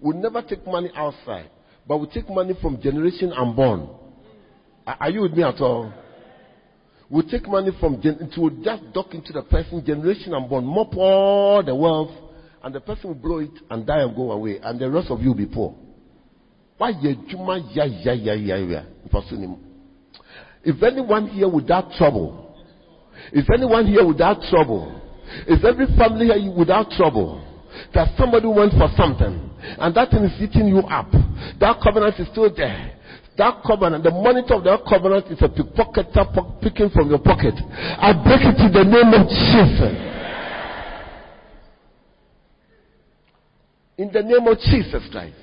will 0.00 0.16
never 0.16 0.42
take 0.42 0.66
money 0.66 0.90
outside, 0.94 1.50
but 1.86 1.98
will 1.98 2.06
take 2.06 2.28
money 2.28 2.54
from 2.60 2.80
generation 2.80 3.32
unborn. 3.32 3.88
Are 4.86 5.10
you 5.10 5.22
with 5.22 5.32
me 5.32 5.42
at 5.42 5.60
all? 5.60 5.92
We 7.08 7.22
take 7.22 7.46
money 7.48 7.70
from 7.78 8.00
gen- 8.02 8.30
just 8.64 8.92
duck 8.92 9.14
into 9.14 9.32
the 9.32 9.42
person 9.42 9.84
generation 9.84 10.34
unborn, 10.34 10.64
mop 10.64 10.96
all 10.96 11.62
the 11.62 11.74
wealth, 11.74 12.10
and 12.62 12.74
the 12.74 12.80
person 12.80 13.08
will 13.08 13.14
blow 13.14 13.38
it 13.38 13.50
and 13.70 13.86
die 13.86 14.00
and 14.00 14.14
go 14.16 14.32
away, 14.32 14.58
and 14.62 14.78
the 14.78 14.90
rest 14.90 15.10
of 15.10 15.20
you 15.22 15.28
will 15.28 15.36
be 15.36 15.46
poor. 15.46 15.74
Why 16.78 16.92
juma 16.92 17.58
ya 17.72 17.84
ya 17.84 18.12
ya 18.12 18.32
ya 18.34 18.56
ya? 18.56 18.82
If 20.64 20.82
anyone 20.82 21.28
here 21.28 21.48
without 21.48 21.92
trouble, 21.92 22.54
if 23.32 23.48
anyone 23.50 23.86
here 23.86 24.04
without 24.04 24.42
trouble, 24.50 25.00
if 25.46 25.64
every 25.64 25.86
family 25.96 26.26
here 26.26 26.52
without 26.56 26.90
trouble, 26.90 27.42
that 27.94 28.08
somebody 28.16 28.46
went 28.46 28.72
for 28.72 28.88
something 28.96 29.50
and 29.78 29.94
that 29.94 30.10
thing 30.10 30.24
is 30.24 30.40
eating 30.40 30.68
you 30.68 30.78
up, 30.80 31.10
that 31.60 31.80
covenant 31.82 32.18
is 32.18 32.28
still 32.28 32.52
there. 32.54 32.92
That 33.36 33.62
covenant, 33.66 34.02
the 34.02 34.10
monitor 34.10 34.54
of 34.54 34.64
that 34.64 34.80
covenant 34.88 35.26
is 35.26 35.38
a 35.42 35.48
pickpocketer 35.48 36.62
picking 36.62 36.88
from 36.88 37.10
your 37.10 37.18
pocket. 37.18 37.52
I 37.52 38.12
break 38.24 38.40
it 38.40 38.56
in 38.64 38.72
the 38.72 38.84
name 38.84 39.12
of 39.12 39.28
Jesus. 39.28 40.16
In 43.98 44.10
the 44.12 44.22
name 44.22 44.46
of 44.46 44.58
Jesus 44.58 45.02
Christ. 45.12 45.36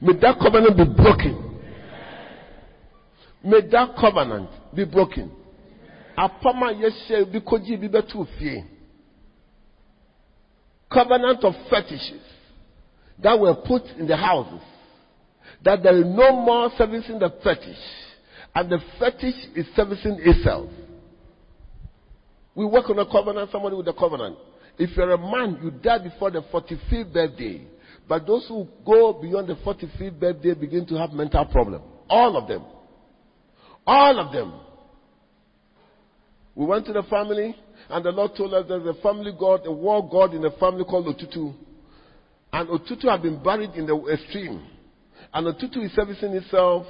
May 0.00 0.14
that 0.20 0.38
covenant 0.38 0.76
be 0.76 0.84
broken. 0.84 1.60
May 3.44 3.60
that 3.68 3.94
covenant 4.00 4.48
be 4.74 4.84
broken. 4.84 5.30
Apama 6.16 6.72
yeshe 6.72 7.24
bikoji 7.24 7.76
bibetu 7.76 8.26
fie. 8.38 8.64
Covenant 10.92 11.44
of 11.44 11.54
fetishes 11.70 12.22
that 13.22 13.38
were 13.38 13.54
put 13.54 13.84
in 13.98 14.06
the 14.06 14.16
houses. 14.16 14.60
That 15.64 15.82
there 15.82 15.96
is 15.96 16.04
no 16.06 16.32
more 16.32 16.70
servicing 16.76 17.18
the 17.18 17.30
fetish. 17.42 17.76
And 18.54 18.70
the 18.70 18.78
fetish 18.98 19.34
is 19.54 19.66
servicing 19.74 20.18
itself. 20.20 20.70
We 22.54 22.66
work 22.66 22.90
on 22.90 22.98
a 22.98 23.06
covenant, 23.06 23.50
somebody 23.50 23.76
with 23.76 23.88
a 23.88 23.94
covenant. 23.94 24.36
If 24.78 24.96
you're 24.96 25.12
a 25.12 25.18
man, 25.18 25.58
you 25.62 25.70
die 25.70 25.98
before 25.98 26.30
the 26.30 26.42
45th 26.42 27.12
birthday. 27.12 27.66
But 28.08 28.26
those 28.26 28.46
who 28.48 28.68
go 28.84 29.14
beyond 29.14 29.48
the 29.48 29.54
45th 29.54 30.18
birthday 30.18 30.54
begin 30.54 30.86
to 30.86 30.96
have 30.96 31.12
mental 31.12 31.44
problems. 31.46 31.84
All 32.08 32.36
of 32.36 32.48
them. 32.48 32.64
All 33.86 34.18
of 34.18 34.32
them. 34.32 34.52
We 36.54 36.66
went 36.66 36.86
to 36.86 36.92
the 36.92 37.02
family, 37.04 37.56
and 37.90 38.04
the 38.04 38.10
Lord 38.10 38.32
told 38.36 38.54
us 38.54 38.64
there's 38.68 38.86
a 38.86 39.00
family 39.02 39.32
god, 39.38 39.66
a 39.66 39.72
war 39.72 40.08
god 40.10 40.34
in 40.34 40.42
the 40.42 40.50
family 40.52 40.84
called 40.84 41.06
Otutu. 41.06 41.54
And 42.52 42.68
Otutu 42.68 43.10
had 43.10 43.22
been 43.22 43.42
buried 43.42 43.70
in 43.74 43.86
the 43.86 44.18
stream. 44.28 44.62
And 45.32 45.46
Otutu 45.46 45.84
is 45.84 45.92
servicing 45.92 46.32
itself. 46.32 46.86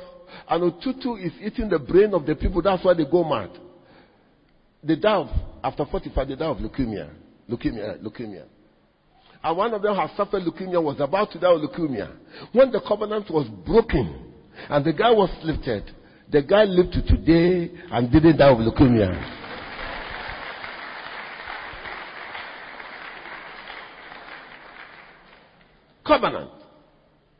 And 0.49 0.72
Otutu 0.72 1.24
is 1.24 1.32
eating 1.40 1.68
the 1.68 1.78
brain 1.78 2.14
of 2.14 2.26
the 2.26 2.34
people. 2.34 2.62
That's 2.62 2.84
why 2.84 2.95
they 2.95 3.05
go 3.05 3.22
mad. 3.24 3.51
They 4.82 4.97
die 4.97 5.28
after 5.62 5.84
45, 5.84 6.28
they 6.28 6.36
die 6.36 6.47
of 6.47 6.59
leukemia. 6.59 7.11
Leukemia, 7.49 8.03
leukemia. 8.03 8.45
And 9.45 9.57
one 9.57 9.74
of 9.74 9.82
them 9.82 9.95
had 9.95 10.11
suffered 10.16 10.43
leukemia, 10.43 10.82
was 10.82 11.01
about 11.01 11.30
to 11.32 11.38
die 11.38 11.53
of 11.53 11.61
leukemia. 11.61 12.16
When 12.53 12.72
the 12.72 12.80
covenant 12.80 13.30
was 13.30 13.47
broken, 13.64 14.32
and 14.68 14.84
the 14.84 14.93
guy 14.93 15.11
was 15.11 15.30
lifted, 15.45 15.90
the 16.30 16.43
guy 16.43 16.64
lived 16.64 16.93
to 16.95 17.03
today 17.03 17.70
and 17.90 18.11
didn't 18.11 18.38
die 18.38 18.51
of 18.51 18.59
leukemia. 18.59 19.41
Covenant. 26.12 26.50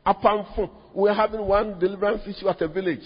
Upon 0.03 0.71
we're 0.95 1.13
having 1.13 1.45
one 1.45 1.77
deliverance 1.77 2.23
issue 2.27 2.49
at 2.49 2.59
a 2.59 2.67
village. 2.67 3.03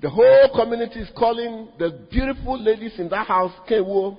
The 0.00 0.10
whole 0.10 0.50
community 0.52 0.98
is 0.98 1.08
calling 1.16 1.68
the 1.78 2.06
beautiful 2.10 2.60
ladies 2.60 2.98
in 2.98 3.08
that 3.10 3.28
house, 3.28 3.52
Kenwo, 3.68 4.18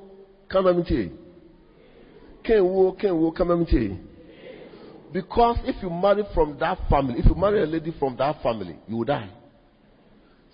Kamamiti. 0.49 1.11
Kenwo, 2.47 2.97
Kenwo, 2.97 3.36
Kamamiti. 3.36 3.99
Because 5.11 5.57
if 5.65 5.84
you 5.84 5.89
marry 5.89 6.23
from 6.34 6.57
that 6.59 6.77
family, 6.89 7.19
if 7.19 7.25
you 7.25 7.36
marry 7.36 7.63
a 7.63 7.65
lady 7.65 7.93
from 7.99 8.15
that 8.15 8.41
family, 8.41 8.77
you 8.88 8.97
will 8.97 9.03
die. 9.03 9.29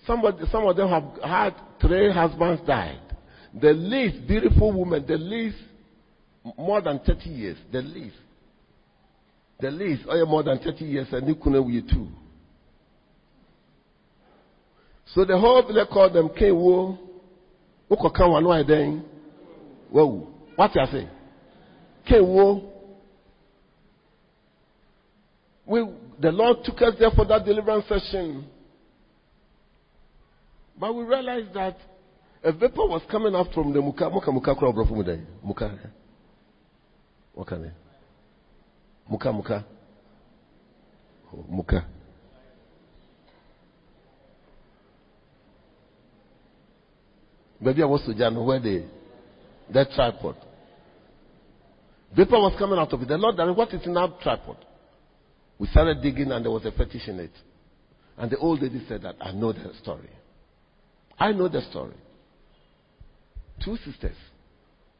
Somebody, 0.08 0.38
some 0.50 0.66
of 0.66 0.76
them 0.76 0.88
have 0.88 1.04
had 1.22 1.54
three 1.80 2.12
husbands 2.12 2.62
died. 2.66 3.00
The 3.54 3.72
least 3.72 4.26
beautiful 4.26 4.72
woman, 4.72 5.06
the 5.06 5.18
least 5.18 5.58
more 6.56 6.80
than 6.80 6.98
30 6.98 7.30
years, 7.30 7.58
the 7.70 7.80
least. 7.80 8.16
The 9.60 9.70
least, 9.70 10.02
oh, 10.08 10.26
more 10.26 10.44
than 10.44 10.58
30 10.58 10.84
years, 10.84 11.08
and 11.10 11.26
you 11.26 11.34
couldn't 11.34 11.64
with 11.66 11.90
too. 11.90 12.08
So 15.14 15.24
the 15.24 15.38
whole 15.38 15.66
village 15.66 15.88
called 15.92 16.12
them 16.12 16.28
Kenwo. 16.28 16.98
Woko 17.90 18.14
kan 18.14 18.30
wa 18.30 18.40
no 18.40 18.52
eden. 18.60 19.04
What 19.90 20.74
you 20.74 20.86
say? 20.92 21.08
Kenwo. 22.08 22.70
We, 25.66 25.86
the 26.20 26.30
Lord 26.30 26.58
took 26.64 26.80
us 26.82 26.94
there 26.98 27.10
for 27.10 27.24
that 27.26 27.44
deliverance 27.44 27.86
session. 27.88 28.46
But 30.78 30.94
we 30.94 31.04
realized 31.04 31.52
that 31.54 31.76
a 32.44 32.52
vapor 32.52 32.86
was 32.86 33.02
coming 33.10 33.34
out 33.34 33.52
from 33.52 33.72
the 33.72 33.80
muka. 33.80 34.08
Muka 34.08 34.30
muka 34.30 34.54
from 34.54 35.04
there. 35.04 35.26
Muka. 35.42 35.90
Muka 39.08 39.32
muka. 39.32 39.64
Muka. 41.48 41.86
Maybe 47.60 47.82
I 47.82 47.86
was 47.86 48.04
to 48.06 48.14
Jan 48.14 48.34
where 48.44 48.60
the 48.60 48.84
that 49.72 49.90
tripod. 49.94 50.36
Vapor 52.16 52.38
was 52.38 52.54
coming 52.58 52.78
out 52.78 52.92
of 52.92 53.02
it. 53.02 53.08
The 53.08 53.18
Lord, 53.18 53.56
what 53.56 53.72
is 53.74 53.84
in 53.84 53.94
that 53.94 54.20
tripod? 54.22 54.64
We 55.58 55.66
started 55.68 56.00
digging 56.02 56.32
and 56.32 56.44
there 56.44 56.52
was 56.52 56.64
a 56.64 56.72
fetish 56.72 57.08
in 57.08 57.18
it. 57.20 57.32
And 58.16 58.30
the 58.30 58.38
old 58.38 58.62
lady 58.62 58.82
said 58.88 59.02
that 59.02 59.16
I 59.20 59.32
know 59.32 59.52
the 59.52 59.72
story. 59.82 60.08
I 61.18 61.32
know 61.32 61.48
the 61.48 61.60
story. 61.70 61.96
Two 63.64 63.76
sisters. 63.84 64.16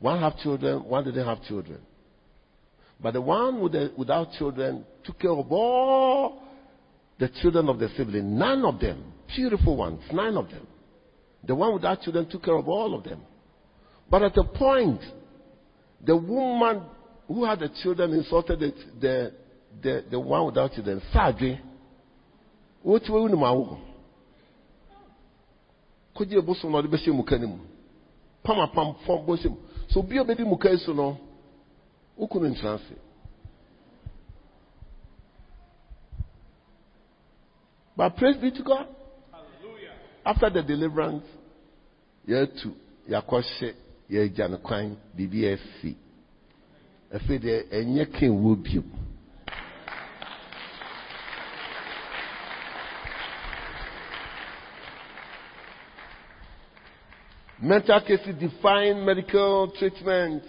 One 0.01 0.21
have 0.21 0.37
children, 0.39 0.85
one 0.85 1.05
didn't 1.05 1.25
have 1.25 1.43
children. 1.45 1.81
But 3.01 3.13
the 3.13 3.21
one 3.21 3.61
with 3.61 3.73
the, 3.73 3.93
without 3.97 4.33
children 4.33 4.85
took 5.05 5.19
care 5.21 5.31
of 5.31 5.51
all 5.53 6.43
the 7.19 7.29
children 7.41 7.69
of 7.69 7.79
the 7.79 7.89
sibling. 7.97 8.39
None 8.39 8.65
of 8.65 8.81
them. 8.81 9.13
Beautiful 9.35 9.77
ones. 9.77 10.01
Nine 10.13 10.37
of 10.37 10.49
them. 10.51 10.67
The 11.45 11.55
one 11.55 11.75
without 11.75 12.03
children 12.03 12.29
took 12.29 12.45
care 12.45 12.57
of 12.57 12.69
all 12.69 12.95
of 12.95 13.05
them. 13.05 13.21
But 14.11 14.23
at 14.23 14.37
a 14.37 14.45
point, 14.45 15.01
the 16.05 16.17
woman 16.17 16.83
who 17.27 17.45
had 17.45 17.61
the 17.61 17.71
children 17.83 18.13
insulted 18.13 18.59
the, 18.61 18.73
the, 19.01 19.33
the, 19.83 20.05
the 20.11 20.21
one 20.21 20.47
without 20.47 20.73
children. 20.73 21.03
Sadly, 21.13 21.61
what 22.83 23.03
will 23.09 23.29
you 23.29 23.79
kɔgye 26.19 26.43
bosom 26.43 26.73
na 26.73 26.79
ɔde 26.79 26.89
bɛhyɛ 26.89 27.13
mu 27.15 27.23
ka 27.23 27.37
no 27.39 27.47
mu 27.47 27.59
pam 28.43 28.95
fɔm 29.07 29.27
bosom 29.27 29.57
so 29.89 30.03
be 30.03 30.19
obedi 30.19 30.45
muka 30.45 30.69
no 32.19 32.25
ukunu 32.25 32.49
ntranse 32.49 32.95
but 37.97 38.17
praise 38.17 38.37
be 38.37 38.53
to 38.53 38.63
God. 38.63 38.87
After 40.25 40.51
the 40.51 40.63
deliverance 40.63 41.25
yɛatu 42.29 42.73
yɛakɔhyɛ 43.09 43.75
yɛagya 44.11 44.51
no 44.51 44.59
kwan 44.59 44.97
biribi 45.17 45.53
asi 45.53 45.97
afei 47.13 47.39
deɛ 47.39 47.69
ɛnyɛ 47.73 48.13
ken 48.13 48.31
wɔ 48.31 48.63
bio 48.63 48.83
Mental 57.61 58.01
cases 58.01 58.37
define 58.39 59.05
medical 59.05 59.73
treatment. 59.79 60.45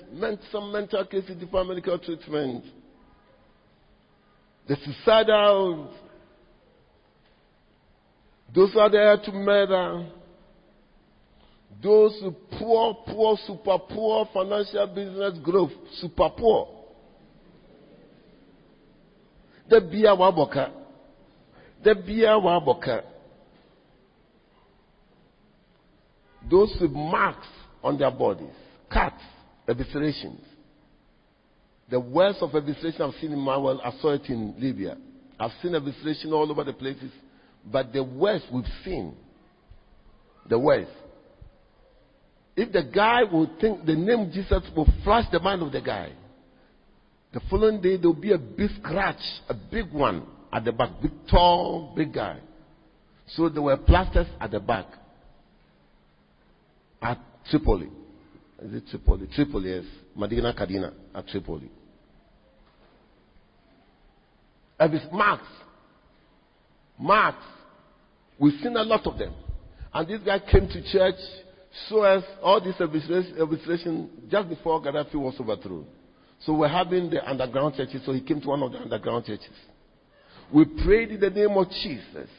Some 0.52 0.72
mental 0.72 1.06
cases 1.06 1.36
define 1.40 1.68
medical 1.68 1.98
treatment. 1.98 2.66
The 4.68 4.76
suicidal, 4.86 5.92
those 8.54 8.76
are 8.76 8.92
there 8.92 9.18
to 9.18 9.32
murder. 9.32 10.06
Those 11.82 12.22
poor, 12.60 12.98
poor, 13.08 13.38
super 13.48 13.80
poor 13.90 14.30
financial 14.32 14.86
business 14.88 15.40
growth, 15.42 15.72
super 16.00 16.30
poor. 16.38 16.68
The 19.68 19.82
beer 19.82 20.16
waboka. 20.16 20.72
The 21.84 21.96
beer 21.96 22.30
waboka. 22.30 23.04
Those 26.50 26.76
with 26.82 26.92
marks 26.92 27.48
on 27.84 27.98
their 27.98 28.12
bodies, 28.12 28.54
cuts, 28.92 29.22
eviscerations. 29.68 30.44
The 31.90 32.00
worst 32.00 32.40
of 32.42 32.52
evisceration 32.52 33.02
I've 33.02 33.20
seen 33.20 33.32
in 33.32 33.40
my 33.40 33.58
world, 33.58 33.82
I 33.84 33.92
saw 34.02 34.14
it 34.14 34.26
in 34.30 34.56
Libya. 34.58 34.98
I've 35.40 35.52
seen 35.62 35.72
evisceration 35.72 36.32
all 36.32 36.50
over 36.52 36.64
the 36.64 36.74
places, 36.74 37.12
but 37.66 37.94
the 37.94 38.04
worst 38.04 38.46
we've 38.52 38.66
seen, 38.84 39.16
the 40.48 40.60
worst. 40.60 40.92
If 42.56 42.72
the 42.72 42.84
guy 42.84 43.24
would 43.32 43.60
think 43.60 43.86
the 43.86 43.96
name 43.96 44.32
Jesus 44.34 44.64
will 44.76 44.88
flash 45.04 45.26
the 45.32 45.40
mind 45.40 45.62
of 45.62 45.72
the 45.72 45.82
guy, 45.82 46.12
the 47.32 47.40
following 47.50 47.80
day 47.82 47.96
there'll 47.96 48.14
be 48.14 48.34
a 48.34 48.38
big 48.38 48.70
scratch, 48.80 49.22
a 49.48 49.54
big 49.54 49.92
one 49.94 50.26
at 50.52 50.66
the 50.66 50.72
back, 50.72 50.90
big 51.02 51.12
tall, 51.30 51.94
big 51.96 52.14
guy. 52.14 52.40
So 53.28 53.50
there 53.50 53.62
were 53.62 53.78
plasters 53.78 54.28
at 54.42 54.52
the 54.52 54.60
back 54.60 54.88
at 57.02 57.18
Tripoli. 57.50 57.90
Is 58.62 58.74
it 58.74 58.84
Tripoli? 58.90 59.28
Tripoli, 59.34 59.70
yes. 59.70 59.86
Medina 60.16 60.54
Kadina 60.54 60.94
at 61.16 61.28
Tripoli. 61.28 61.70
Elvis 64.80 65.12
Marx. 65.12 65.44
Marx. 66.98 67.38
We've 68.38 68.60
seen 68.62 68.76
a 68.76 68.84
lot 68.84 69.06
of 69.06 69.18
them. 69.18 69.34
And 69.94 70.08
this 70.08 70.22
guy 70.26 70.40
came 70.40 70.68
to 70.68 70.92
church, 70.92 71.20
so 71.88 72.04
as 72.04 72.24
all 72.42 72.62
this 72.62 72.80
administration 72.80 74.10
just 74.30 74.50
before 74.50 74.82
Gaddafi 74.82 75.16
was 75.16 75.36
overthrown. 75.40 75.86
So 76.42 76.54
we're 76.54 76.70
having 76.70 77.10
the 77.10 77.28
underground 77.28 77.76
churches, 77.76 78.02
so 78.06 78.14
he 78.14 78.22
came 78.22 78.40
to 78.42 78.48
one 78.48 78.64
of 78.64 78.72
the 78.72 78.80
underground 78.80 79.26
churches. 79.26 79.50
We 80.54 80.66
prayed 80.66 81.12
in 81.12 81.20
the 81.20 81.30
name 81.30 81.52
of 81.58 81.70
Jesus. 81.70 82.30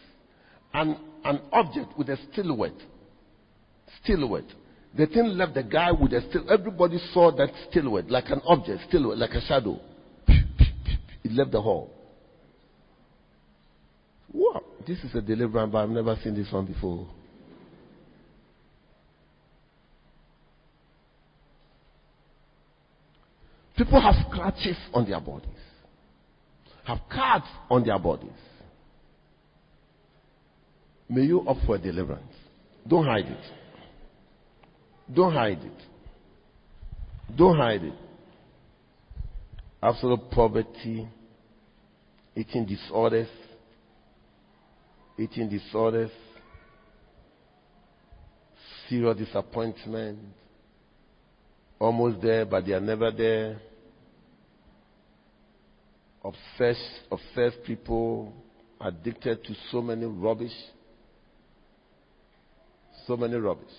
And 0.72 0.96
an 1.24 1.40
object 1.52 1.98
with 1.98 2.08
a 2.08 2.16
silhouette 2.34 2.72
silhouette. 4.05 4.45
The 4.97 5.07
thing 5.07 5.36
left 5.36 5.55
the 5.55 5.62
guy 5.62 5.93
with 5.93 6.12
a 6.12 6.20
still. 6.28 6.51
Everybody 6.51 6.99
saw 7.12 7.30
that 7.36 7.51
silhouette 7.72 8.11
like 8.11 8.28
an 8.28 8.41
object, 8.47 8.82
silhouette, 8.91 9.18
like 9.18 9.30
a 9.30 9.41
shadow. 9.43 9.78
It 10.26 11.32
left 11.32 11.53
the 11.53 11.62
hall. 11.62 11.91
Wow, 14.32 14.62
this 14.86 14.99
is 14.99 15.14
a 15.14 15.20
deliverance, 15.20 15.72
but 15.72 15.78
I've 15.78 15.91
never 15.91 16.16
seen 16.22 16.34
this 16.34 16.51
one 16.53 16.66
before. 16.66 17.07
People 23.76 24.01
have 24.01 24.14
scratches 24.28 24.76
on 24.93 25.09
their 25.09 25.20
bodies, 25.20 25.49
have 26.84 26.99
cards 27.11 27.47
on 27.70 27.84
their 27.84 27.99
bodies. 27.99 28.28
May 31.09 31.22
you 31.22 31.43
opt 31.49 31.64
for 31.66 31.78
deliverance. 31.78 32.32
Don't 32.86 33.07
hide 33.07 33.26
it. 33.26 33.59
Don't 35.14 35.32
hide 35.32 35.58
it. 35.62 37.36
Don't 37.36 37.56
hide 37.56 37.82
it. 37.82 37.94
Absolute 39.82 40.30
poverty, 40.30 41.08
eating 42.36 42.66
disorders, 42.66 43.28
eating 45.18 45.48
disorders, 45.48 46.11
serious 48.88 49.16
disappointment, 49.16 50.18
almost 51.78 52.20
there, 52.20 52.44
but 52.44 52.66
they 52.66 52.72
are 52.72 52.80
never 52.80 53.11
there. 53.11 53.58
Obsessed, 56.22 57.00
obsessed 57.11 57.64
people, 57.64 58.32
addicted 58.80 59.42
to 59.44 59.54
so 59.72 59.80
many 59.80 60.04
rubbish. 60.04 60.52
So 63.06 63.16
many 63.16 63.36
rubbish. 63.36 63.72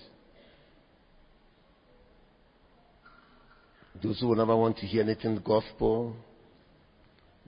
Those 4.02 4.18
who 4.20 4.28
will 4.28 4.36
never 4.36 4.56
want 4.56 4.78
to 4.78 4.86
hear 4.86 5.02
anything 5.02 5.40
gospel, 5.44 6.16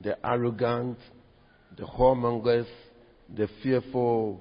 the 0.00 0.16
arrogant, 0.24 0.98
the 1.76 1.84
whoremongers, 1.84 2.68
the 3.34 3.48
fearful, 3.62 4.40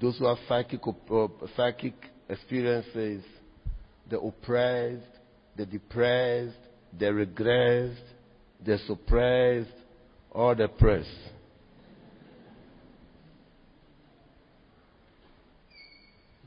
those 0.00 0.18
who 0.18 0.26
have 0.26 0.38
psychic, 0.48 0.80
uh, 0.86 1.28
psychic 1.56 1.94
experiences, 2.28 3.22
the 4.10 4.18
oppressed, 4.18 5.02
the 5.56 5.64
depressed, 5.64 6.56
the 6.98 7.06
regressed, 7.06 7.96
the 8.64 8.78
suppressed, 8.86 9.70
or 10.30 10.56
the 10.56 10.66
pressed. 10.66 11.08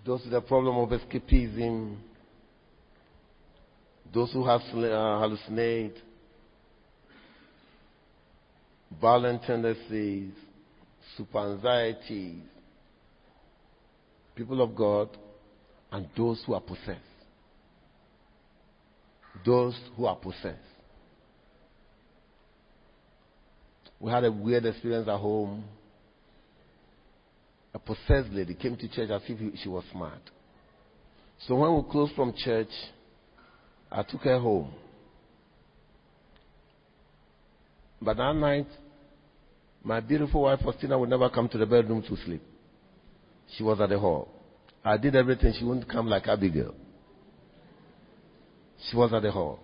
Those 0.05 0.21
with 0.23 0.31
the 0.31 0.41
problem 0.41 0.77
of 0.77 0.89
escapism, 0.89 1.97
those 4.13 4.31
who 4.31 4.43
uh, 4.43 4.59
hallucinate, 4.69 5.95
violent 9.01 9.43
tendencies, 9.43 10.31
super 11.15 11.39
anxieties, 11.51 12.41
people 14.35 14.61
of 14.61 14.75
God, 14.75 15.09
and 15.91 16.07
those 16.15 16.41
who 16.45 16.53
are 16.53 16.61
possessed. 16.61 17.01
Those 19.45 19.75
who 19.95 20.05
are 20.05 20.15
possessed. 20.15 20.57
We 23.99 24.11
had 24.11 24.23
a 24.23 24.31
weird 24.31 24.65
experience 24.65 25.07
at 25.07 25.17
home. 25.19 25.63
A 27.73 27.79
possessed 27.79 28.31
lady 28.31 28.53
came 28.53 28.75
to 28.75 28.87
church 28.87 29.09
as 29.09 29.21
if 29.27 29.59
she 29.59 29.69
was 29.69 29.83
mad. 29.95 30.19
So 31.47 31.55
when 31.55 31.75
we 31.75 31.91
closed 31.91 32.15
from 32.15 32.33
church, 32.35 32.69
I 33.91 34.03
took 34.03 34.21
her 34.21 34.39
home. 34.39 34.73
But 38.01 38.17
that 38.17 38.35
night, 38.35 38.67
my 39.83 39.99
beautiful 39.99 40.41
wife 40.43 40.59
Faustina 40.63 40.99
would 40.99 41.09
never 41.09 41.29
come 41.29 41.49
to 41.49 41.57
the 41.57 41.65
bedroom 41.65 42.03
to 42.03 42.17
sleep. 42.25 42.41
She 43.55 43.63
was 43.63 43.79
at 43.79 43.89
the 43.89 43.97
hall. 43.99 44.29
I 44.83 44.97
did 44.97 45.15
everything. 45.15 45.53
She 45.57 45.65
wouldn't 45.65 45.89
come 45.89 46.07
like 46.07 46.27
Abigail. 46.27 46.75
She 48.89 48.95
was 48.95 49.13
at 49.13 49.21
the 49.21 49.31
hall. 49.31 49.59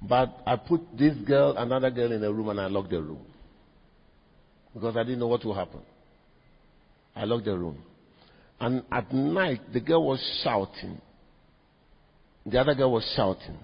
But 0.00 0.40
I 0.46 0.56
put 0.56 0.80
this 0.96 1.14
girl, 1.26 1.56
another 1.56 1.90
girl 1.90 2.12
in 2.12 2.22
a 2.22 2.32
room, 2.32 2.48
and 2.48 2.60
I 2.60 2.66
locked 2.66 2.90
the 2.90 3.00
room. 3.00 3.24
Because 4.74 4.96
I 4.96 5.02
didn't 5.02 5.20
know 5.20 5.28
what 5.28 5.44
would 5.44 5.56
happen. 5.56 5.80
I 7.14 7.24
locked 7.24 7.44
the 7.44 7.56
room. 7.56 7.78
And 8.60 8.82
at 8.90 9.12
night, 9.12 9.72
the 9.72 9.80
girl 9.80 10.06
was 10.06 10.40
shouting. 10.42 11.00
The 12.44 12.58
other 12.58 12.74
girl 12.74 12.92
was 12.92 13.10
shouting. 13.16 13.58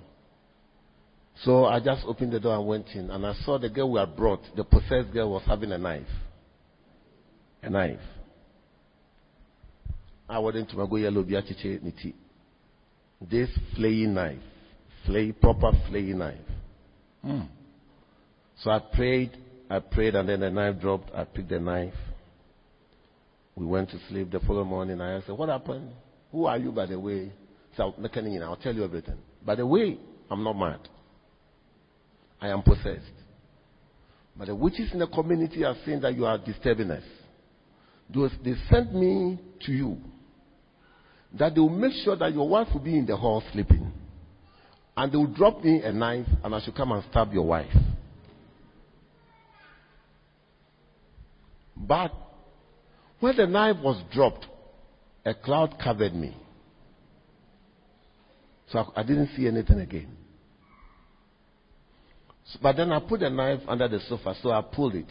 So 1.43 1.66
I 1.66 1.81
just 1.81 2.05
opened 2.05 2.33
the 2.33 2.41
door 2.41 2.57
and 2.57 2.66
went 2.66 2.89
in, 2.95 3.11
and 3.11 3.26
I 3.26 3.35
saw 3.45 3.59
the 3.59 3.68
girl 3.68 3.93
we 3.93 4.01
had 4.01 4.16
brought, 4.16 4.41
the 4.57 4.64
possessed 4.64 5.12
girl, 5.12 5.31
was 5.31 5.43
having 5.47 5.72
a 5.72 5.79
knife. 5.79 6.07
A 7.62 7.70
knife. 7.70 8.01
I 10.29 10.39
went 10.41 10.57
into 10.57 10.76
my 10.76 10.87
go 10.87 10.97
yellow 10.97 11.22
biachiche 11.22 11.83
niti. 11.83 12.14
This 13.20 13.49
flaying 13.74 14.14
knife, 14.14 14.39
flay 15.07 15.33
proper 15.33 15.72
flaying 15.89 16.18
knife. 16.18 16.37
Hmm. 17.22 17.43
So 18.62 18.70
I 18.70 18.81
prayed, 18.95 19.37
I 19.70 19.79
prayed, 19.79 20.14
and 20.14 20.29
then 20.29 20.41
the 20.41 20.51
knife 20.51 20.81
dropped. 20.81 21.14
I 21.14 21.24
picked 21.24 21.49
the 21.49 21.59
knife. 21.59 21.95
We 23.55 23.66
went 23.66 23.91
to 23.91 23.99
sleep. 24.09 24.31
The 24.31 24.41
following 24.41 24.68
morning, 24.68 25.01
I 25.01 25.16
asked, 25.16 25.29
"What 25.29 25.49
happened? 25.49 25.93
Who 26.31 26.47
are 26.47 26.59
you, 26.59 26.70
by 26.70 26.87
the 26.87 26.99
way?" 26.99 27.33
So 27.79 27.95
I'll 27.95 28.57
tell 28.57 28.74
you 28.74 28.83
everything. 28.83 29.18
By 29.47 29.55
the 29.55 29.64
way, 29.64 29.99
I'm 30.29 30.43
not 30.43 30.55
mad. 30.55 30.81
I 32.41 32.49
am 32.49 32.62
possessed. 32.62 33.05
But 34.37 34.49
the 34.49 34.55
witches 34.55 34.93
in 34.93 34.99
the 34.99 35.07
community 35.07 35.64
are 35.64 35.76
saying 35.87 36.01
that 36.01 36.16
you 36.16 36.26
are 36.26 36.39
disturbing 36.39 36.91
us. 36.91 37.05
Those, 38.12 38.33
they 38.45 38.55
sent 38.68 38.93
me 38.93 39.39
to 39.64 39.72
you 39.72 39.97
that 41.39 41.55
they 41.55 41.61
will 41.61 41.68
make 41.68 41.93
sure 42.05 42.16
that 42.16 42.33
your 42.33 42.49
wife 42.49 42.66
will 42.72 42.81
be 42.81 42.99
in 42.99 43.07
the 43.07 43.16
hall 43.16 43.45
sleeping. 43.53 43.93
And 44.97 45.12
they 45.12 45.16
will 45.16 45.26
drop 45.29 45.62
me 45.62 45.81
a 45.83 45.93
knife 45.93 46.26
and 46.43 46.55
I 46.55 46.61
should 46.61 46.74
come 46.74 46.91
and 46.91 47.05
stab 47.11 47.33
your 47.33 47.47
wife. 47.47 47.70
But 51.76 52.12
when 53.20 53.37
the 53.37 53.47
knife 53.47 53.76
was 53.85 54.03
dropped, 54.12 54.47
a 55.24 55.33
cloud 55.33 55.76
covered 55.81 56.14
me. 56.14 56.37
So 58.71 58.79
I, 58.79 59.01
I 59.01 59.03
didn't 59.03 59.31
see 59.37 59.47
anything 59.47 59.81
again. 59.81 60.09
So, 62.47 62.59
but 62.62 62.77
then 62.77 62.93
I 62.93 63.01
put 63.01 63.21
the 63.21 63.31
knife 63.31 63.61
under 63.69 63.89
the 63.89 64.01
sofa, 64.09 64.35
so 64.43 64.51
I 64.51 64.62
pulled 64.62 64.95
it. 64.95 65.07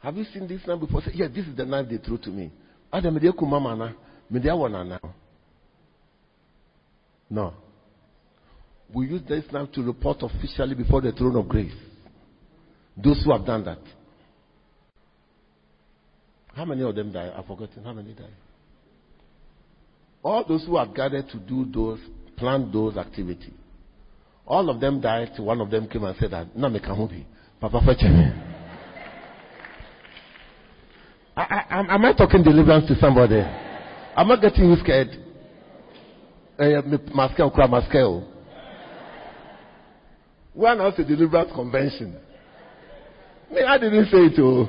Have 0.00 0.16
you 0.16 0.24
seen 0.24 0.48
this 0.48 0.60
knife 0.66 0.80
before? 0.80 1.02
Say, 1.02 1.12
yeah, 1.14 1.28
this 1.28 1.46
is 1.46 1.56
the 1.56 1.64
knife 1.64 1.86
they 1.90 1.98
threw 1.98 2.18
to 2.18 2.30
me. 2.30 2.50
Ah, 2.92 3.00
no. 7.30 7.54
We 8.92 9.06
use 9.06 9.22
this 9.28 9.44
knife 9.52 9.70
to 9.72 9.82
report 9.82 10.18
officially 10.22 10.74
before 10.74 11.00
the 11.00 11.12
throne 11.12 11.36
of 11.36 11.48
grace. 11.48 11.72
Those 12.96 13.22
who 13.24 13.32
have 13.32 13.46
done 13.46 13.64
that. 13.64 13.78
How 16.54 16.64
many 16.64 16.82
of 16.82 16.94
them 16.94 17.12
died? 17.12 17.32
I've 17.36 17.46
forgotten. 17.46 17.84
How 17.84 17.92
many 17.92 18.12
died? 18.12 18.34
All 20.22 20.44
those 20.46 20.66
who 20.66 20.76
have 20.76 20.94
gathered 20.94 21.28
to 21.28 21.38
do 21.38 21.64
those, 21.72 22.00
plan 22.40 22.70
those 22.72 22.96
activities. 22.96 23.52
All 24.46 24.68
of 24.68 24.80
them 24.80 25.00
died 25.00 25.30
one 25.44 25.60
of 25.60 25.70
them 25.70 25.86
came 25.88 26.02
and 26.02 26.16
said 26.18 26.32
that, 26.32 26.56
Namekahubi, 26.56 27.24
Papa 27.60 27.80
Fetcheme. 27.86 28.46
I, 31.36 31.62
I, 31.70 31.94
am 31.94 32.04
I 32.04 32.12
talking 32.12 32.42
deliverance 32.42 32.88
to 32.88 32.96
somebody? 32.96 33.40
I'm 34.16 34.30
I 34.30 34.40
getting 34.40 34.68
you 34.68 34.76
scared? 34.82 35.08
Uh, 36.58 36.82
Maskel, 37.14 37.54
Maskel. 37.54 38.26
When 40.52 40.80
I 40.80 40.84
was 40.88 40.98
a 40.98 41.04
deliverance 41.04 41.52
convention. 41.54 42.18
Me, 43.52 43.62
I 43.62 43.78
didn't 43.78 44.06
say 44.06 44.18
it. 44.18 44.38
Oh. 44.38 44.68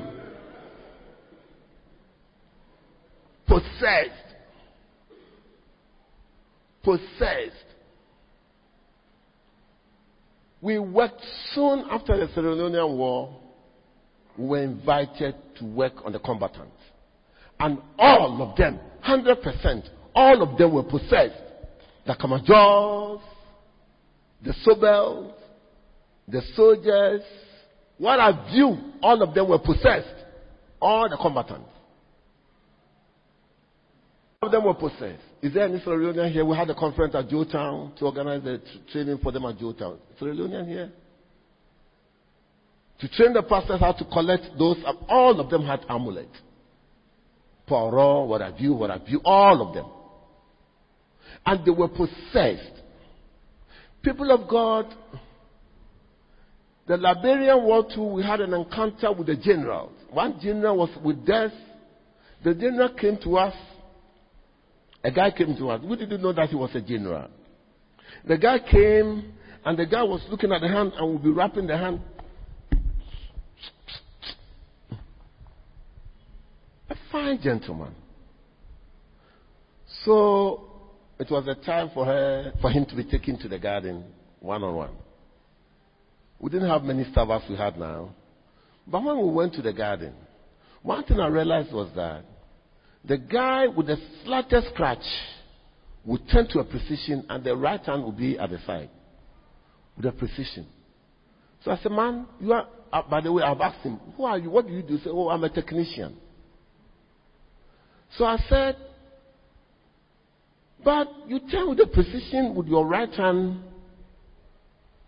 Possessed. 3.46 4.31
Possessed. 6.82 7.56
We 10.60 10.78
worked 10.78 11.20
soon 11.54 11.84
after 11.90 12.16
the 12.16 12.40
Leonean 12.40 12.96
War. 12.96 13.40
We 14.38 14.46
were 14.46 14.62
invited 14.62 15.34
to 15.58 15.64
work 15.64 15.94
on 16.04 16.12
the 16.12 16.18
combatants. 16.18 16.76
And 17.58 17.78
all 17.98 18.42
of 18.42 18.56
them, 18.56 18.78
100%, 19.06 19.88
all 20.14 20.42
of 20.42 20.58
them 20.58 20.72
were 20.72 20.82
possessed. 20.82 21.40
The 22.06 22.14
Kamajors, 22.14 23.20
the 24.44 24.54
Sobels, 24.66 25.32
the 26.26 26.42
soldiers, 26.54 27.22
what 27.98 28.18
have 28.18 28.48
you? 28.50 28.76
All 29.02 29.22
of 29.22 29.34
them 29.34 29.48
were 29.48 29.58
possessed. 29.58 30.08
All 30.80 31.08
the 31.08 31.16
combatants. 31.16 31.68
All 34.40 34.48
of 34.48 34.52
them 34.52 34.64
were 34.64 34.74
possessed. 34.74 35.22
Is 35.42 35.52
there 35.52 35.64
any 35.64 35.80
Sierra 35.80 35.98
Leonean 35.98 36.30
here? 36.30 36.44
We 36.44 36.56
had 36.56 36.70
a 36.70 36.74
conference 36.74 37.16
at 37.16 37.28
Joetown 37.28 37.96
to 37.96 38.04
organize 38.04 38.44
the 38.44 38.62
training 38.92 39.18
for 39.20 39.32
them 39.32 39.44
at 39.44 39.58
Joetown. 39.58 39.98
Sierra 40.16 40.34
Leonean 40.36 40.68
here? 40.68 40.92
To 43.00 43.08
train 43.08 43.32
the 43.32 43.42
pastors 43.42 43.80
how 43.80 43.90
to 43.90 44.04
collect 44.04 44.44
those, 44.56 44.76
all 45.08 45.40
of 45.40 45.50
them 45.50 45.66
had 45.66 45.80
amulet. 45.88 46.28
Poro, 47.68 48.28
what 48.28 48.40
have 48.40 48.60
you, 48.60 48.72
what 48.74 48.90
have 48.90 49.02
you, 49.08 49.20
all 49.24 49.68
of 49.68 49.74
them. 49.74 49.86
And 51.44 51.66
they 51.66 51.72
were 51.72 51.88
possessed. 51.88 52.80
People 54.02 54.30
of 54.30 54.48
God, 54.48 54.94
the 56.86 56.96
Liberian 56.96 57.64
War 57.64 57.84
too, 57.92 58.04
we 58.04 58.22
had 58.22 58.40
an 58.40 58.54
encounter 58.54 59.10
with 59.12 59.26
the 59.26 59.36
general. 59.36 59.90
One 60.10 60.38
general 60.40 60.76
was 60.76 60.90
with 61.04 61.26
death. 61.26 61.52
The 62.44 62.54
general 62.54 62.90
came 62.90 63.18
to 63.24 63.38
us 63.38 63.54
a 65.04 65.10
guy 65.10 65.30
came 65.30 65.56
to 65.56 65.70
us. 65.70 65.80
We 65.82 65.96
didn't 65.96 66.22
know 66.22 66.32
that 66.32 66.48
he 66.48 66.56
was 66.56 66.70
a 66.74 66.80
general. 66.80 67.28
The 68.26 68.38
guy 68.38 68.58
came 68.58 69.32
and 69.64 69.78
the 69.78 69.86
guy 69.86 70.02
was 70.02 70.24
looking 70.30 70.52
at 70.52 70.60
the 70.60 70.68
hand 70.68 70.92
and 70.96 71.12
would 71.12 71.22
be 71.22 71.30
wrapping 71.30 71.66
the 71.66 71.76
hand. 71.76 72.00
A 76.90 76.94
fine 77.10 77.40
gentleman. 77.42 77.94
So 80.04 80.64
it 81.18 81.30
was 81.30 81.46
a 81.46 81.54
time 81.64 81.90
for 81.94 82.04
her 82.04 82.52
for 82.60 82.70
him 82.70 82.84
to 82.86 82.96
be 82.96 83.04
taken 83.04 83.38
to 83.38 83.48
the 83.48 83.58
garden 83.58 84.04
one 84.40 84.62
on 84.62 84.74
one. 84.74 84.90
We 86.40 86.50
didn't 86.50 86.68
have 86.68 86.82
many 86.82 87.04
staff 87.10 87.42
we 87.48 87.56
had 87.56 87.78
now. 87.78 88.10
But 88.86 89.04
when 89.04 89.16
we 89.18 89.32
went 89.32 89.54
to 89.54 89.62
the 89.62 89.72
garden, 89.72 90.14
one 90.82 91.04
thing 91.04 91.20
I 91.20 91.28
realized 91.28 91.72
was 91.72 91.88
that 91.94 92.24
the 93.04 93.18
guy 93.18 93.66
with 93.66 93.86
the 93.86 93.96
slightest 94.24 94.68
scratch 94.72 95.04
would 96.04 96.20
turn 96.30 96.48
to 96.48 96.60
a 96.60 96.64
precision 96.64 97.24
and 97.28 97.44
the 97.44 97.56
right 97.56 97.80
hand 97.80 98.04
would 98.04 98.16
be 98.16 98.38
at 98.38 98.50
the 98.50 98.58
side 98.66 98.90
with 99.96 100.06
a 100.06 100.12
precision. 100.12 100.66
So 101.64 101.70
I 101.70 101.78
said, 101.78 101.92
man, 101.92 102.26
you 102.40 102.52
are, 102.52 102.66
uh, 102.92 103.02
by 103.08 103.20
the 103.20 103.32
way, 103.32 103.42
I've 103.42 103.60
asked 103.60 103.84
him, 103.84 103.98
who 104.16 104.24
are 104.24 104.38
you? 104.38 104.50
What 104.50 104.66
do 104.66 104.72
you 104.72 104.82
do? 104.82 104.96
He 104.96 105.02
said, 105.02 105.12
oh, 105.12 105.28
I'm 105.28 105.44
a 105.44 105.50
technician. 105.50 106.16
So 108.18 108.24
I 108.24 108.36
said, 108.48 108.76
but 110.84 111.08
you 111.28 111.40
turn 111.50 111.68
with 111.68 111.78
the 111.78 111.86
precision 111.86 112.54
with 112.54 112.66
your 112.66 112.86
right 112.86 113.10
hand 113.10 113.62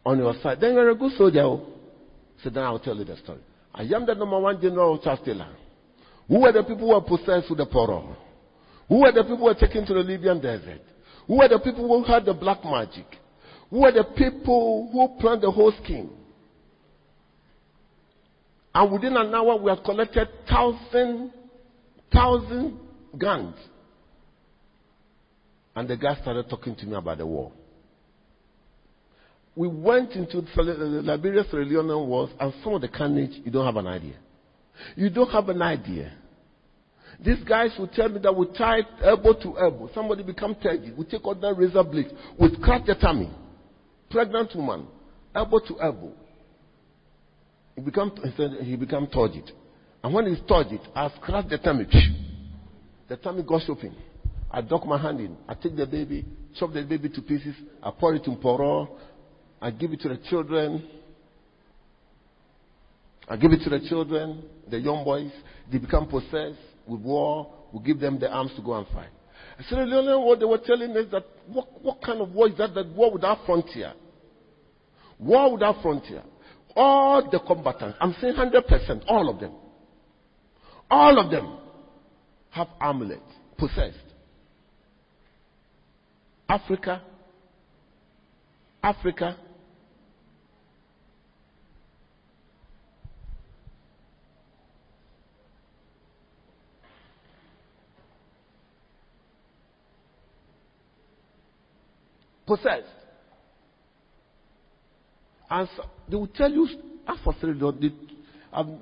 on 0.07 0.19
your 0.19 0.35
side. 0.43 0.61
Then 0.61 0.75
you're 0.75 0.91
a 0.91 0.95
good 0.95 1.13
soldier. 1.17 1.59
So 2.43 2.51
then 2.51 2.63
I'll 2.63 2.79
tell 2.79 2.97
you 2.97 3.05
the 3.05 3.17
story. 3.17 3.41
I 3.75 3.83
am 3.83 4.07
the 4.07 4.15
number 4.15 4.39
one 4.39 4.61
general 4.61 4.95
of 4.95 5.03
Charles. 5.03 5.21
Who 6.29 6.41
were 6.41 6.53
the 6.53 6.63
people 6.63 6.89
who 6.89 6.95
were 6.95 7.01
possessed 7.01 7.51
with 7.51 7.59
the 7.59 7.67
poro? 7.67 8.17
Who 8.89 9.01
were 9.01 9.13
the 9.13 9.23
people 9.23 9.39
who 9.39 9.45
were 9.45 9.55
taken 9.55 9.85
to 9.87 9.95
the 9.95 10.01
Libyan 10.01 10.41
desert? 10.41 10.83
Who 11.27 11.39
were 11.39 11.49
the 11.49 11.59
people 11.59 11.87
who 11.87 12.05
had 12.05 12.25
the 12.25 12.35
black 12.35 12.65
magic? 12.65 13.07
Who 13.71 13.81
were 13.81 13.93
the 13.93 14.05
people 14.05 14.91
who 14.93 15.21
planned 15.21 15.43
the 15.43 15.51
whole 15.51 15.73
scheme? 15.83 16.11
And 18.75 18.93
within 18.93 19.17
an 19.17 19.35
hour, 19.35 19.57
we 19.57 19.71
had 19.71 19.85
collected 19.85 20.29
thousand, 20.49 21.33
thousand 22.13 22.79
guns. 23.17 23.55
And 25.77 25.89
the 25.89 25.97
guy 25.97 26.17
started 26.21 26.49
talking 26.49 26.75
to 26.77 26.87
me 26.87 26.95
about 26.95 27.19
the 27.19 27.27
war. 27.27 27.53
We 29.57 29.69
went 29.69 30.13
into 30.13 30.41
the 30.41 31.03
Liberia 31.05 31.45
Sierra 31.49 31.65
Leone 31.65 32.09
wars, 32.09 32.31
and 32.41 32.53
some 32.63 32.75
of 32.75 32.81
the 32.81 32.89
carnage, 32.89 33.41
you 33.45 33.53
don't 33.53 33.65
have 33.65 33.77
an 33.77 33.87
idea. 33.87 34.17
You 34.97 35.11
don't 35.11 35.31
have 35.31 35.49
an 35.49 35.63
idea. 35.63 36.13
These 37.25 37.45
guys 37.45 37.71
will 37.79 37.89
tell 37.89 38.09
me 38.09 38.21
that 38.21 38.35
we 38.35 38.47
tie 38.57 38.81
elbow 39.03 39.35
to 39.35 39.59
elbow. 39.59 39.91
Somebody 39.95 40.23
become 40.23 40.55
turgid. 40.57 40.97
We 40.97 41.05
take 41.05 41.23
other 41.25 41.55
razor 41.55 41.85
blades. 41.85 42.13
We 42.39 42.49
scratch 42.55 42.87
the 42.87 42.95
tummy. 42.95 43.31
Pregnant 44.11 44.55
woman. 44.55 44.87
Elbow 45.35 45.61
to 45.61 45.81
elbow. 45.81 46.13
He 47.77 47.83
become, 47.83 48.13
he 48.63 48.77
become 48.77 49.07
turgid. 49.09 49.51
And 50.03 50.13
when 50.13 50.27
he's 50.27 50.45
turgid, 50.49 50.81
I 50.95 51.11
scratch 51.21 51.49
the 51.49 51.59
tummy. 51.59 51.87
The 53.07 53.19
tummy 53.19 53.43
goes 53.43 53.67
open. 53.69 53.95
I 54.51 54.63
duck 54.63 54.87
my 54.87 54.97
hand 54.97 55.21
in. 55.21 55.37
I 55.47 55.53
take 55.53 55.77
the 55.77 55.85
baby, 55.85 56.25
chop 56.59 56.73
the 56.73 56.83
baby 56.85 57.11
to 57.11 57.21
pieces. 57.21 57.55
I 57.83 57.91
pour 57.91 58.15
it 58.15 58.27
in 58.27 58.37
poro. 58.37 58.89
I 59.61 59.71
give 59.71 59.93
it 59.93 60.01
to 60.01 60.09
the 60.09 60.17
children. 60.31 60.83
I 63.29 63.37
give 63.37 63.53
it 63.53 63.61
to 63.65 63.71
the 63.71 63.81
children, 63.89 64.45
the 64.71 64.79
young 64.79 65.05
boys. 65.05 65.33
They 65.71 65.79
become 65.79 66.09
possessed 66.09 66.59
with 66.87 67.01
war. 67.01 67.53
We 67.73 67.83
give 67.83 68.01
them 68.01 68.19
the 68.19 68.31
arms 68.31 68.53
to 68.57 68.63
go 68.63 68.75
and 68.75 68.87
fight. 68.89 69.09
I 69.59 69.63
said, 69.65 69.89
Lionel 69.89 70.27
what 70.27 70.39
they 70.41 70.45
were 70.45 70.59
telling 70.65 70.97
us 70.97 71.07
that 71.13 71.25
what, 71.47 71.69
what 71.83 72.03
kind 72.03 72.21
of 72.21 72.33
war 72.33 72.49
is 72.49 72.57
that? 72.59 72.75
That 72.75 72.89
war 72.95 73.13
without 73.13 73.47
frontier. 73.47 73.93
War 75.19 75.53
without 75.53 75.81
frontier. 75.83 76.23
All 76.77 77.29
the 77.31 77.39
combatants, 77.39 77.97
I'm 78.01 78.15
saying 78.21 78.35
100%, 78.35 79.05
all 79.07 79.31
of 79.31 79.41
them. 79.41 79.53
All 80.91 81.19
of 81.19 81.31
them 81.31 81.59
have 82.51 82.69
amulets, 82.81 83.23
possessed. 83.57 83.97
Africa, 86.49 87.03
Africa, 88.83 89.37
Possessed. 102.47 102.87
And 105.51 105.69
so 105.77 105.85
they 106.09 106.17
will 106.17 106.27
tell 106.27 106.51
you, 106.51 106.69
as 107.07 107.19
for 107.23 107.35
three 107.41 107.59
days, 107.59 107.93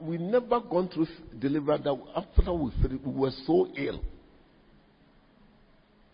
we 0.02 0.18
never 0.18 0.60
gone 0.60 0.88
through 0.88 1.06
deliverance 1.38 1.84
that 1.84 1.98
after 2.16 2.52
we, 2.52 2.70
we 3.04 3.12
were 3.12 3.30
so 3.46 3.68
ill. 3.76 4.00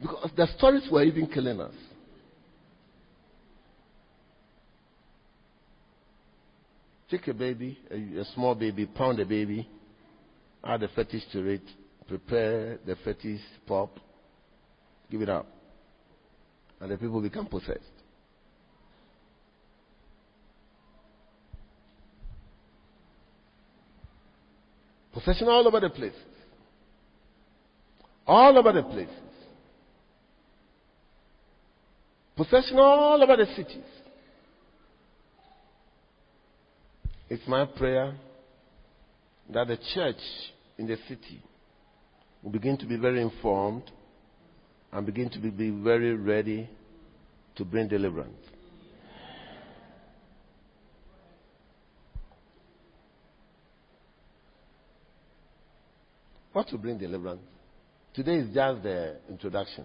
Because 0.01 0.31
the 0.37 0.47
stories 0.57 0.89
were 0.91 1.03
even 1.03 1.27
killing 1.27 1.61
us. 1.61 1.75
Take 7.11 7.27
a 7.29 7.35
baby, 7.35 7.79
a, 7.91 8.21
a 8.21 8.25
small 8.35 8.55
baby, 8.55 8.87
pound 8.87 9.19
a 9.19 9.25
baby, 9.25 9.69
add 10.63 10.83
a 10.83 10.89
fetish 10.89 11.23
to 11.33 11.47
it, 11.47 11.63
prepare 12.07 12.79
the 12.87 12.97
fetish 13.03 13.41
pop, 13.67 13.99
give 15.11 15.23
it 15.23 15.29
up. 15.29 15.47
And 16.81 16.91
the 16.91 16.97
people 16.97 17.21
become 17.21 17.47
possessed. 17.47 17.81
Possession 25.13 25.49
all 25.49 25.67
over 25.67 25.81
the 25.81 25.91
place. 25.91 26.13
All 28.27 28.57
over 28.57 28.73
the 28.73 28.83
places. 28.83 29.15
Possession 32.37 32.79
all 32.79 33.21
over 33.21 33.37
the 33.37 33.47
cities. 33.57 33.85
It's 37.29 37.47
my 37.49 37.65
prayer 37.65 38.15
that 39.53 39.67
the 39.67 39.79
church 39.95 40.21
in 40.79 40.87
the 40.87 40.97
city 41.09 41.43
will 42.43 42.51
begin 42.51 42.79
to 42.79 42.87
be 42.87 42.97
very 42.97 43.21
informed 43.21 43.91
and 44.93 45.07
begin 45.07 45.29
to 45.31 45.39
be, 45.39 45.71
very 45.71 46.15
ready 46.15 46.69
to 47.57 47.65
bring 47.65 47.89
deliverance. 47.89 48.37
What 56.53 56.69
to 56.69 56.79
bring 56.79 56.99
deliverance? 56.99 57.43
Today 58.15 58.37
is 58.37 58.55
just 58.55 58.83
the 58.83 59.17
introduction. 59.29 59.85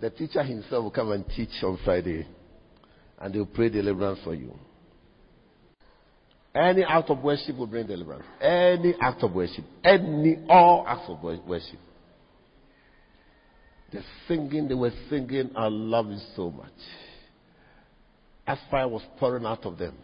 The 0.00 0.10
teacher 0.10 0.42
himself 0.42 0.84
will 0.84 0.90
come 0.90 1.12
and 1.12 1.26
teach 1.28 1.50
on 1.62 1.78
Friday, 1.84 2.26
and 3.18 3.34
they 3.34 3.38
will 3.38 3.46
pray 3.46 3.68
deliverance 3.68 4.20
for 4.24 4.34
you. 4.34 4.54
Any 6.54 6.84
act 6.84 7.10
of 7.10 7.22
worship 7.22 7.56
will 7.56 7.66
bring 7.66 7.86
deliverance. 7.86 8.24
Any 8.40 8.94
act 8.98 9.22
of 9.22 9.34
worship. 9.34 9.64
Any, 9.84 10.38
all 10.48 10.86
acts 10.88 11.04
of 11.08 11.22
worship. 11.22 11.78
The 13.96 14.02
singing, 14.28 14.68
they 14.68 14.74
were 14.74 14.92
singing, 15.08 15.52
I 15.56 15.68
love 15.68 16.10
you 16.10 16.18
so 16.34 16.50
much. 16.50 16.68
As 18.46 18.58
fire 18.70 18.86
was 18.86 19.00
pouring 19.18 19.46
out 19.46 19.64
of 19.64 19.78
them. 19.78 19.94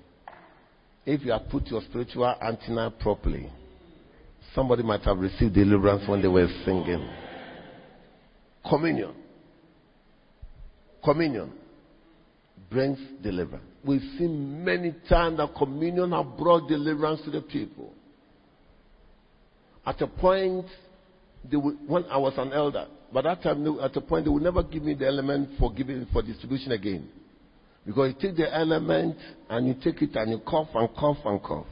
If 1.04 1.22
you 1.22 1.32
had 1.32 1.50
put 1.50 1.66
your 1.66 1.82
spiritual 1.82 2.34
antenna 2.40 2.90
properly, 2.90 3.52
somebody 4.54 4.82
might 4.82 5.02
have 5.02 5.18
received 5.18 5.52
deliverance 5.52 6.08
when 6.08 6.22
they 6.22 6.28
were 6.28 6.48
singing. 6.64 7.06
Communion. 8.66 9.12
Communion 11.04 11.52
brings 12.70 12.98
deliverance. 13.22 13.66
We've 13.84 14.00
seen 14.18 14.64
many 14.64 14.94
times 15.06 15.36
that 15.36 15.54
communion 15.54 16.12
has 16.12 16.24
brought 16.38 16.66
deliverance 16.66 17.20
to 17.26 17.30
the 17.30 17.42
people. 17.42 17.92
At 19.84 20.00
a 20.00 20.06
point, 20.06 20.64
would, 21.52 21.78
when 21.86 22.04
I 22.04 22.16
was 22.18 22.34
an 22.36 22.52
elder, 22.52 22.86
by 23.12 23.22
that 23.22 23.42
time, 23.42 23.66
at 23.80 23.96
a 23.96 24.00
point, 24.00 24.24
they 24.24 24.30
would 24.30 24.42
never 24.42 24.62
give 24.62 24.82
me 24.82 24.94
the 24.94 25.06
element 25.06 25.50
for 25.58 25.72
giving 25.72 26.06
for 26.12 26.22
distribution 26.22 26.72
again. 26.72 27.08
Because 27.84 28.14
you 28.14 28.28
take 28.28 28.36
the 28.36 28.54
element 28.54 29.16
and 29.50 29.66
you 29.66 29.74
take 29.74 30.00
it 30.02 30.14
and 30.14 30.30
you 30.30 30.38
cough 30.38 30.68
and 30.74 30.88
cough 30.94 31.18
and 31.24 31.42
cough. 31.42 31.66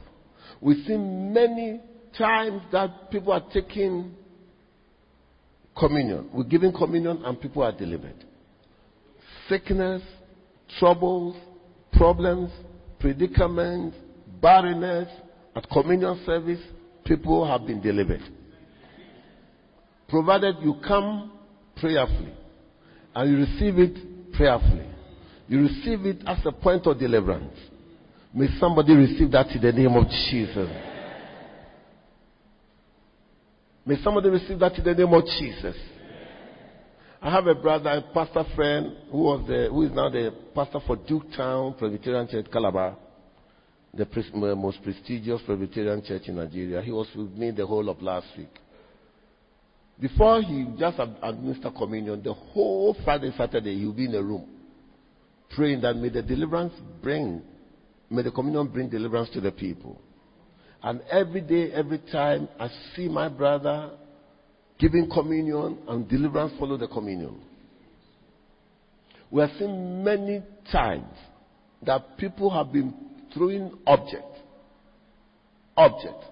We've 0.59 0.85
seen 0.85 1.33
many 1.33 1.79
times 2.17 2.61
that 2.71 3.09
people 3.09 3.31
are 3.31 3.43
taking 3.53 4.13
communion. 5.77 6.29
We're 6.33 6.43
giving 6.43 6.73
communion 6.73 7.23
and 7.23 7.39
people 7.39 7.63
are 7.63 7.71
delivered. 7.71 8.25
Sickness, 9.47 10.01
troubles, 10.79 11.35
problems, 11.93 12.51
predicaments, 12.99 13.95
barrenness, 14.41 15.07
at 15.55 15.69
communion 15.69 16.21
service, 16.25 16.61
people 17.05 17.45
have 17.45 17.65
been 17.65 17.81
delivered. 17.81 18.21
Provided 20.11 20.57
you 20.61 20.75
come 20.85 21.31
prayerfully 21.77 22.33
and 23.15 23.31
you 23.31 23.37
receive 23.37 23.79
it 23.79 24.33
prayerfully. 24.33 24.85
You 25.47 25.61
receive 25.61 26.05
it 26.05 26.21
as 26.27 26.37
a 26.45 26.51
point 26.51 26.85
of 26.85 26.99
deliverance. 26.99 27.57
May 28.33 28.47
somebody 28.59 28.93
receive 28.93 29.31
that 29.31 29.47
in 29.47 29.61
the 29.61 29.71
name 29.71 29.93
of 29.95 30.05
Jesus. 30.29 30.69
May 33.85 33.95
somebody 34.03 34.29
receive 34.29 34.59
that 34.59 34.73
in 34.77 34.83
the 34.83 34.93
name 34.93 35.13
of 35.13 35.23
Jesus. 35.39 35.75
I 37.21 37.31
have 37.31 37.47
a 37.47 37.55
brother, 37.55 37.89
a 37.89 38.13
pastor 38.13 38.43
friend, 38.53 38.97
who 39.11 39.19
was 39.19 39.47
the, 39.47 39.69
who 39.69 39.83
is 39.83 39.91
now 39.91 40.09
the 40.09 40.33
pastor 40.53 40.79
for 40.85 40.97
Duketown 40.97 41.77
Presbyterian 41.77 42.27
Church, 42.27 42.47
Calabar, 42.51 42.97
the 43.93 44.55
most 44.57 44.83
prestigious 44.83 45.41
Presbyterian 45.45 46.03
church 46.03 46.23
in 46.27 46.35
Nigeria. 46.35 46.81
He 46.81 46.91
was 46.91 47.07
with 47.15 47.31
me 47.31 47.51
the 47.51 47.65
whole 47.65 47.87
of 47.89 48.01
last 48.01 48.27
week. 48.37 48.60
Before 50.01 50.41
he 50.41 50.65
just 50.79 50.97
administered 51.21 51.75
communion, 51.75 52.23
the 52.23 52.33
whole 52.33 52.97
Friday, 53.05 53.31
Saturday, 53.37 53.77
he'll 53.77 53.93
be 53.93 54.05
in 54.05 54.15
a 54.15 54.21
room 54.21 54.47
praying 55.55 55.81
that 55.81 55.95
may 55.95 56.09
the 56.09 56.21
deliverance 56.21 56.73
bring, 57.01 57.41
may 58.09 58.21
the 58.21 58.31
communion 58.31 58.67
bring 58.67 58.89
deliverance 58.89 59.29
to 59.33 59.41
the 59.41 59.51
people. 59.51 60.01
And 60.81 61.01
every 61.11 61.41
day, 61.41 61.71
every 61.71 61.99
time 62.11 62.47
I 62.59 62.69
see 62.95 63.07
my 63.07 63.29
brother 63.29 63.91
giving 64.79 65.09
communion 65.09 65.77
and 65.87 66.09
deliverance 66.09 66.53
follow 66.57 66.77
the 66.77 66.87
communion. 66.87 67.39
We 69.29 69.41
have 69.41 69.51
seen 69.59 70.03
many 70.03 70.41
times 70.71 71.13
that 71.83 72.17
people 72.17 72.49
have 72.49 72.73
been 72.73 72.93
throwing 73.33 73.71
object. 73.85 74.25
Object. 75.77 76.23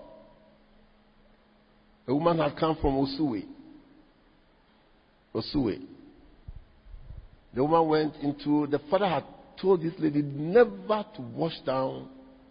A 2.07 2.15
woman 2.15 2.39
had 2.39 2.57
come 2.57 2.75
from 2.81 2.95
Osuwe. 2.95 3.45
Osuwe. 5.33 5.79
The 7.53 7.63
woman 7.63 7.87
went 7.87 8.15
into, 8.17 8.67
the 8.67 8.79
father 8.89 9.07
had 9.07 9.23
told 9.59 9.81
this 9.81 9.93
lady 9.99 10.21
never 10.21 11.05
to 11.15 11.21
wash 11.33 11.59
down 11.65 12.07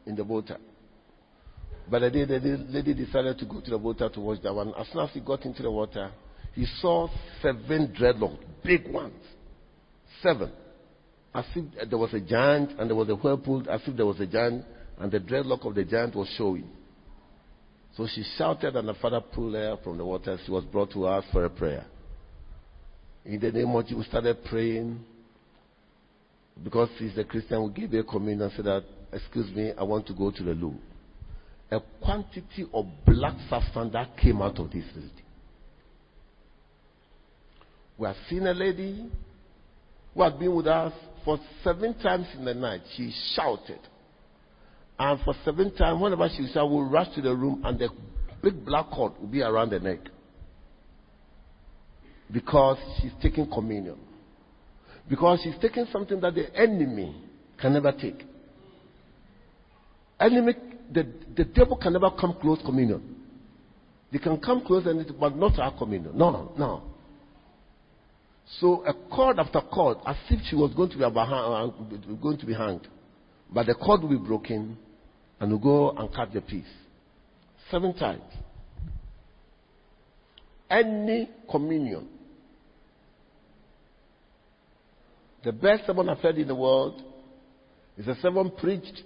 in 0.07 0.17
the 0.17 0.25
water. 0.25 0.59
But 1.91 2.01
the 2.01 2.11
day 2.11 2.25
the 2.25 2.67
lady 2.69 2.95
decided 2.95 3.39
to 3.39 3.47
go 3.47 3.61
to 3.61 3.71
the 3.71 3.79
water 3.79 4.09
to 4.09 4.21
wash 4.21 4.39
down. 4.41 4.59
And 4.59 4.75
as 4.77 4.89
soon 4.93 5.03
as 5.03 5.11
he 5.11 5.21
got 5.21 5.45
into 5.45 5.63
the 5.63 5.71
water, 5.71 6.11
he 6.55 6.67
saw 6.81 7.09
seven 7.41 7.95
dreadlocks, 7.99 8.39
big 8.65 8.89
ones. 8.89 9.15
Seven. 10.23 10.51
As 11.35 11.45
if 11.55 11.89
there 11.89 11.99
was 11.99 12.13
a 12.13 12.21
giant 12.21 12.79
and 12.79 12.91
there 12.91 12.97
was 12.97 13.09
a 13.09 13.15
whirlpool, 13.15 13.65
as 13.71 13.81
if 13.87 13.97
there 13.97 14.07
was 14.07 14.21
a 14.21 14.27
giant, 14.27 14.65
and 14.99 15.11
the 15.13 15.21
dreadlock 15.21 15.65
of 15.65 15.75
the 15.75 15.85
giant 15.85 16.15
was 16.15 16.29
showing. 16.37 16.69
So 17.97 18.07
she 18.13 18.25
shouted, 18.37 18.77
and 18.77 18.89
the 18.89 18.95
father 18.95 19.21
pulled 19.21 19.55
her 19.55 19.77
from 19.83 19.99
the 19.99 20.05
water. 20.05 20.39
She 20.45 20.51
was 20.51 20.65
brought 20.65 20.91
to 20.93 21.07
us 21.07 21.25
for 21.33 21.45
a 21.45 21.51
prayer. 21.51 21.87
In 23.25 23.41
the 23.41 23.53
name 23.53 23.75
of 23.75 23.85
Jesus, 23.85 23.99
we 23.99 24.05
started 24.05 24.45
praying. 24.45 25.01
Because 26.63 26.89
he's 26.99 27.17
a 27.17 27.25
Christian, 27.25 27.63
we 27.65 27.73
gave 27.73 27.93
her 27.93 28.03
communion 28.03 28.43
and 28.43 28.53
said 28.57 28.65
that, 28.65 28.85
excuse 29.13 29.55
me, 29.55 29.73
I 29.79 29.85
want 29.85 30.07
to 30.09 30.15
go 30.15 30.31
to 30.31 30.43
the 30.43 30.53
loo 30.53 30.75
a 31.71 31.81
quantity 32.03 32.67
of 32.73 32.87
black 33.05 33.35
substance 33.49 33.93
that 33.93 34.17
came 34.17 34.41
out 34.41 34.59
of 34.59 34.71
this 34.71 34.85
lady. 34.95 35.11
We 37.99 38.07
have 38.07 38.17
seen 38.29 38.47
a 38.47 38.55
lady 38.55 39.11
who 40.15 40.23
had 40.23 40.39
been 40.39 40.55
with 40.55 40.67
us 40.67 40.93
for 41.25 41.39
seven 41.63 41.95
times 41.99 42.27
in 42.39 42.45
the 42.45 42.55
night. 42.55 42.81
She 42.97 43.13
shouted. 43.35 43.81
And 44.99 45.21
for 45.25 45.35
seven 45.45 45.75
times, 45.75 46.01
whenever 46.01 46.29
she 46.29 46.47
said, 46.53 46.63
we'll 46.63 46.89
rush 46.89 47.15
to 47.15 47.21
the 47.21 47.35
room 47.35 47.63
and 47.65 47.79
the 47.79 47.89
big 48.43 48.65
black 48.65 48.91
cord 48.91 49.13
will 49.21 49.29
be 49.29 49.43
around 49.43 49.71
the 49.71 49.81
neck. 49.81 49.99
Because 52.33 52.79
she's 53.01 53.13
taking 53.23 53.51
communion. 53.51 53.97
Because 55.09 55.41
she's 55.43 55.55
taking 55.61 55.87
something 55.91 56.21
that 56.21 56.35
the 56.35 56.55
enemy 56.55 57.15
can 57.61 57.73
never 57.73 57.93
take. 57.93 58.25
Enemy 60.21 60.53
the, 60.93 61.07
the 61.37 61.45
devil 61.45 61.77
can 61.77 61.93
never 61.93 62.11
come 62.11 62.37
close 62.41 62.61
communion. 62.65 63.17
They 64.11 64.19
can 64.19 64.39
come 64.41 64.65
close, 64.65 64.87
and 64.87 65.01
it, 65.01 65.21
but 65.21 65.37
not 65.37 65.59
our 65.59 65.77
communion. 65.77 66.17
No, 66.17 66.31
no. 66.31 66.53
No. 66.59 66.83
So 68.61 68.85
a 68.87 68.95
cord 69.15 69.39
after 69.39 69.61
cord, 69.61 69.99
as 70.07 70.17
if 70.31 70.41
she 70.49 70.57
was 70.57 70.73
going 70.75 70.91
to 70.91 70.97
be, 70.97 71.05
uh, 71.05 71.11
going 72.23 72.39
to 72.39 72.47
be 72.47 72.55
hanged. 72.55 72.89
But 73.53 73.67
the 73.67 73.75
cord 73.75 74.03
will 74.03 74.09
be 74.09 74.17
broken, 74.17 74.79
and 75.41 75.53
we 75.53 75.59
go 75.59 75.91
and 75.91 76.13
cut 76.15 76.33
the 76.33 76.41
piece. 76.41 76.65
Seven 77.71 77.95
times. 77.95 78.23
Any 80.71 81.29
communion 81.51 82.09
The 85.45 85.53
best 85.53 85.87
sermon 85.87 86.09
I've 86.09 86.19
heard 86.19 86.37
in 86.37 86.49
the 86.49 86.55
world 86.55 87.01
is 87.97 88.07
a 88.09 88.17
sermon 88.21 88.51
preached 88.51 89.03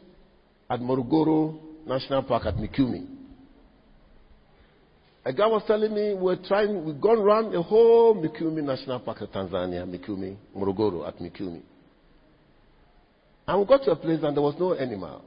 at 0.71 0.81
Morogoro 0.81 1.59
National 1.87 2.23
Park 2.23 2.47
at 2.47 2.55
Mikumi. 2.57 3.07
A 5.25 5.33
guy 5.33 5.47
was 5.47 5.63
telling 5.67 5.95
me 5.95 6.15
we're 6.15 6.43
trying, 6.49 6.85
we've 6.85 7.01
gone 7.01 7.19
around 7.19 7.53
the 7.53 7.63
whole 7.63 8.15
Mikumi 8.15 8.63
National 8.63 8.99
Park 9.01 9.21
of 9.21 9.31
Tanzania, 9.31 9.87
Mikumi, 9.87 10.37
Morogoro 10.57 11.07
at 11.07 11.19
Mikumi. 11.19 11.61
And 13.47 13.61
we 13.61 13.67
got 13.67 13.85
to 13.85 13.91
a 13.91 13.97
place 13.97 14.21
and 14.23 14.35
there 14.35 14.43
was 14.43 14.55
no 14.59 14.73
animal. 14.75 15.23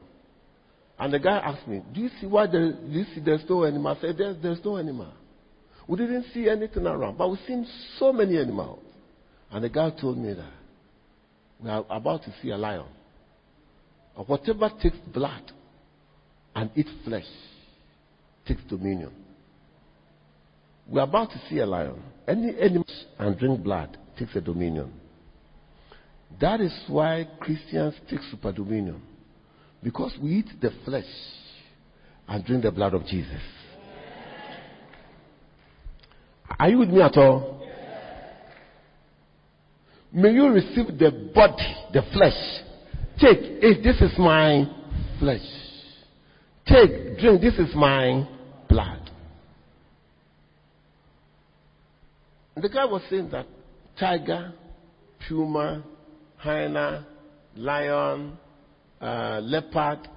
And 0.97 1.13
the 1.13 1.19
guy 1.19 1.37
asked 1.37 1.67
me, 1.67 1.83
Do 1.93 2.01
you 2.01 2.09
see 2.19 2.25
why 2.25 2.47
there, 2.47 2.71
do 2.71 2.89
you 2.89 3.05
see 3.13 3.21
there's 3.21 3.43
no 3.47 3.63
animal? 3.63 3.95
I 3.95 4.01
said, 4.01 4.17
there's, 4.17 4.41
there's 4.41 4.65
no 4.65 4.77
animal. 4.77 5.13
We 5.87 5.97
didn't 5.97 6.25
see 6.33 6.49
anything 6.49 6.87
around, 6.87 7.17
but 7.17 7.29
we've 7.29 7.39
seen 7.47 7.67
so 7.99 8.11
many 8.11 8.37
animals. 8.37 8.79
And 9.51 9.63
the 9.63 9.69
guy 9.69 9.91
told 9.91 10.17
me 10.17 10.33
that 10.33 10.54
we 11.63 11.69
are 11.69 11.85
about 11.89 12.23
to 12.23 12.33
see 12.41 12.49
a 12.49 12.57
lion. 12.57 12.85
Or 14.15 14.25
whatever 14.25 14.69
takes 14.81 14.97
blood 15.13 15.51
and 16.55 16.69
eats 16.75 16.91
flesh 17.03 17.25
takes 18.47 18.61
dominion. 18.69 19.11
We're 20.87 21.01
about 21.01 21.31
to 21.31 21.41
see 21.49 21.59
a 21.59 21.65
lion. 21.65 22.01
Any 22.27 22.57
animal 22.59 22.85
and 23.17 23.37
drink 23.37 23.63
blood 23.63 23.97
takes 24.17 24.35
a 24.35 24.41
dominion. 24.41 24.93
That 26.39 26.61
is 26.61 26.73
why 26.87 27.27
Christians 27.39 27.95
take 28.09 28.19
super 28.31 28.51
dominion. 28.51 29.01
Because 29.81 30.15
we 30.21 30.37
eat 30.37 30.49
the 30.61 30.71
flesh 30.83 31.05
and 32.27 32.45
drink 32.45 32.63
the 32.63 32.71
blood 32.71 32.93
of 32.93 33.05
Jesus. 33.05 33.41
Are 36.59 36.69
you 36.69 36.79
with 36.79 36.89
me 36.89 37.01
at 37.01 37.17
all? 37.17 37.54
May 40.15 40.31
you 40.31 40.47
receive 40.47 40.97
the 40.97 41.11
body, 41.35 41.75
the 41.91 42.01
flesh. 42.13 42.63
Take, 43.19 43.39
if 43.41 43.83
this 43.83 43.99
is 43.99 44.17
my 44.17 44.65
flesh. 45.19 45.41
Take, 46.65 47.19
drink, 47.19 47.41
this 47.41 47.55
is 47.55 47.75
my 47.75 48.25
blood. 48.69 49.11
The 52.55 52.69
guy 52.69 52.85
was 52.85 53.01
saying 53.09 53.29
that 53.31 53.45
tiger, 53.99 54.53
puma, 55.27 55.83
hyena, 56.37 57.05
lion, 57.57 58.37
uh, 59.01 59.41
leopard, 59.43 60.07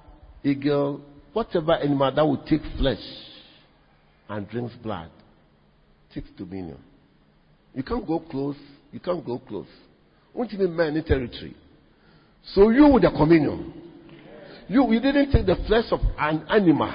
eagle, 0.45 1.01
whatever 1.33 1.73
animal 1.73 2.15
that 2.15 2.25
would 2.25 2.45
take 2.45 2.61
flesh 2.77 3.03
and 4.29 4.47
drinks 4.47 4.75
blood 4.81 5.09
takes 6.13 6.29
dominion. 6.37 6.77
You 7.75 7.83
can't 7.83 8.07
go 8.07 8.19
close. 8.21 8.55
You 8.93 9.01
can't 9.01 9.25
go 9.25 9.39
close. 9.39 9.67
Even 10.47 10.75
man 10.75 10.87
any 10.87 11.01
territory. 11.01 11.53
So 12.53 12.69
you 12.69 12.87
with 12.87 13.03
the 13.03 13.11
communion. 13.11 13.73
You, 14.69 14.91
you 14.93 14.99
didn't 15.01 15.31
take 15.31 15.45
the 15.45 15.57
flesh 15.67 15.85
of 15.91 15.99
an 16.17 16.45
animal, 16.49 16.93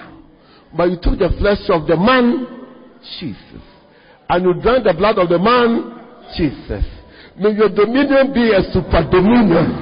but 0.75 0.85
you 0.85 0.97
took 0.97 1.19
the 1.19 1.29
flesh 1.39 1.69
of 1.69 1.87
the 1.87 1.97
man, 1.97 2.47
Jesus. 3.21 3.63
And 4.29 4.45
you 4.45 4.55
drank 4.63 4.85
the 4.85 4.95
blood 4.95 5.19
of 5.19 5.29
the 5.29 5.39
man, 5.39 5.93
Jesus. 6.37 6.85
May 7.37 7.51
your 7.51 7.69
dominion 7.69 8.33
be 8.33 8.51
a 8.51 8.63
super 8.73 9.05
dominion. 9.11 9.75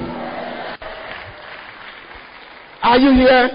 Are 2.83 2.97
you 2.97 3.13
here? 3.13 3.47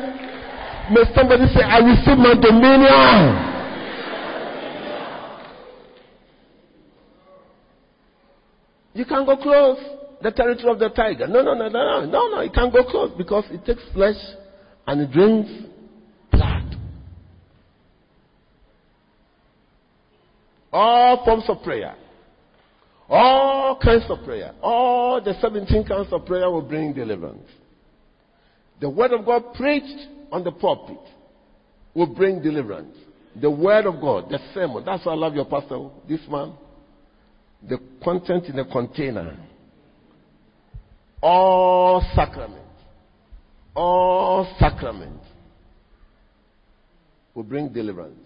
May 0.91 1.05
somebody 1.15 1.45
say, 1.53 1.61
I 1.61 1.81
receive 1.85 2.17
my 2.17 2.35
dominion. 2.41 3.45
You 8.95 9.05
can't 9.05 9.27
go 9.27 9.37
close 9.37 9.98
the 10.23 10.31
territory 10.31 10.73
of 10.73 10.79
the 10.79 10.89
tiger. 10.91 11.27
No, 11.27 11.43
no, 11.43 11.55
no, 11.55 11.69
no, 11.69 12.01
no, 12.01 12.07
no, 12.07 12.29
no. 12.29 12.41
You 12.41 12.51
can't 12.51 12.73
go 12.73 12.85
close 12.85 13.13
because 13.17 13.45
it 13.51 13.65
takes 13.65 13.83
flesh 13.93 14.17
and 14.87 15.01
it 15.01 15.13
drinks 15.13 15.51
blood. 16.33 16.77
All 20.73 21.25
forms 21.25 21.45
of 21.49 21.63
prayer. 21.63 21.95
All 23.09 23.79
kinds 23.83 24.05
of 24.11 24.25
prayer. 24.25 24.53
All 24.61 25.23
the 25.23 25.35
17 25.41 25.87
kinds 25.87 26.09
of 26.13 26.27
prayer 26.27 26.51
will 26.51 26.63
bring 26.63 26.93
deliverance. 26.93 27.49
The 28.81 28.91
word 28.91 29.13
of 29.13 29.25
God 29.25 29.55
preached 29.55 30.09
on 30.31 30.45
the 30.45 30.53
pulpit 30.53 30.99
will 31.95 32.07
bring 32.07 32.43
deliverance. 32.43 32.97
The 33.41 33.51
word 33.51 33.87
of 33.87 34.01
God, 34.01 34.31
the 34.31 34.39
sermon. 34.55 34.85
That's 34.85 35.05
why 35.05 35.13
I 35.13 35.17
love 35.17 35.35
your 35.35 35.45
pastor, 35.45 35.89
this 36.09 36.21
man. 36.29 36.55
The 37.69 37.79
content 38.03 38.45
in 38.47 38.57
the 38.57 38.65
container. 38.65 39.37
All 41.23 42.05
sacrament. 42.15 42.65
All 43.75 44.55
sacrament 44.59 45.21
will 47.35 47.45
bring 47.45 47.69
deliverance. 47.73 48.19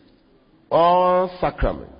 All 0.70 1.30
sacrament. 1.40 1.90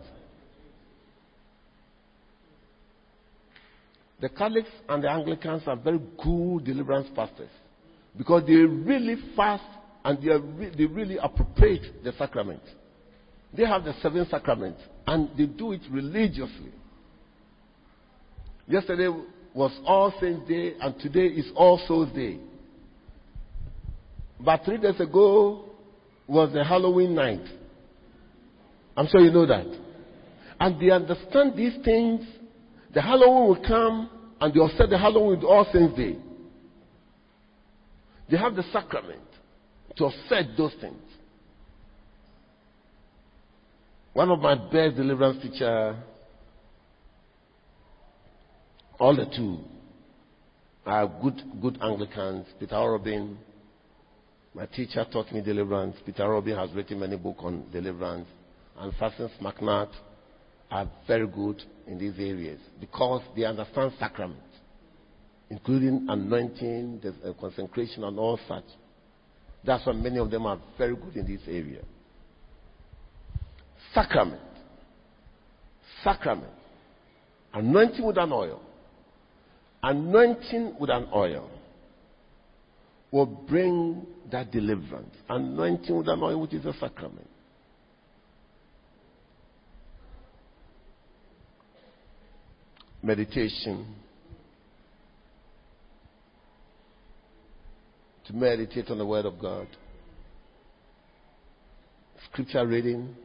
The 4.20 4.28
Catholics 4.28 4.70
and 4.88 5.02
the 5.02 5.10
Anglicans 5.10 5.62
are 5.66 5.76
very 5.76 5.98
good 6.22 6.64
deliverance 6.64 7.08
pastors 7.14 7.50
because 8.16 8.44
they 8.46 8.54
really 8.54 9.16
fast 9.34 9.64
and 10.04 10.22
they, 10.22 10.30
re- 10.30 10.72
they 10.76 10.84
really 10.84 11.18
appropriate 11.18 12.04
the 12.04 12.12
sacrament. 12.12 12.62
They 13.52 13.66
have 13.66 13.84
the 13.84 13.94
seven 14.00 14.26
sacraments 14.30 14.80
and 15.06 15.28
they 15.36 15.46
do 15.46 15.72
it 15.72 15.80
religiously. 15.90 16.72
Yesterday 18.68 19.08
was 19.54 19.72
All 19.86 20.12
Saints 20.20 20.48
Day 20.48 20.74
and 20.80 20.98
today 21.00 21.26
is 21.26 21.46
All 21.54 21.80
Souls 21.86 22.10
Day. 22.14 22.38
But 24.40 24.64
three 24.64 24.78
days 24.78 24.98
ago 24.98 25.64
was 26.26 26.52
the 26.52 26.64
Halloween 26.64 27.14
night. 27.14 27.44
I'm 28.96 29.06
sure 29.08 29.20
you 29.20 29.30
know 29.30 29.46
that. 29.46 29.66
And 30.58 30.80
they 30.80 30.90
understand 30.90 31.56
these 31.56 31.74
things. 31.84 32.24
The 32.94 33.02
Halloween 33.02 33.48
will 33.48 33.66
come 33.66 34.10
and 34.40 34.52
they'll 34.52 34.70
set 34.76 34.90
the 34.90 34.98
Halloween 34.98 35.38
with 35.38 35.44
All 35.44 35.66
Saints 35.72 35.96
Day. 35.96 36.16
They 38.30 38.36
have 38.36 38.54
the 38.54 38.64
sacrament 38.72 39.20
to 39.96 40.04
offset 40.04 40.56
those 40.56 40.72
things. 40.80 41.02
One 44.12 44.30
of 44.30 44.40
my 44.40 44.54
best 44.54 44.96
deliverance 44.96 45.42
teacher, 45.42 45.96
all 49.02 49.16
the 49.16 49.26
two 49.36 49.58
are 50.86 51.10
good, 51.20 51.42
good 51.60 51.78
Anglicans. 51.82 52.46
Peter 52.60 52.76
Horrobin, 52.76 53.36
my 54.54 54.66
teacher 54.66 55.04
taught 55.12 55.32
me 55.32 55.40
deliverance. 55.40 55.96
Peter 56.06 56.22
Horrobin 56.22 56.56
has 56.56 56.70
written 56.72 57.00
many 57.00 57.16
books 57.16 57.40
on 57.42 57.64
deliverance. 57.72 58.28
And 58.78 58.94
Francis 58.94 59.32
MacNutt 59.40 59.90
are 60.70 60.88
very 61.08 61.26
good 61.26 61.60
in 61.88 61.98
these 61.98 62.14
areas 62.16 62.60
because 62.80 63.22
they 63.34 63.44
understand 63.44 63.92
sacrament 63.98 64.38
including 65.50 66.06
anointing, 66.08 66.98
the 67.02 67.10
uh, 67.28 67.34
consecration, 67.34 68.04
and 68.04 68.18
all 68.18 68.40
such. 68.48 68.64
That's 69.62 69.84
why 69.84 69.92
many 69.92 70.16
of 70.16 70.30
them 70.30 70.46
are 70.46 70.58
very 70.78 70.96
good 70.96 71.14
in 71.14 71.26
this 71.26 71.42
area. 71.46 71.82
Sacrament. 73.92 74.40
Sacrament. 76.02 76.54
Anointing 77.52 78.02
with 78.02 78.16
an 78.16 78.32
oil. 78.32 78.62
Anointing 79.82 80.76
with 80.78 80.90
an 80.90 81.08
oil 81.14 81.50
will 83.10 83.26
bring 83.26 84.06
that 84.30 84.50
deliverance. 84.52 85.14
Anointing 85.28 85.96
with 85.96 86.08
an 86.08 86.22
oil, 86.22 86.40
which 86.40 86.54
is 86.54 86.64
a 86.64 86.72
sacrament. 86.74 87.28
Meditation 93.02 93.96
to 98.26 98.32
meditate 98.32 98.88
on 98.88 98.98
the 98.98 99.06
Word 99.06 99.26
of 99.26 99.40
God. 99.40 99.66
Scripture 102.30 102.64
reading, 102.64 103.16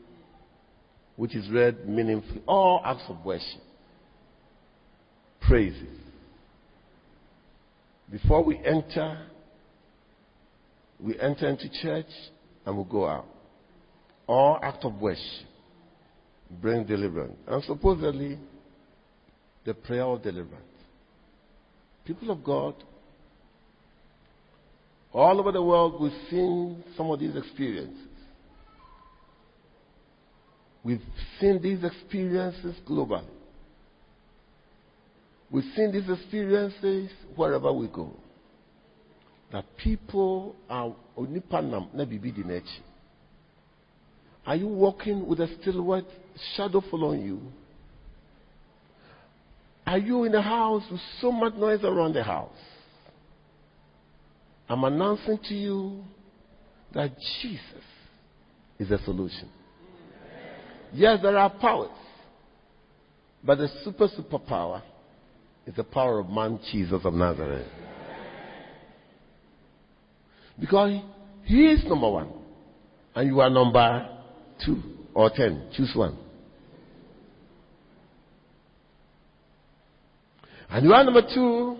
which 1.15 1.35
is 1.35 1.47
read 1.51 1.87
meaningfully. 1.87 2.41
All 2.47 2.81
acts 2.83 3.03
of 3.07 3.23
worship. 3.23 3.61
Praises. 5.41 6.06
Before 8.11 8.43
we 8.43 8.57
enter, 8.65 9.17
we 10.99 11.19
enter 11.19 11.47
into 11.47 11.69
church 11.81 12.05
and 12.65 12.77
we 12.77 12.83
go 12.85 13.07
out. 13.07 13.27
All 14.27 14.59
act 14.61 14.83
of 14.85 14.99
worship 15.01 15.21
bring 16.61 16.85
deliverance. 16.85 17.37
And 17.47 17.63
supposedly, 17.63 18.39
the 19.65 19.73
prayer 19.73 20.03
of 20.03 20.23
deliverance. 20.23 20.63
People 22.05 22.31
of 22.31 22.43
God, 22.43 22.75
all 25.11 25.39
over 25.39 25.51
the 25.51 25.61
world, 25.61 26.01
we've 26.01 26.11
seen 26.29 26.83
some 26.95 27.11
of 27.11 27.19
these 27.19 27.35
experiences. 27.35 27.97
We've 30.83 31.01
seen 31.41 31.61
these 31.61 31.83
experiences 31.83 32.75
globally. 32.87 33.25
We've 35.49 35.63
seen 35.75 35.91
these 35.91 36.09
experiences 36.09 37.09
wherever 37.35 37.71
we 37.71 37.87
go. 37.87 38.11
That 39.51 39.65
people 39.77 40.55
are 40.69 40.93
onipanam 41.17 41.93
na 41.93 42.03
bibi 42.03 42.31
di. 42.31 42.43
Are 44.45 44.55
you 44.55 44.67
walking 44.67 45.25
with 45.25 45.39
a 45.39 45.47
still 45.61 45.81
white 45.83 46.07
shadow 46.55 46.81
following 46.91 47.21
you? 47.21 47.41
Are 49.85 49.97
you 49.97 50.25
in 50.25 50.35
a 50.35 50.41
house 50.41 50.83
with 50.91 50.99
so 51.21 51.31
much 51.31 51.53
noise 51.53 51.79
around 51.83 52.13
the 52.13 52.23
house? 52.23 52.51
I'm 54.67 54.83
announcing 54.83 55.39
to 55.47 55.53
you 55.53 56.03
that 56.93 57.11
Jesus 57.41 57.83
is 58.79 58.91
a 58.91 59.01
solution. 59.05 59.49
Yes, 60.93 61.19
there 61.21 61.37
are 61.37 61.49
powers, 61.49 61.89
but 63.43 63.57
the 63.59 63.69
super, 63.83 64.09
super 64.13 64.39
power 64.39 64.83
is 65.67 65.75
the 65.75 65.83
power 65.83 66.19
of 66.19 66.29
man 66.29 66.59
Jesus 66.71 67.01
of 67.03 67.13
Nazareth. 67.13 67.67
Because 70.59 71.01
he 71.43 71.67
is 71.67 71.83
number 71.85 72.09
one, 72.09 72.29
and 73.13 73.27
you 73.27 73.41
are 73.41 73.49
number 73.49 74.09
two 74.65 74.81
or 75.13 75.29
ten. 75.29 75.69
Choose 75.75 75.91
one. 75.93 76.17
And 80.69 80.85
you 80.85 80.93
are 80.93 81.03
number 81.03 81.21
two, 81.33 81.77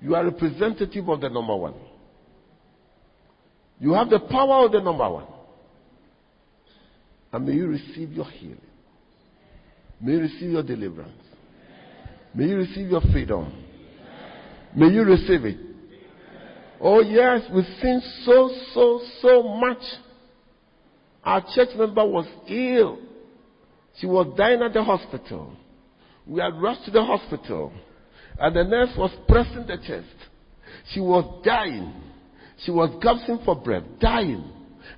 you 0.00 0.14
are 0.14 0.24
representative 0.24 1.08
of 1.08 1.20
the 1.20 1.28
number 1.28 1.56
one. 1.56 1.74
You 3.80 3.94
have 3.94 4.10
the 4.10 4.20
power 4.20 4.66
of 4.66 4.72
the 4.72 4.80
number 4.80 5.08
one. 5.08 5.26
And 7.32 7.46
may 7.46 7.54
you 7.54 7.66
receive 7.66 8.12
your 8.12 8.26
healing. 8.26 8.60
May 10.00 10.12
you 10.12 10.20
receive 10.20 10.50
your 10.50 10.62
deliverance. 10.62 11.31
May 12.34 12.46
you 12.46 12.56
receive 12.56 12.90
your 12.90 13.00
freedom. 13.12 13.52
May 14.74 14.88
you 14.88 15.02
receive 15.02 15.44
it. 15.44 15.58
Oh, 16.80 17.00
yes, 17.00 17.42
we've 17.54 17.64
seen 17.80 18.02
so, 18.24 18.50
so, 18.74 19.00
so 19.20 19.42
much. 19.42 19.82
Our 21.22 21.44
church 21.54 21.68
member 21.76 22.04
was 22.04 22.26
ill. 22.48 22.98
She 24.00 24.06
was 24.06 24.34
dying 24.36 24.62
at 24.62 24.72
the 24.72 24.82
hospital. 24.82 25.54
We 26.26 26.40
had 26.40 26.60
rushed 26.60 26.84
to 26.86 26.90
the 26.90 27.04
hospital. 27.04 27.72
And 28.38 28.56
the 28.56 28.64
nurse 28.64 28.90
was 28.96 29.12
pressing 29.28 29.66
the 29.66 29.76
chest. 29.76 30.08
She 30.92 31.00
was 31.00 31.42
dying. 31.44 31.92
She 32.64 32.70
was 32.70 32.90
gasping 33.02 33.40
for 33.44 33.56
breath, 33.56 33.84
dying. 34.00 34.42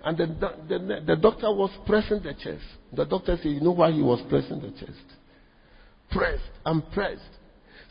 And 0.05 0.16
the, 0.16 0.27
the, 0.69 1.02
the, 1.06 1.16
doctor 1.16 1.52
was 1.52 1.70
pressing 1.86 2.23
the 2.23 2.32
chest. 2.35 2.65
The 2.93 3.05
doctor 3.05 3.36
said, 3.36 3.51
You 3.51 3.61
know 3.61 3.73
why 3.73 3.90
he 3.90 4.02
was 4.02 4.23
pressing 4.28 4.61
the 4.61 4.70
chest? 4.70 5.02
Pressed 6.15 6.43
and 6.65 6.91
pressed. 6.93 7.23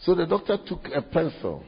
So 0.03 0.15
the 0.15 0.25
doctor 0.25 0.57
took 0.65 0.85
a 0.93 1.01
pencil, 1.01 1.63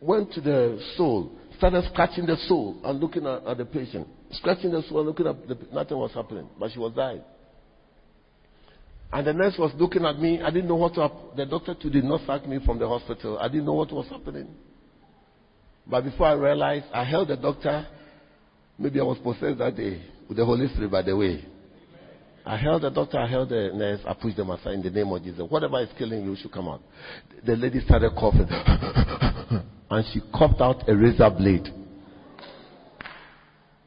went 0.00 0.32
to 0.34 0.40
the 0.40 0.80
soul, 0.96 1.32
started 1.56 1.84
scratching 1.92 2.26
the 2.26 2.36
soul 2.48 2.80
and 2.84 3.00
looking 3.00 3.26
at, 3.26 3.46
at 3.46 3.58
the 3.58 3.64
patient. 3.64 4.06
Scratching 4.32 4.72
the 4.72 4.82
soul 4.88 4.98
and 4.98 5.08
looking 5.08 5.26
at 5.26 5.48
the, 5.48 5.56
nothing 5.72 5.96
was 5.96 6.12
happening, 6.12 6.48
but 6.58 6.70
she 6.72 6.78
was 6.78 6.92
dying. 6.94 7.22
And 9.12 9.26
the 9.26 9.32
nurse 9.32 9.54
was 9.58 9.72
looking 9.76 10.04
at 10.04 10.18
me. 10.18 10.42
I 10.42 10.50
didn't 10.50 10.68
know 10.68 10.74
what 10.74 10.94
to 10.94 11.08
The 11.36 11.46
doctor 11.46 11.74
too 11.74 11.88
did 11.88 12.04
not 12.04 12.20
sack 12.26 12.48
me 12.48 12.58
from 12.66 12.78
the 12.78 12.88
hospital. 12.88 13.38
I 13.38 13.48
didn't 13.48 13.64
know 13.64 13.74
what 13.74 13.92
was 13.92 14.08
happening. 14.08 14.48
But 15.86 16.02
before 16.02 16.26
I 16.26 16.32
realized, 16.32 16.86
I 16.92 17.04
held 17.04 17.28
the 17.28 17.36
doctor. 17.36 17.86
Maybe 18.78 18.98
I 18.98 19.04
was 19.04 19.18
possessed 19.22 19.58
that 19.58 19.76
day 19.76 20.02
with 20.26 20.36
the 20.36 20.44
Holy 20.44 20.66
Spirit, 20.68 20.90
by 20.90 21.02
the 21.02 21.16
way. 21.16 21.44
I 22.46 22.56
held 22.58 22.82
the 22.82 22.90
doctor, 22.90 23.18
I 23.18 23.26
held 23.26 23.48
the 23.48 23.70
nurse, 23.74 24.00
I 24.06 24.12
pushed 24.12 24.36
them 24.36 24.50
aside 24.50 24.74
in 24.74 24.82
the 24.82 24.90
name 24.90 25.10
of 25.10 25.22
Jesus. 25.22 25.42
Whatever 25.48 25.80
is 25.80 25.88
killing 25.96 26.24
you 26.24 26.36
should 26.36 26.52
come 26.52 26.68
out. 26.68 26.82
The 27.44 27.56
lady 27.56 27.80
started 27.80 28.12
coughing. 28.18 28.46
and 29.90 30.04
she 30.12 30.20
coughed 30.32 30.60
out 30.60 30.88
a 30.88 30.94
razor 30.94 31.30
blade. 31.30 31.68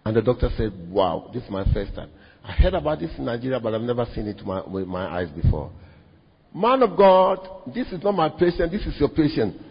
And 0.05 0.15
the 0.15 0.21
doctor 0.21 0.49
said, 0.57 0.71
Wow, 0.89 1.29
this 1.33 1.43
is 1.43 1.49
my 1.49 1.65
first 1.73 1.93
time. 1.93 2.09
I 2.43 2.53
heard 2.53 2.73
about 2.73 2.99
this 2.99 3.11
in 3.17 3.25
Nigeria, 3.25 3.59
but 3.59 3.75
I've 3.75 3.81
never 3.81 4.07
seen 4.15 4.25
it 4.25 4.43
my, 4.45 4.65
with 4.65 4.87
my 4.87 5.05
eyes 5.05 5.29
before. 5.29 5.71
Man 6.55 6.81
of 6.81 6.97
God, 6.97 7.47
this 7.75 7.87
is 7.91 8.01
not 8.01 8.13
my 8.13 8.29
patient, 8.29 8.71
this 8.71 8.85
is 8.85 8.95
your 8.99 9.09
patient. 9.09 9.61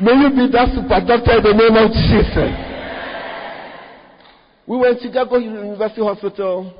May 0.00 0.14
you 0.14 0.30
be 0.30 0.46
that 0.52 0.70
super 0.70 1.00
doctor 1.02 1.38
in 1.38 1.42
the 1.42 1.54
name 1.58 1.74
of 1.74 1.90
Jesus. 1.90 2.54
We 4.64 4.76
went 4.76 5.00
to 5.00 5.08
Chicago 5.08 5.38
University 5.38 6.02
Hospital, 6.02 6.72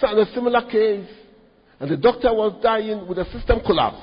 found 0.00 0.18
a 0.20 0.26
similar 0.32 0.62
case. 0.70 1.08
And 1.80 1.90
the 1.90 1.96
doctor 1.96 2.32
was 2.32 2.56
dying 2.62 3.08
with 3.08 3.18
a 3.18 3.24
system 3.32 3.60
collapse. 3.66 3.98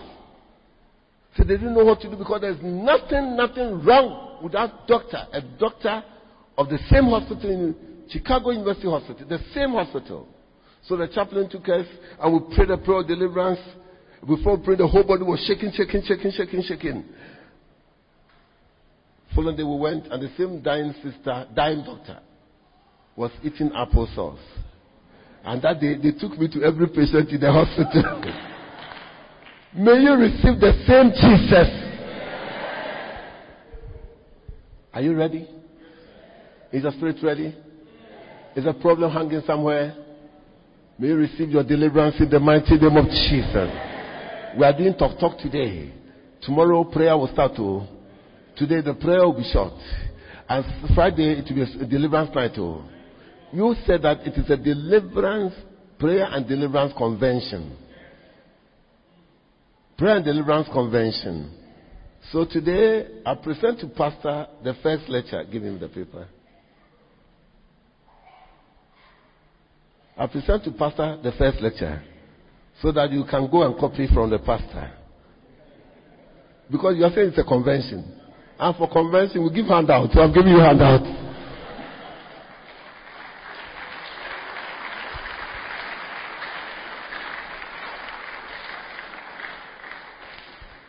So 1.38 1.44
they 1.44 1.56
didn't 1.56 1.74
know 1.74 1.86
what 1.86 2.02
to 2.02 2.10
do 2.10 2.18
because 2.18 2.41
there's 2.41 2.60
nothing, 2.61 3.38
nothing 3.38 3.82
wrong 3.86 4.40
with 4.44 4.52
that 4.52 4.88
doctor, 4.88 5.26
a 5.32 5.41
doctor 5.57 6.03
of 6.57 6.68
the 6.68 6.78
same 6.91 7.06
hospital 7.06 7.49
in 7.49 7.76
Chicago 8.10 8.52
University 8.52 8.88
Hospital, 8.90 9.26
the 9.26 9.40
same 9.56 9.72
hospital. 9.72 10.28
So 10.84 10.98
the 10.98 11.07
chaplain 11.07 11.49
took 11.49 11.68
us 11.70 11.88
and 12.20 12.34
we 12.34 12.56
prayed 12.56 12.70
a 12.72 12.78
prayer 12.78 12.99
of 12.99 13.07
deliverance. 13.07 13.60
Before 14.28 14.57
prayed, 14.57 14.80
the 14.80 14.88
whole 14.88 15.07
body 15.07 15.24
was 15.24 15.40
shaking, 15.48 15.72
shaking, 15.74 16.03
shaking, 16.06 16.32
shaking, 16.36 16.61
shaking. 16.61 17.06
Following 19.35 19.57
day 19.57 19.64
we 19.64 19.77
went 19.77 20.07
and 20.07 20.22
the 20.22 20.30
same 20.38 20.61
dying 20.61 20.93
sister, 21.03 21.47
dying 21.55 21.84
doctor, 21.84 22.19
was 23.15 23.31
eating 23.43 23.69
applesauce. 23.72 24.38
And 25.43 25.61
that 25.64 25.80
day, 25.80 25.95
they 25.95 26.11
took 26.18 26.38
me 26.38 26.47
to 26.49 26.64
every 26.64 26.88
patient 26.88 27.30
in 27.30 27.41
the 27.41 27.51
hospital. 27.51 28.22
May 29.76 30.01
you 30.01 30.14
receive 30.14 30.60
the 30.60 30.72
same 30.88 31.11
Jesus. 31.11 31.84
Are 34.93 35.01
you 35.01 35.15
ready? 35.15 35.49
Is 36.72 36.84
the 36.84 36.91
spirit 36.91 37.18
ready? 37.23 37.55
Is 38.55 38.65
a 38.68 38.73
problem 38.73 39.11
hanging 39.11 39.41
somewhere? 39.45 39.95
May 40.99 41.07
you 41.07 41.15
receive 41.15 41.49
your 41.49 41.64
deliverance 41.64 42.15
in 42.19 42.30
the 42.30 42.39
mighty 42.39 42.77
name 42.77 42.95
of 42.95 43.05
Jesus. 43.05 43.69
We 44.57 44.64
are 44.64 44.77
doing 44.77 44.93
talk 44.93 45.19
talk 45.19 45.39
today. 45.39 45.91
Tomorrow 46.43 46.84
prayer 46.85 47.18
will 47.18 47.30
start 47.34 47.55
to. 47.55 47.88
Today 48.55 48.81
the 48.81 48.93
prayer 48.93 49.25
will 49.25 49.38
be 49.38 49.49
short. 49.51 49.73
And 50.47 50.93
Friday 50.93 51.39
it 51.39 51.45
will 51.49 51.65
be 51.65 51.84
a 51.84 51.88
deliverance. 51.88 52.30
Oh. 52.57 52.85
You 53.51 53.75
said 53.85 54.01
that 54.03 54.25
it 54.27 54.34
is 54.34 54.49
a 54.49 54.57
deliverance, 54.57 55.53
prayer 55.99 56.27
and 56.30 56.47
deliverance 56.47 56.93
convention. 56.97 57.77
Prayer 59.97 60.17
and 60.17 60.25
deliverance 60.25 60.67
convention. 60.71 61.57
So 62.31 62.45
today 62.45 63.21
I 63.25 63.35
present 63.35 63.80
to 63.81 63.88
Pastor 63.88 64.47
the 64.63 64.75
first 64.81 65.09
lecture. 65.09 65.43
Give 65.51 65.63
him 65.63 65.80
the 65.80 65.88
paper. 65.88 66.27
I 70.17 70.27
present 70.27 70.63
to 70.65 70.71
Pastor 70.71 71.19
the 71.23 71.31
first 71.38 71.61
lecture 71.61 72.03
so 72.81 72.91
that 72.91 73.11
you 73.11 73.23
can 73.30 73.49
go 73.49 73.63
and 73.63 73.77
copy 73.80 74.07
from 74.13 74.30
the 74.30 74.39
pastor. 74.39 74.91
Because 76.71 76.95
you 76.97 77.03
are 77.03 77.11
saying 77.13 77.30
it's 77.30 77.38
a 77.38 77.43
convention. 77.43 78.19
And 78.59 78.75
for 78.77 78.89
convention, 78.89 79.43
we 79.43 79.49
give 79.53 79.65
handouts. 79.65 80.13
So 80.13 80.21
I'm 80.21 80.34
giving 80.34 80.51
you 80.51 80.59
handouts. 80.59 81.07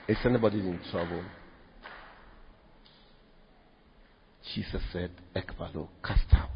Is 0.07 0.19
anybody 0.25 0.59
in 0.59 0.79
trouble? 0.91 1.25
Jesus 4.55 4.83
said, 4.93 5.11
Ekbalo, 5.35 5.89
cast 6.05 6.27
out. 6.33 6.51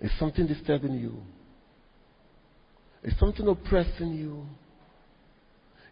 Is 0.00 0.10
something 0.18 0.46
disturbing 0.46 0.94
you? 0.94 1.22
Is 3.02 3.16
something 3.18 3.46
oppressing 3.46 4.12
you? 4.12 4.44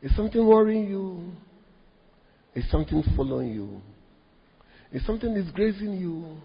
Is 0.03 0.15
something 0.17 0.45
worrying 0.45 0.89
you? 0.89 1.33
Is 2.55 2.65
something 2.71 3.03
following 3.17 3.53
you? 3.53 3.81
Is 4.93 5.05
something 5.07 5.35
disgracing 5.35 5.95
you? 5.95 6.37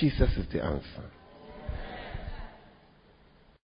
Jesus 0.00 0.30
is 0.36 0.46
the 0.52 0.62
answer. 0.62 1.10